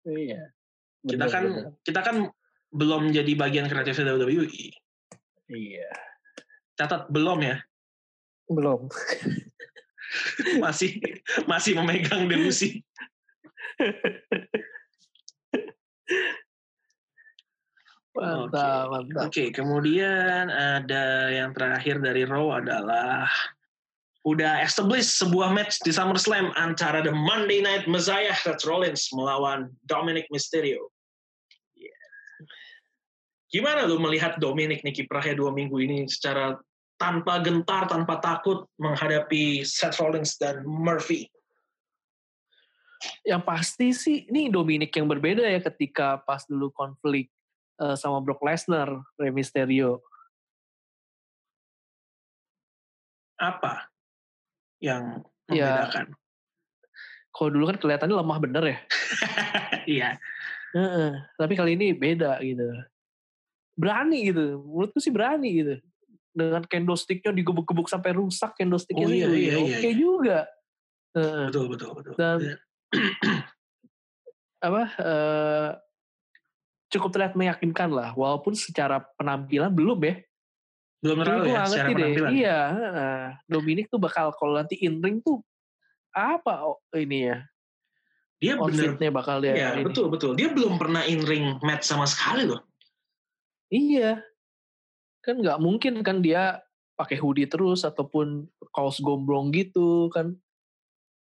Iya. 0.08 0.57
Kita 1.06 1.26
kan 1.30 1.44
bener. 1.46 1.66
kita 1.86 2.02
kan 2.02 2.16
belum 2.74 3.14
jadi 3.14 3.32
bagian 3.38 3.68
kreatif 3.70 4.02
WWE. 4.02 4.66
Iya. 5.48 5.92
Catat 6.78 7.10
belum 7.10 7.42
ya, 7.42 7.58
Belum. 8.48 8.88
masih 10.64 11.02
masih 11.50 11.76
memegang 11.76 12.30
delusi. 12.32 12.80
Mantap, 18.18 18.90
mantap. 18.90 19.30
Oke, 19.30 19.54
kemudian 19.54 20.50
ada 20.50 21.30
yang 21.30 21.54
terakhir 21.54 22.02
dari 22.02 22.26
Raw 22.26 22.62
adalah 22.64 23.30
udah 24.28 24.60
establish 24.60 25.08
sebuah 25.08 25.56
match 25.56 25.80
di 25.88 25.96
SummerSlam 25.96 26.52
antara 26.60 27.00
The 27.00 27.16
Monday 27.16 27.64
Night 27.64 27.88
Messiah 27.88 28.36
Seth 28.36 28.68
Rollins 28.68 29.08
melawan 29.16 29.72
Dominic 29.88 30.28
Mysterio. 30.36 30.92
Yeah. 31.80 31.96
Gimana 33.48 33.88
lu 33.88 34.04
melihat 34.04 34.36
Dominic 34.36 34.84
nih 34.84 34.92
kiprahnya 34.92 35.40
dua 35.40 35.56
minggu 35.56 35.80
ini 35.80 36.12
secara 36.12 36.60
tanpa 37.00 37.40
gentar, 37.40 37.88
tanpa 37.88 38.20
takut 38.20 38.68
menghadapi 38.76 39.64
Seth 39.64 39.96
Rollins 40.04 40.36
dan 40.36 40.68
Murphy? 40.68 41.32
Yang 43.24 43.44
pasti 43.48 43.88
sih 43.96 44.18
ini 44.28 44.52
Dominic 44.52 44.92
yang 44.92 45.08
berbeda 45.08 45.48
ya 45.48 45.64
ketika 45.64 46.20
pas 46.28 46.44
dulu 46.44 46.68
konflik 46.76 47.32
uh, 47.80 47.96
sama 47.96 48.20
Brock 48.20 48.44
Lesnar, 48.44 48.92
Rey 49.16 49.32
Mysterio. 49.32 50.04
Apa 53.40 53.88
yang 54.82 55.26
ya. 55.50 55.88
membedakan? 55.88 56.06
Ya, 56.12 56.16
kalau 57.38 57.50
dulu 57.54 57.66
kan 57.70 57.78
kelihatannya 57.78 58.16
lemah 58.18 58.38
bener 58.42 58.64
ya. 58.66 58.78
Iya. 59.88 60.20
uh, 60.76 61.16
tapi 61.40 61.56
kali 61.56 61.80
ini 61.80 61.96
beda 61.96 62.44
gitu. 62.44 62.66
Berani 63.80 64.28
gitu. 64.28 64.60
Menurutku 64.68 65.00
sih 65.00 65.16
berani 65.16 65.50
gitu. 65.64 65.74
Dengan 66.36 66.60
candlesticknya 66.68 67.32
digebuk-gebuk 67.32 67.88
sampai 67.88 68.12
rusak 68.12 68.52
candlesticknya 68.60 69.08
oh, 69.08 69.14
iya, 69.16 69.28
iya, 69.32 69.38
iya, 69.38 69.56
oke 69.64 69.72
okay 69.80 69.92
iya. 69.96 69.96
juga. 69.96 70.38
Uh, 71.16 71.48
betul 71.48 71.66
betul 71.72 71.90
betul. 71.96 72.14
Dan 72.20 72.38
yeah. 72.44 72.60
apa? 74.68 74.84
Uh, 75.00 75.70
cukup 76.92 77.10
terlihat 77.16 77.36
meyakinkan 77.40 77.92
lah, 77.92 78.12
walaupun 78.16 78.56
secara 78.56 79.04
penampilan 79.16 79.72
belum 79.72 80.00
ya. 80.04 80.16
Belum 80.98 81.22
terlalu 81.22 81.54
ya, 81.54 81.64
secara 81.70 81.90
penampilan. 81.94 82.32
Iya, 82.34 82.60
nah, 82.74 83.26
Dominic 83.46 83.86
tuh 83.94 84.02
bakal 84.02 84.34
kalau 84.34 84.58
nanti 84.58 84.82
in 84.82 84.98
ring 84.98 85.22
tuh 85.22 85.46
apa 86.10 86.66
oh, 86.66 86.82
ini 86.98 87.30
ya? 87.30 87.38
Dia 88.38 88.54
bener, 88.58 88.98
bakal 89.14 89.42
dia. 89.42 89.54
Iya, 89.54 89.70
betul 89.82 90.10
betul. 90.14 90.34
Dia 90.38 90.54
belum 90.54 90.78
pernah 90.78 91.06
in 91.06 91.22
ring 91.26 91.58
match 91.62 91.86
sama 91.86 92.06
sekali 92.06 92.50
loh. 92.50 92.62
Iya, 93.70 94.22
kan 95.26 95.42
nggak 95.42 95.60
mungkin 95.60 96.02
kan 96.02 96.22
dia 96.24 96.62
pakai 96.98 97.20
hoodie 97.22 97.46
terus 97.46 97.86
ataupun 97.86 98.50
kaos 98.74 98.98
gombrong 99.02 99.54
gitu 99.54 100.10
kan. 100.10 100.34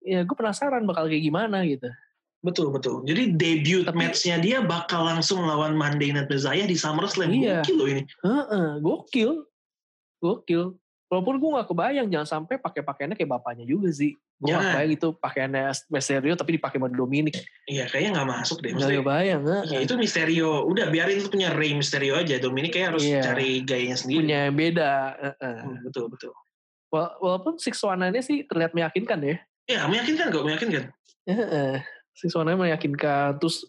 Ya 0.06 0.22
gue 0.22 0.38
penasaran 0.38 0.86
bakal 0.86 1.10
kayak 1.10 1.26
gimana 1.26 1.66
gitu. 1.66 1.90
Betul 2.46 2.70
betul. 2.70 3.02
Jadi 3.10 3.34
debut 3.34 3.90
Tapi, 3.90 3.98
matchnya 3.98 4.38
dia 4.38 4.62
bakal 4.62 5.10
langsung 5.10 5.42
lawan 5.50 5.74
Monday 5.74 6.14
Night 6.14 6.30
Messiah 6.30 6.70
di 6.70 6.78
SummerSlam. 6.78 7.34
Iya. 7.34 7.66
Gokil 7.66 7.76
loh 7.82 7.88
ini. 7.90 8.02
Uh-uh, 8.22 8.68
gokil. 8.86 9.32
Gokil. 10.26 10.74
Walaupun 11.06 11.38
gue 11.38 11.50
gak 11.62 11.70
kebayang 11.70 12.08
jangan 12.10 12.26
sampai 12.42 12.58
pakai 12.58 12.82
pakaiannya 12.82 13.14
kayak 13.14 13.30
bapaknya 13.38 13.70
juga 13.70 13.94
sih. 13.94 14.18
Gue 14.42 14.50
ya. 14.50 14.58
gak 14.58 14.66
kebayang 14.74 14.94
itu 14.98 15.08
pakaiannya 15.22 15.64
Mysterio 15.94 16.34
tapi 16.34 16.52
dipakai 16.58 16.78
sama 16.82 16.90
Dominic. 16.90 17.46
Iya 17.70 17.86
kayaknya 17.86 18.26
gak 18.26 18.30
masuk 18.34 18.58
deh. 18.66 18.72
Gak 18.74 18.90
kebayang. 19.06 19.42
Uh. 19.46 19.64
Ya, 19.70 19.80
itu 19.86 19.94
Mysterio. 20.02 20.66
Udah 20.66 20.90
biarin 20.90 21.22
itu 21.22 21.30
punya 21.30 21.54
Rey 21.54 21.78
Mysterio 21.78 22.18
aja. 22.18 22.42
Dominic 22.42 22.74
kayak 22.74 22.98
harus 22.98 23.06
iya. 23.06 23.22
cari 23.22 23.62
gayanya 23.62 24.02
sendiri. 24.02 24.26
Punya 24.26 24.40
yang 24.50 24.58
beda. 24.58 24.92
Uh-uh. 25.14 25.58
Hmm, 25.62 25.78
betul 25.86 26.06
betul. 26.10 26.34
Walaupun 27.22 27.62
Six 27.62 27.78
One 27.86 28.10
sih 28.26 28.50
terlihat 28.50 28.74
meyakinkan 28.74 29.22
ya. 29.22 29.38
Iya 29.70 29.86
meyakinkan 29.86 30.34
kok 30.34 30.42
meyakinkan. 30.42 30.90
Uh-uh 31.30 31.86
siswanya 32.16 32.56
meyakinkan 32.56 33.36
terus 33.38 33.68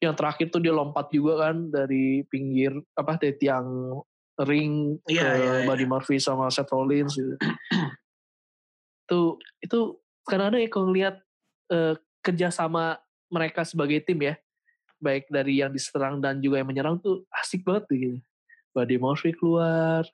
yang 0.00 0.16
terakhir 0.18 0.50
tuh 0.50 0.58
dia 0.58 0.74
lompat 0.74 1.12
juga 1.14 1.46
kan 1.46 1.70
dari 1.70 2.26
pinggir 2.26 2.74
apa 2.96 3.20
dari 3.20 3.38
tiang 3.38 4.00
ring 4.46 4.98
yeah, 5.06 5.36
ke 5.36 5.42
yeah, 5.42 5.56
iya. 5.62 5.66
Buddy 5.68 5.86
Murphy 5.86 6.16
sama 6.18 6.48
Seth 6.48 6.70
Rollins 6.70 7.14
gitu. 7.14 7.36
itu 9.06 9.20
itu 9.60 9.78
karena 10.24 10.48
ada 10.52 10.58
ya 10.58 10.68
kalau 10.70 10.88
lihat 10.94 11.20
uh, 11.72 11.94
kerjasama 12.22 12.98
mereka 13.28 13.66
sebagai 13.66 14.00
tim 14.04 14.20
ya 14.22 14.34
baik 15.02 15.26
dari 15.26 15.58
yang 15.58 15.74
diserang 15.74 16.22
dan 16.22 16.38
juga 16.38 16.62
yang 16.62 16.70
menyerang 16.70 16.96
tuh 17.02 17.26
asik 17.42 17.66
banget 17.66 17.84
gitu. 17.90 18.18
Buddy 18.72 18.96
Murphy 18.96 19.34
keluar 19.34 20.06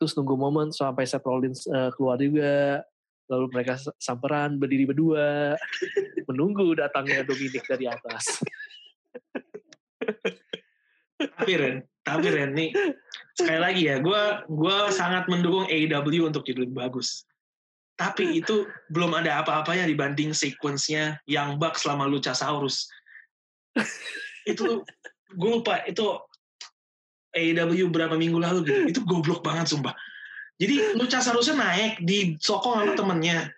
terus 0.00 0.16
nunggu 0.16 0.32
momen 0.32 0.72
sampai 0.72 1.04
Seth 1.04 1.28
Rollins 1.28 1.68
uh, 1.68 1.92
keluar 1.92 2.16
juga 2.16 2.80
lalu 3.30 3.46
mereka 3.54 3.78
samperan 4.00 4.58
berdiri 4.58 4.88
berdua 4.90 5.54
menunggu 6.28 6.74
datangnya 6.74 7.22
Dominic 7.22 7.62
dari 7.68 7.86
atas. 7.86 8.42
Ren, 11.46 11.84
tapi 12.00 12.32
Ren 12.32 12.56
nih 12.56 12.72
sekali 13.36 13.60
lagi 13.60 13.82
ya, 13.88 14.00
gue 14.00 14.22
gua 14.48 14.88
sangat 14.88 15.28
mendukung 15.28 15.68
AEW 15.68 16.28
untuk 16.28 16.44
jadi 16.44 16.64
lebih 16.64 16.76
bagus. 16.76 17.24
Tapi 18.00 18.40
itu 18.40 18.64
belum 18.88 19.12
ada 19.12 19.44
apa-apanya 19.44 19.84
dibanding 19.84 20.32
sequence-nya 20.32 21.20
yang 21.28 21.60
bug 21.60 21.76
selama 21.76 22.08
Luchasaurus. 22.08 22.88
itu 24.50 24.80
gue 25.36 25.50
lupa 25.52 25.84
itu 25.84 26.16
AEW 27.36 27.92
berapa 27.92 28.16
minggu 28.16 28.40
lalu 28.40 28.58
gitu. 28.64 28.80
Itu 28.88 29.00
goblok 29.04 29.44
banget 29.44 29.68
sumpah. 29.68 29.92
Jadi 30.60 30.96
Luchasaurusnya 30.96 31.56
naik 31.56 31.92
di 32.04 32.36
sokong 32.40 32.84
sama 32.84 32.92
temennya. 32.96 33.48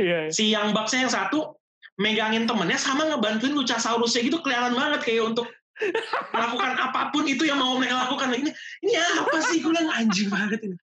yeah. 0.00 0.28
Si 0.28 0.52
yang 0.52 0.72
Bucksnya 0.76 1.08
yang 1.08 1.12
satu 1.12 1.56
megangin 2.00 2.44
temennya 2.48 2.80
sama 2.80 3.08
ngebantuin 3.08 3.56
Luchasaurusnya 3.56 4.24
gitu 4.24 4.40
kelihatan 4.44 4.76
banget 4.76 5.00
kayak 5.04 5.24
untuk 5.24 5.48
melakukan 6.30 6.72
apa 6.78 7.00
pun 7.10 7.24
itu 7.26 7.42
yang 7.46 7.58
mau 7.58 7.74
mereka 7.78 8.06
lakukan. 8.06 8.30
Ini 8.34 8.50
ini 8.86 8.92
apa 8.94 9.38
sih? 9.50 9.58
Gue 9.62 9.74
bilang 9.74 9.90
anjing 9.90 10.28
banget 10.30 10.60
ini. 10.62 10.76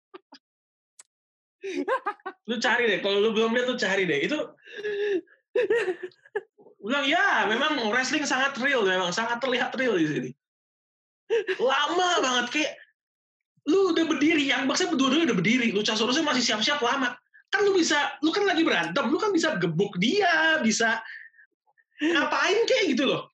lu 2.50 2.58
cari 2.58 2.90
deh, 2.90 3.00
kalau 3.06 3.22
lu 3.22 3.30
belum 3.38 3.54
lihat 3.54 3.68
lu 3.70 3.78
cari 3.78 4.04
deh. 4.10 4.20
Itu 4.26 4.38
bilang 6.82 7.06
ya 7.06 7.46
memang 7.46 7.78
wrestling 7.94 8.26
sangat 8.26 8.58
real 8.58 8.82
memang 8.82 9.14
sangat 9.14 9.38
terlihat 9.40 9.72
real 9.78 9.94
di 9.96 10.08
sini. 10.10 10.30
Lama 11.62 12.10
banget 12.20 12.48
kayak 12.52 12.74
lu 13.70 13.94
udah 13.94 14.06
berdiri, 14.10 14.50
yang 14.50 14.66
baksa 14.66 14.90
berdua-dua 14.90 15.30
udah 15.30 15.38
berdiri, 15.38 15.70
lu 15.70 15.86
Luchasaurusnya 15.86 16.26
masih 16.26 16.42
siap-siap 16.42 16.82
lama. 16.82 17.14
Kan 17.54 17.62
lu 17.68 17.78
bisa, 17.78 18.18
lu 18.26 18.34
kan 18.34 18.48
lagi 18.48 18.66
berantem, 18.66 19.06
lu 19.06 19.22
kan 19.22 19.30
bisa 19.30 19.54
gebuk 19.62 20.02
dia, 20.02 20.58
bisa 20.66 20.98
ngapain 22.02 22.66
kayak 22.66 22.98
gitu 22.98 23.06
loh. 23.06 23.30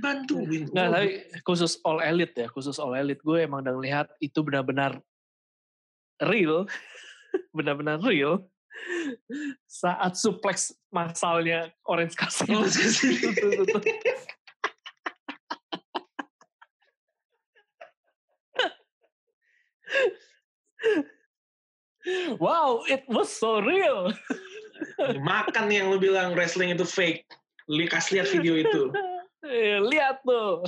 Bantuin. 0.00 0.64
Nggak, 0.72 0.88
tapi 0.92 1.08
khusus 1.44 1.76
all 1.84 2.00
elite 2.00 2.34
ya, 2.36 2.48
khusus 2.48 2.80
all 2.80 2.96
elite 2.96 3.20
gue 3.20 3.44
emang 3.44 3.60
udah 3.60 3.76
lihat 3.80 4.08
itu 4.20 4.40
benar-benar 4.40 5.00
real, 6.24 6.64
benar-benar 7.56 8.00
real. 8.00 8.48
Saat 9.70 10.18
suplex 10.18 10.74
masalnya 10.90 11.70
Orange 11.86 12.16
Cassidy. 12.18 12.58
Cassidy. 12.58 13.22
wow, 22.40 22.82
it 22.88 23.04
was 23.08 23.30
so 23.30 23.60
real. 23.60 24.12
Makan 25.22 25.70
yang 25.70 25.90
lu 25.90 25.98
bilang 26.00 26.34
wrestling 26.34 26.74
itu 26.74 26.84
fake. 26.84 27.24
Kasih 27.68 28.20
lihat 28.20 28.28
video 28.28 28.54
itu. 28.60 28.82
Iya, 29.44 29.78
lihat 29.84 30.16
tuh. 30.24 30.64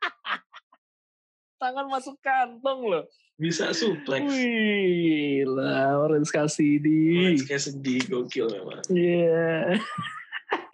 Tangan 1.60 1.86
masuk 1.90 2.16
kantong 2.22 2.80
loh. 2.86 3.04
Bisa 3.38 3.70
suplex. 3.70 4.26
Wih, 4.26 5.46
lah 5.46 5.98
Orange 6.02 6.30
Cassidy. 6.30 7.34
Orange 7.34 7.46
Cassidy 7.46 7.96
gokil 8.06 8.50
memang. 8.50 8.82
Iya. 8.90 9.78
Yeah. 9.78 9.82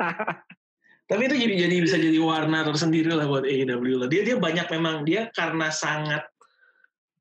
Tapi 1.11 1.29
itu 1.29 1.37
jadi 1.37 1.69
jadi 1.69 1.75
bisa 1.85 1.97
jadi 2.01 2.17
warna 2.17 2.65
tersendiri 2.65 3.13
lah 3.13 3.29
buat 3.29 3.45
AEW 3.45 4.01
lah. 4.01 4.09
Dia 4.09 4.25
dia 4.25 4.37
banyak 4.41 4.67
memang 4.73 5.05
dia 5.05 5.29
karena 5.37 5.69
sangat 5.69 6.25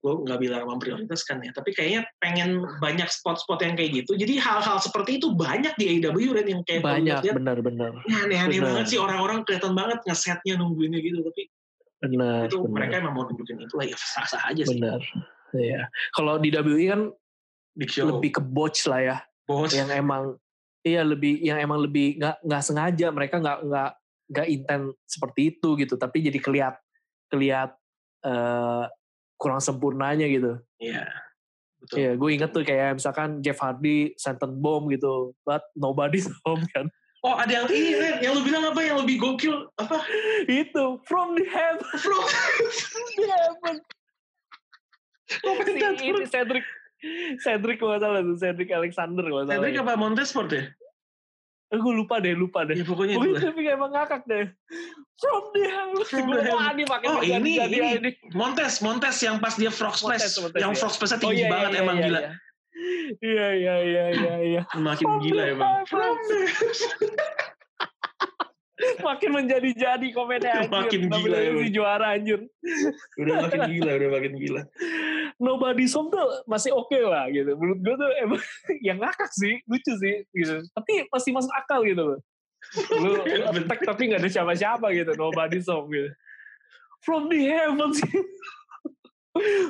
gue 0.04 0.14
nggak 0.28 0.40
bilang 0.44 0.68
memprioritaskan 0.68 1.48
ya, 1.48 1.56
tapi 1.56 1.72
kayaknya 1.72 2.04
pengen 2.20 2.68
banyak 2.84 3.08
spot-spot 3.08 3.64
yang 3.64 3.80
kayak 3.80 4.04
gitu. 4.04 4.20
Jadi 4.20 4.36
hal-hal 4.36 4.76
seperti 4.84 5.16
itu 5.16 5.32
banyak 5.32 5.72
di 5.80 5.96
AEW 5.96 6.36
dan 6.36 6.46
yang 6.52 6.62
kayak 6.68 6.84
banyak 6.84 7.24
benar-benar. 7.24 7.96
Ya, 8.04 8.28
aneh-aneh 8.28 8.60
banget 8.60 8.86
sih 8.92 9.00
orang-orang 9.00 9.48
kelihatan 9.48 9.72
banget 9.72 10.04
ngesetnya 10.04 10.60
nungguinnya 10.60 11.00
gitu, 11.00 11.24
tapi 11.24 11.48
benar. 12.04 12.52
Itu 12.52 12.68
benar. 12.68 12.76
mereka 12.76 12.94
emang 13.00 13.14
mau 13.16 13.24
nunjukin 13.32 13.64
itu 13.64 13.76
lah 13.80 13.86
ya 13.88 13.96
sah-sah 13.96 14.44
aja 14.52 14.64
sih. 14.68 14.76
Benar. 14.76 15.00
Iya. 15.56 15.88
Kalau 16.12 16.36
di 16.36 16.52
WWE 16.52 16.86
kan 16.92 17.02
Big 17.74 17.90
Show. 17.90 18.12
lebih 18.12 18.36
ke 18.36 18.42
botch 18.44 18.84
lah 18.92 19.00
ya. 19.00 19.18
Botch. 19.48 19.72
Yang 19.72 20.04
emang 20.04 20.24
iya 20.84 21.00
lebih 21.00 21.40
yang 21.40 21.64
emang 21.64 21.80
lebih 21.80 22.20
nggak 22.20 22.44
nggak 22.44 22.64
sengaja 22.68 23.08
mereka 23.16 23.40
nggak 23.40 23.60
nggak 23.72 23.92
nggak 24.36 24.48
intent 24.52 24.86
seperti 25.08 25.56
itu 25.56 25.80
gitu, 25.80 25.96
tapi 25.96 26.28
jadi 26.28 26.40
keliat 26.44 26.76
keliat 27.32 27.72
uh, 28.28 28.92
kurang 29.38 29.62
sempurnanya 29.62 30.26
gitu. 30.30 30.60
Iya. 30.80 31.08
Betul. 31.84 31.96
Iya, 32.00 32.12
gue 32.16 32.30
inget 32.32 32.50
tuh 32.56 32.64
kayak 32.64 32.96
misalkan 32.96 33.44
Jeff 33.44 33.60
Hardy, 33.60 34.16
Senten 34.16 34.56
Bomb 34.56 34.88
gitu, 34.88 35.36
but 35.44 35.68
nobody 35.76 36.24
home 36.48 36.64
kan. 36.72 36.88
Oh 37.24 37.40
ada 37.40 37.64
yang 37.64 37.68
ini 37.72 37.96
Ren, 37.96 38.20
yang 38.20 38.36
lu 38.36 38.44
bilang 38.44 38.68
apa 38.68 38.84
yang 38.84 39.00
lebih 39.00 39.16
gokil 39.16 39.72
apa? 39.80 40.04
Itu 40.44 41.00
from 41.08 41.40
the 41.40 41.48
heaven. 41.48 41.88
From 42.92 43.08
the 43.16 43.28
heaven. 43.32 43.76
Komentator. 45.40 45.96
Si, 46.00 46.04
ini 46.04 46.28
Cedric. 46.28 46.66
Cedric 47.40 47.78
kalau 47.80 47.96
salah 47.96 48.20
tuh. 48.28 48.36
Cedric 48.36 48.70
Alexander 48.76 49.24
kalau 49.24 49.44
salah. 49.48 49.56
Cedric 49.56 49.76
apa 49.80 49.96
Montesport 49.96 50.52
ya? 50.52 50.68
Eh, 51.74 51.80
gue 51.82 51.94
lupa 51.98 52.22
deh, 52.22 52.38
lupa 52.38 52.70
deh. 52.70 52.78
Ya 52.78 52.86
pokoknya 52.86 53.18
itu. 53.18 53.34
tapi 53.34 53.66
kayak 53.66 53.82
emang 53.82 53.90
ngakak 53.90 54.22
deh. 54.30 54.46
From 55.18 55.44
the 55.58 55.64
heaven. 55.66 56.06
From 56.06 56.28
the 56.30 56.42
heaven. 56.46 56.78
ini 56.78 56.84
Oh, 57.10 57.22
ini- 57.26 57.58
jadi 57.58 57.98
ini. 57.98 58.12
Montes, 58.38 58.78
Montes 58.78 59.18
yang 59.26 59.42
pas 59.42 59.58
dia 59.58 59.74
frog 59.74 59.98
splash, 59.98 60.22
Montes, 60.22 60.38
Montes, 60.38 60.62
yang 60.62 60.72
ya. 60.74 60.78
frog 60.78 60.94
splash 60.94 61.18
Oh, 61.18 61.22
tinggi 61.26 61.42
iya, 61.42 61.50
banget 61.50 61.72
iya, 61.74 61.82
emang 61.82 61.98
iya, 61.98 62.06
gila. 62.06 62.20
Iya, 63.24 63.48
iya, 63.58 63.76
iya, 63.82 64.06
iya, 64.14 64.34
iya. 64.38 64.62
Makin 64.78 65.06
From 65.10 65.18
gila 65.26 65.42
the 65.42 65.54
emang. 65.58 65.74
makin 69.06 69.30
menjadi-jadi 69.38 70.08
komennya 70.18 70.66
anjir. 70.66 70.74
Makin 70.74 71.02
gila 71.10 71.38
emang. 71.38 71.62
si 71.62 71.70
juara 71.70 72.08
anjir. 72.18 72.40
Udah 73.22 73.36
makin 73.46 73.62
gila, 73.70 73.92
udah 74.02 74.10
makin 74.10 74.34
gila. 74.38 74.62
Nobody 75.38 75.86
Song 75.86 76.10
tuh 76.10 76.26
masih 76.50 76.74
oke 76.74 76.98
lah 76.98 77.30
gitu. 77.30 77.54
Menurut 77.54 77.80
gue 77.86 77.96
tuh 77.98 78.10
emang 78.18 78.42
yang 78.88 78.98
ngakak 78.98 79.30
sih, 79.34 79.62
lucu 79.70 79.94
sih 80.02 80.26
gitu. 80.34 80.66
Tapi 80.74 81.06
masih 81.10 81.32
masuk 81.38 81.54
akal 81.54 81.86
gitu 81.86 82.02
loh. 82.02 82.20
Lu 82.98 83.12
lu 83.30 83.44
attack 83.62 83.82
tapi 83.86 84.10
gak 84.10 84.22
ada 84.26 84.30
siapa-siapa 84.30 84.90
gitu. 84.98 85.12
Nobody 85.14 85.62
Song 85.62 85.90
gitu. 85.94 86.10
From 87.06 87.30
the 87.30 87.40
heavens. 87.46 88.02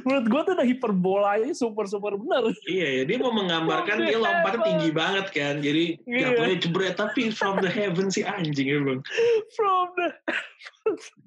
Menurut 0.03 0.27
gue 0.27 0.41
tuh 0.43 0.53
udah 0.59 0.67
hiperbolanya 0.67 1.55
super-super 1.55 2.19
bener. 2.19 2.51
Iya 2.67 2.87
ya, 2.99 3.03
dia 3.07 3.17
mau 3.23 3.31
menggambarkan 3.39 4.03
dia 4.03 4.19
heaven. 4.19 4.59
tinggi 4.59 4.89
banget 4.91 5.27
kan. 5.31 5.63
Jadi 5.63 6.03
Iya. 6.03 6.35
jatuhnya 6.35 6.55
jebret 6.59 6.95
tapi 6.99 7.31
from 7.31 7.63
the 7.63 7.71
heaven 7.71 8.11
sih 8.11 8.27
anjing 8.27 8.67
emang. 8.67 8.99
From 9.55 9.87
the... 9.95 10.07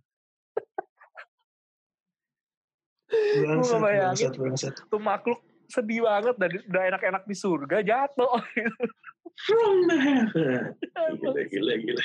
Bangsat, 3.06 4.34
bangsat. 4.36 4.74
Tuh 4.90 5.00
makhluk 5.00 5.40
sedih 5.70 6.04
banget. 6.04 6.34
Dan 6.36 6.50
udah 6.68 6.82
enak-enak 6.92 7.22
di 7.24 7.36
surga 7.38 7.80
jatuh. 7.80 8.36
From 9.46 9.84
the 9.84 9.96
heaven. 10.00 10.72
Gila, 11.20 11.42
gila, 11.52 11.74
gila. 11.76 12.04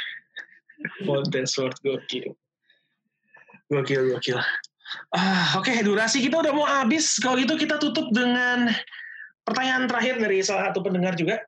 Montesort 1.07 1.79
gokil. 1.79 2.35
Gokil, 3.71 4.11
gokil. 4.15 4.39
Ah, 5.11 5.59
Oke, 5.59 5.71
durasi 5.83 6.19
kita 6.19 6.39
udah 6.39 6.53
mau 6.55 6.67
habis. 6.67 7.19
Kalau 7.19 7.39
gitu 7.39 7.55
kita 7.55 7.79
tutup 7.79 8.11
dengan 8.11 8.71
pertanyaan 9.47 9.87
terakhir 9.87 10.19
dari 10.19 10.43
salah 10.43 10.71
satu 10.71 10.83
pendengar 10.83 11.15
juga. 11.15 11.39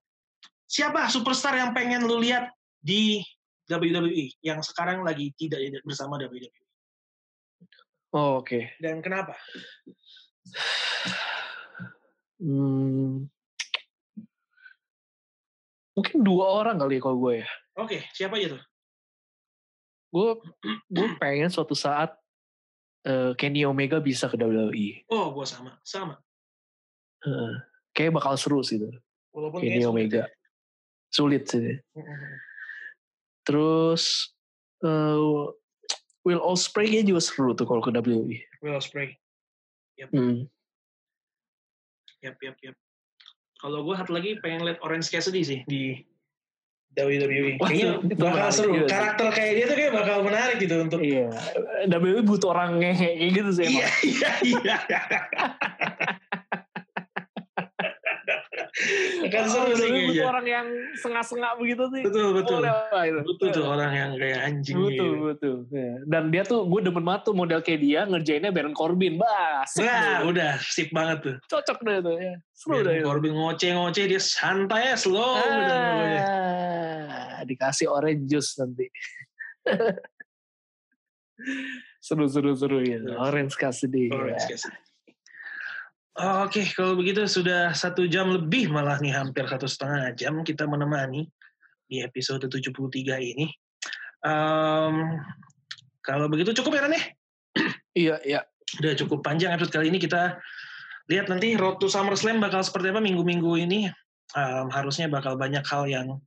Siapa 0.68 1.12
superstar 1.12 1.60
yang 1.60 1.72
pengen 1.76 2.08
lu 2.08 2.18
lihat 2.24 2.50
di 2.80 3.22
WWE 3.70 4.34
yang 4.44 4.60
sekarang 4.64 5.04
lagi 5.04 5.32
tidak 5.36 5.60
bersama 5.84 6.18
WWE? 6.20 6.50
Oh, 8.14 8.40
Oke. 8.42 8.74
Dan 8.80 9.04
kenapa? 9.04 9.36
Hmm. 12.44 13.26
Mungkin 15.94 16.18
dua 16.26 16.46
orang 16.50 16.82
kali 16.82 16.98
ya 16.98 17.02
kalau 17.06 17.18
gue 17.22 17.34
ya. 17.46 17.50
Oke, 17.78 17.98
siapa 18.14 18.38
aja 18.38 18.58
tuh? 18.58 18.64
Gue 20.14 20.30
gue 20.90 21.08
pengen 21.18 21.50
suatu 21.50 21.74
saat 21.78 22.14
eh, 23.08 23.32
Kenny 23.36 23.64
Omega 23.68 24.00
bisa 24.00 24.28
ke 24.32 24.36
WWE. 24.40 25.08
Oh, 25.12 25.32
gua 25.36 25.46
sama, 25.48 25.78
sama. 25.84 26.20
Heeh. 27.24 27.56
kayak 27.96 28.20
bakal 28.20 28.36
seru 28.36 28.60
sih 28.66 28.82
itu. 28.82 28.90
Walaupun 29.32 29.64
Kenny 29.64 29.80
kayaknya 29.80 29.88
sulit 29.88 29.94
Omega. 29.94 30.24
ya. 30.24 30.28
Sulit 31.14 31.44
sih. 31.48 31.78
Mm-mm. 31.96 32.32
Terus 33.48 34.04
eh, 34.84 35.44
Will 36.24 36.42
Ospreay 36.44 36.88
kayaknya 36.88 37.16
juga 37.16 37.22
seru 37.22 37.52
tuh 37.56 37.68
kalau 37.68 37.84
ke 37.84 37.92
WWE. 37.92 38.38
Will 38.64 38.80
Ospreay. 38.80 39.16
Hmm. 40.12 40.48
Yap, 42.24 42.40
yap, 42.40 42.58
yap. 42.64 42.76
Kalau 43.60 43.84
gue 43.88 43.96
satu 43.96 44.12
lagi 44.16 44.40
pengen 44.44 44.68
lihat 44.68 44.80
Orange 44.84 45.08
Cassidy 45.12 45.44
sih 45.44 45.60
di 45.68 46.04
WWE. 46.94 47.58
Wah, 47.58 47.68
Kayaknya 47.68 47.90
itu 48.06 48.22
bakal 48.22 48.50
seru. 48.54 48.74
Karakter 48.86 49.26
kayak 49.34 49.52
dia 49.58 49.66
tuh 49.66 49.78
kayak 49.82 49.94
bakal 49.98 50.18
menarik 50.22 50.58
gitu 50.62 50.76
untuk 50.78 51.02
Iya. 51.02 51.34
WWE 51.90 52.22
butuh 52.22 52.54
orang 52.54 52.78
ngehe 52.78 53.18
kayak 53.18 53.32
gitu 53.34 53.50
sih. 53.50 53.66
Iya, 53.66 53.88
iya, 54.06 54.30
iya. 54.46 54.78
Akan 59.22 59.46
seru 59.54 59.70
Oh, 59.70 59.78
sih 59.78 59.86
kayaknya. 59.86 60.26
orang 60.26 60.46
yang 60.50 60.68
sengah-sengah 60.98 61.62
begitu 61.62 61.86
sih. 61.94 62.02
Betul, 62.10 62.34
betul. 62.34 62.58
Boleh 62.66 62.74
lah 62.90 63.04
itu. 63.06 63.22
Betul 63.22 63.48
tuh 63.54 63.66
orang 63.70 63.92
yang 63.94 64.12
kayak 64.18 64.40
anjing 64.50 64.76
Betul, 64.82 64.90
gitu. 64.90 65.06
betul. 65.30 65.56
Ya. 65.70 65.94
Dan 66.10 66.24
dia 66.34 66.42
tuh, 66.42 66.66
gue 66.66 66.82
demen 66.82 67.06
banget 67.06 67.22
tuh 67.30 67.36
model 67.38 67.62
kayak 67.62 67.80
dia, 67.86 68.02
ngerjainnya 68.10 68.50
Baron 68.50 68.74
Corbin. 68.74 69.22
Bah, 69.22 69.62
asik 69.62 69.86
Nah, 69.86 70.26
udah 70.26 70.58
sip 70.58 70.90
banget 70.90 71.18
tuh. 71.22 71.36
Cocok 71.46 71.80
deh 71.86 71.98
tuh 72.02 72.16
ya. 72.18 72.34
Seru 72.50 72.82
Baron 72.82 72.90
deh. 72.90 73.06
Corbin 73.06 73.34
ngoceh-ngoceh 73.38 74.04
dia 74.10 74.18
santai 74.18 74.82
ya 74.90 74.96
slow 74.98 75.38
gitu. 75.38 75.74
Ah, 76.26 77.46
dikasih 77.46 77.86
orange 77.94 78.26
juice 78.26 78.58
nanti. 78.58 78.90
seru, 82.02 82.26
seru, 82.26 82.52
seru 82.58 82.82
ya. 82.82 82.98
Seru. 83.06 83.16
Orange 83.22 83.54
Cassidy. 83.54 84.10
Orange 84.10 84.50
ya. 84.50 84.58
Oke, 86.14 86.62
kalau 86.78 86.94
begitu 86.94 87.26
sudah 87.26 87.74
satu 87.74 88.06
jam 88.06 88.30
lebih 88.30 88.70
malah 88.70 89.02
nih 89.02 89.18
hampir 89.18 89.50
satu 89.50 89.66
setengah 89.66 90.14
jam 90.14 90.46
kita 90.46 90.70
menemani 90.70 91.26
di 91.90 92.06
episode 92.06 92.46
73 92.46 93.18
ini. 93.18 93.50
Em, 94.22 94.96
kalau 96.06 96.30
begitu 96.30 96.54
cukup 96.62 96.78
ya 96.78 96.82
Ran 96.86 96.94
ya? 96.94 97.04
Iya, 97.94 98.16
iya. 98.26 98.42
Udah 98.78 98.94
cukup 98.94 99.26
panjang 99.26 99.58
episode 99.58 99.74
kali 99.74 99.90
ini 99.90 99.98
kita 99.98 100.38
lihat 101.10 101.34
nanti 101.34 101.58
Road 101.58 101.82
to 101.82 101.90
SummerSlam 101.90 102.42
bakal 102.42 102.62
seperti 102.62 102.94
apa 102.94 103.02
minggu-minggu 103.02 103.54
ini. 103.66 103.90
Em, 104.38 104.68
harusnya 104.70 105.10
bakal 105.10 105.34
banyak 105.34 105.66
hal 105.66 105.90
yang 105.90 106.22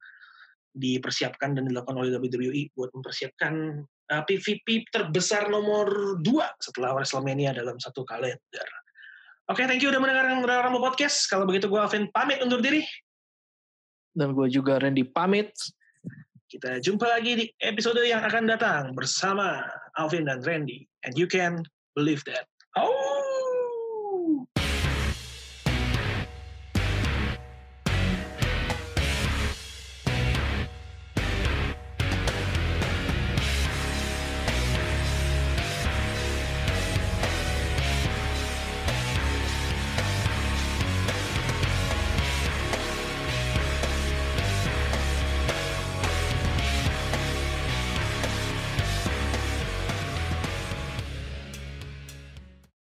dipersiapkan 0.75 1.55
dan 1.55 1.67
dilakukan 1.71 1.95
oleh 1.95 2.11
WWE 2.15 2.75
buat 2.77 2.93
mempersiapkan 2.93 3.81
uh, 4.13 4.23
PVP 4.29 4.93
terbesar 4.93 5.49
nomor 5.49 6.19
2 6.21 6.27
setelah 6.61 6.93
WrestleMania 6.93 7.57
dalam 7.57 7.81
satu 7.81 8.05
kalender. 8.05 8.69
Oke, 9.47 9.63
thank 9.63 9.79
you 9.79 9.95
udah 9.95 10.03
mendengarkan 10.03 10.43
Rumble 10.43 10.83
Podcast. 10.83 11.31
Kalau 11.31 11.47
begitu 11.47 11.71
gue 11.71 11.79
Alvin 11.79 12.11
pamit 12.11 12.43
undur 12.43 12.59
diri. 12.59 12.83
Dan 14.11 14.35
gue 14.35 14.51
juga 14.51 14.83
Randy 14.83 15.07
pamit. 15.07 15.55
Kita 16.51 16.83
jumpa 16.83 17.07
lagi 17.07 17.39
di 17.39 17.45
episode 17.63 18.03
yang 18.03 18.27
akan 18.27 18.43
datang 18.51 18.83
bersama 18.99 19.63
Alvin 19.95 20.27
dan 20.27 20.43
Randy. 20.43 20.83
And 21.07 21.15
you 21.15 21.31
can 21.31 21.63
believe 21.95 22.27
that. 22.27 22.51
Oh! 22.75 23.16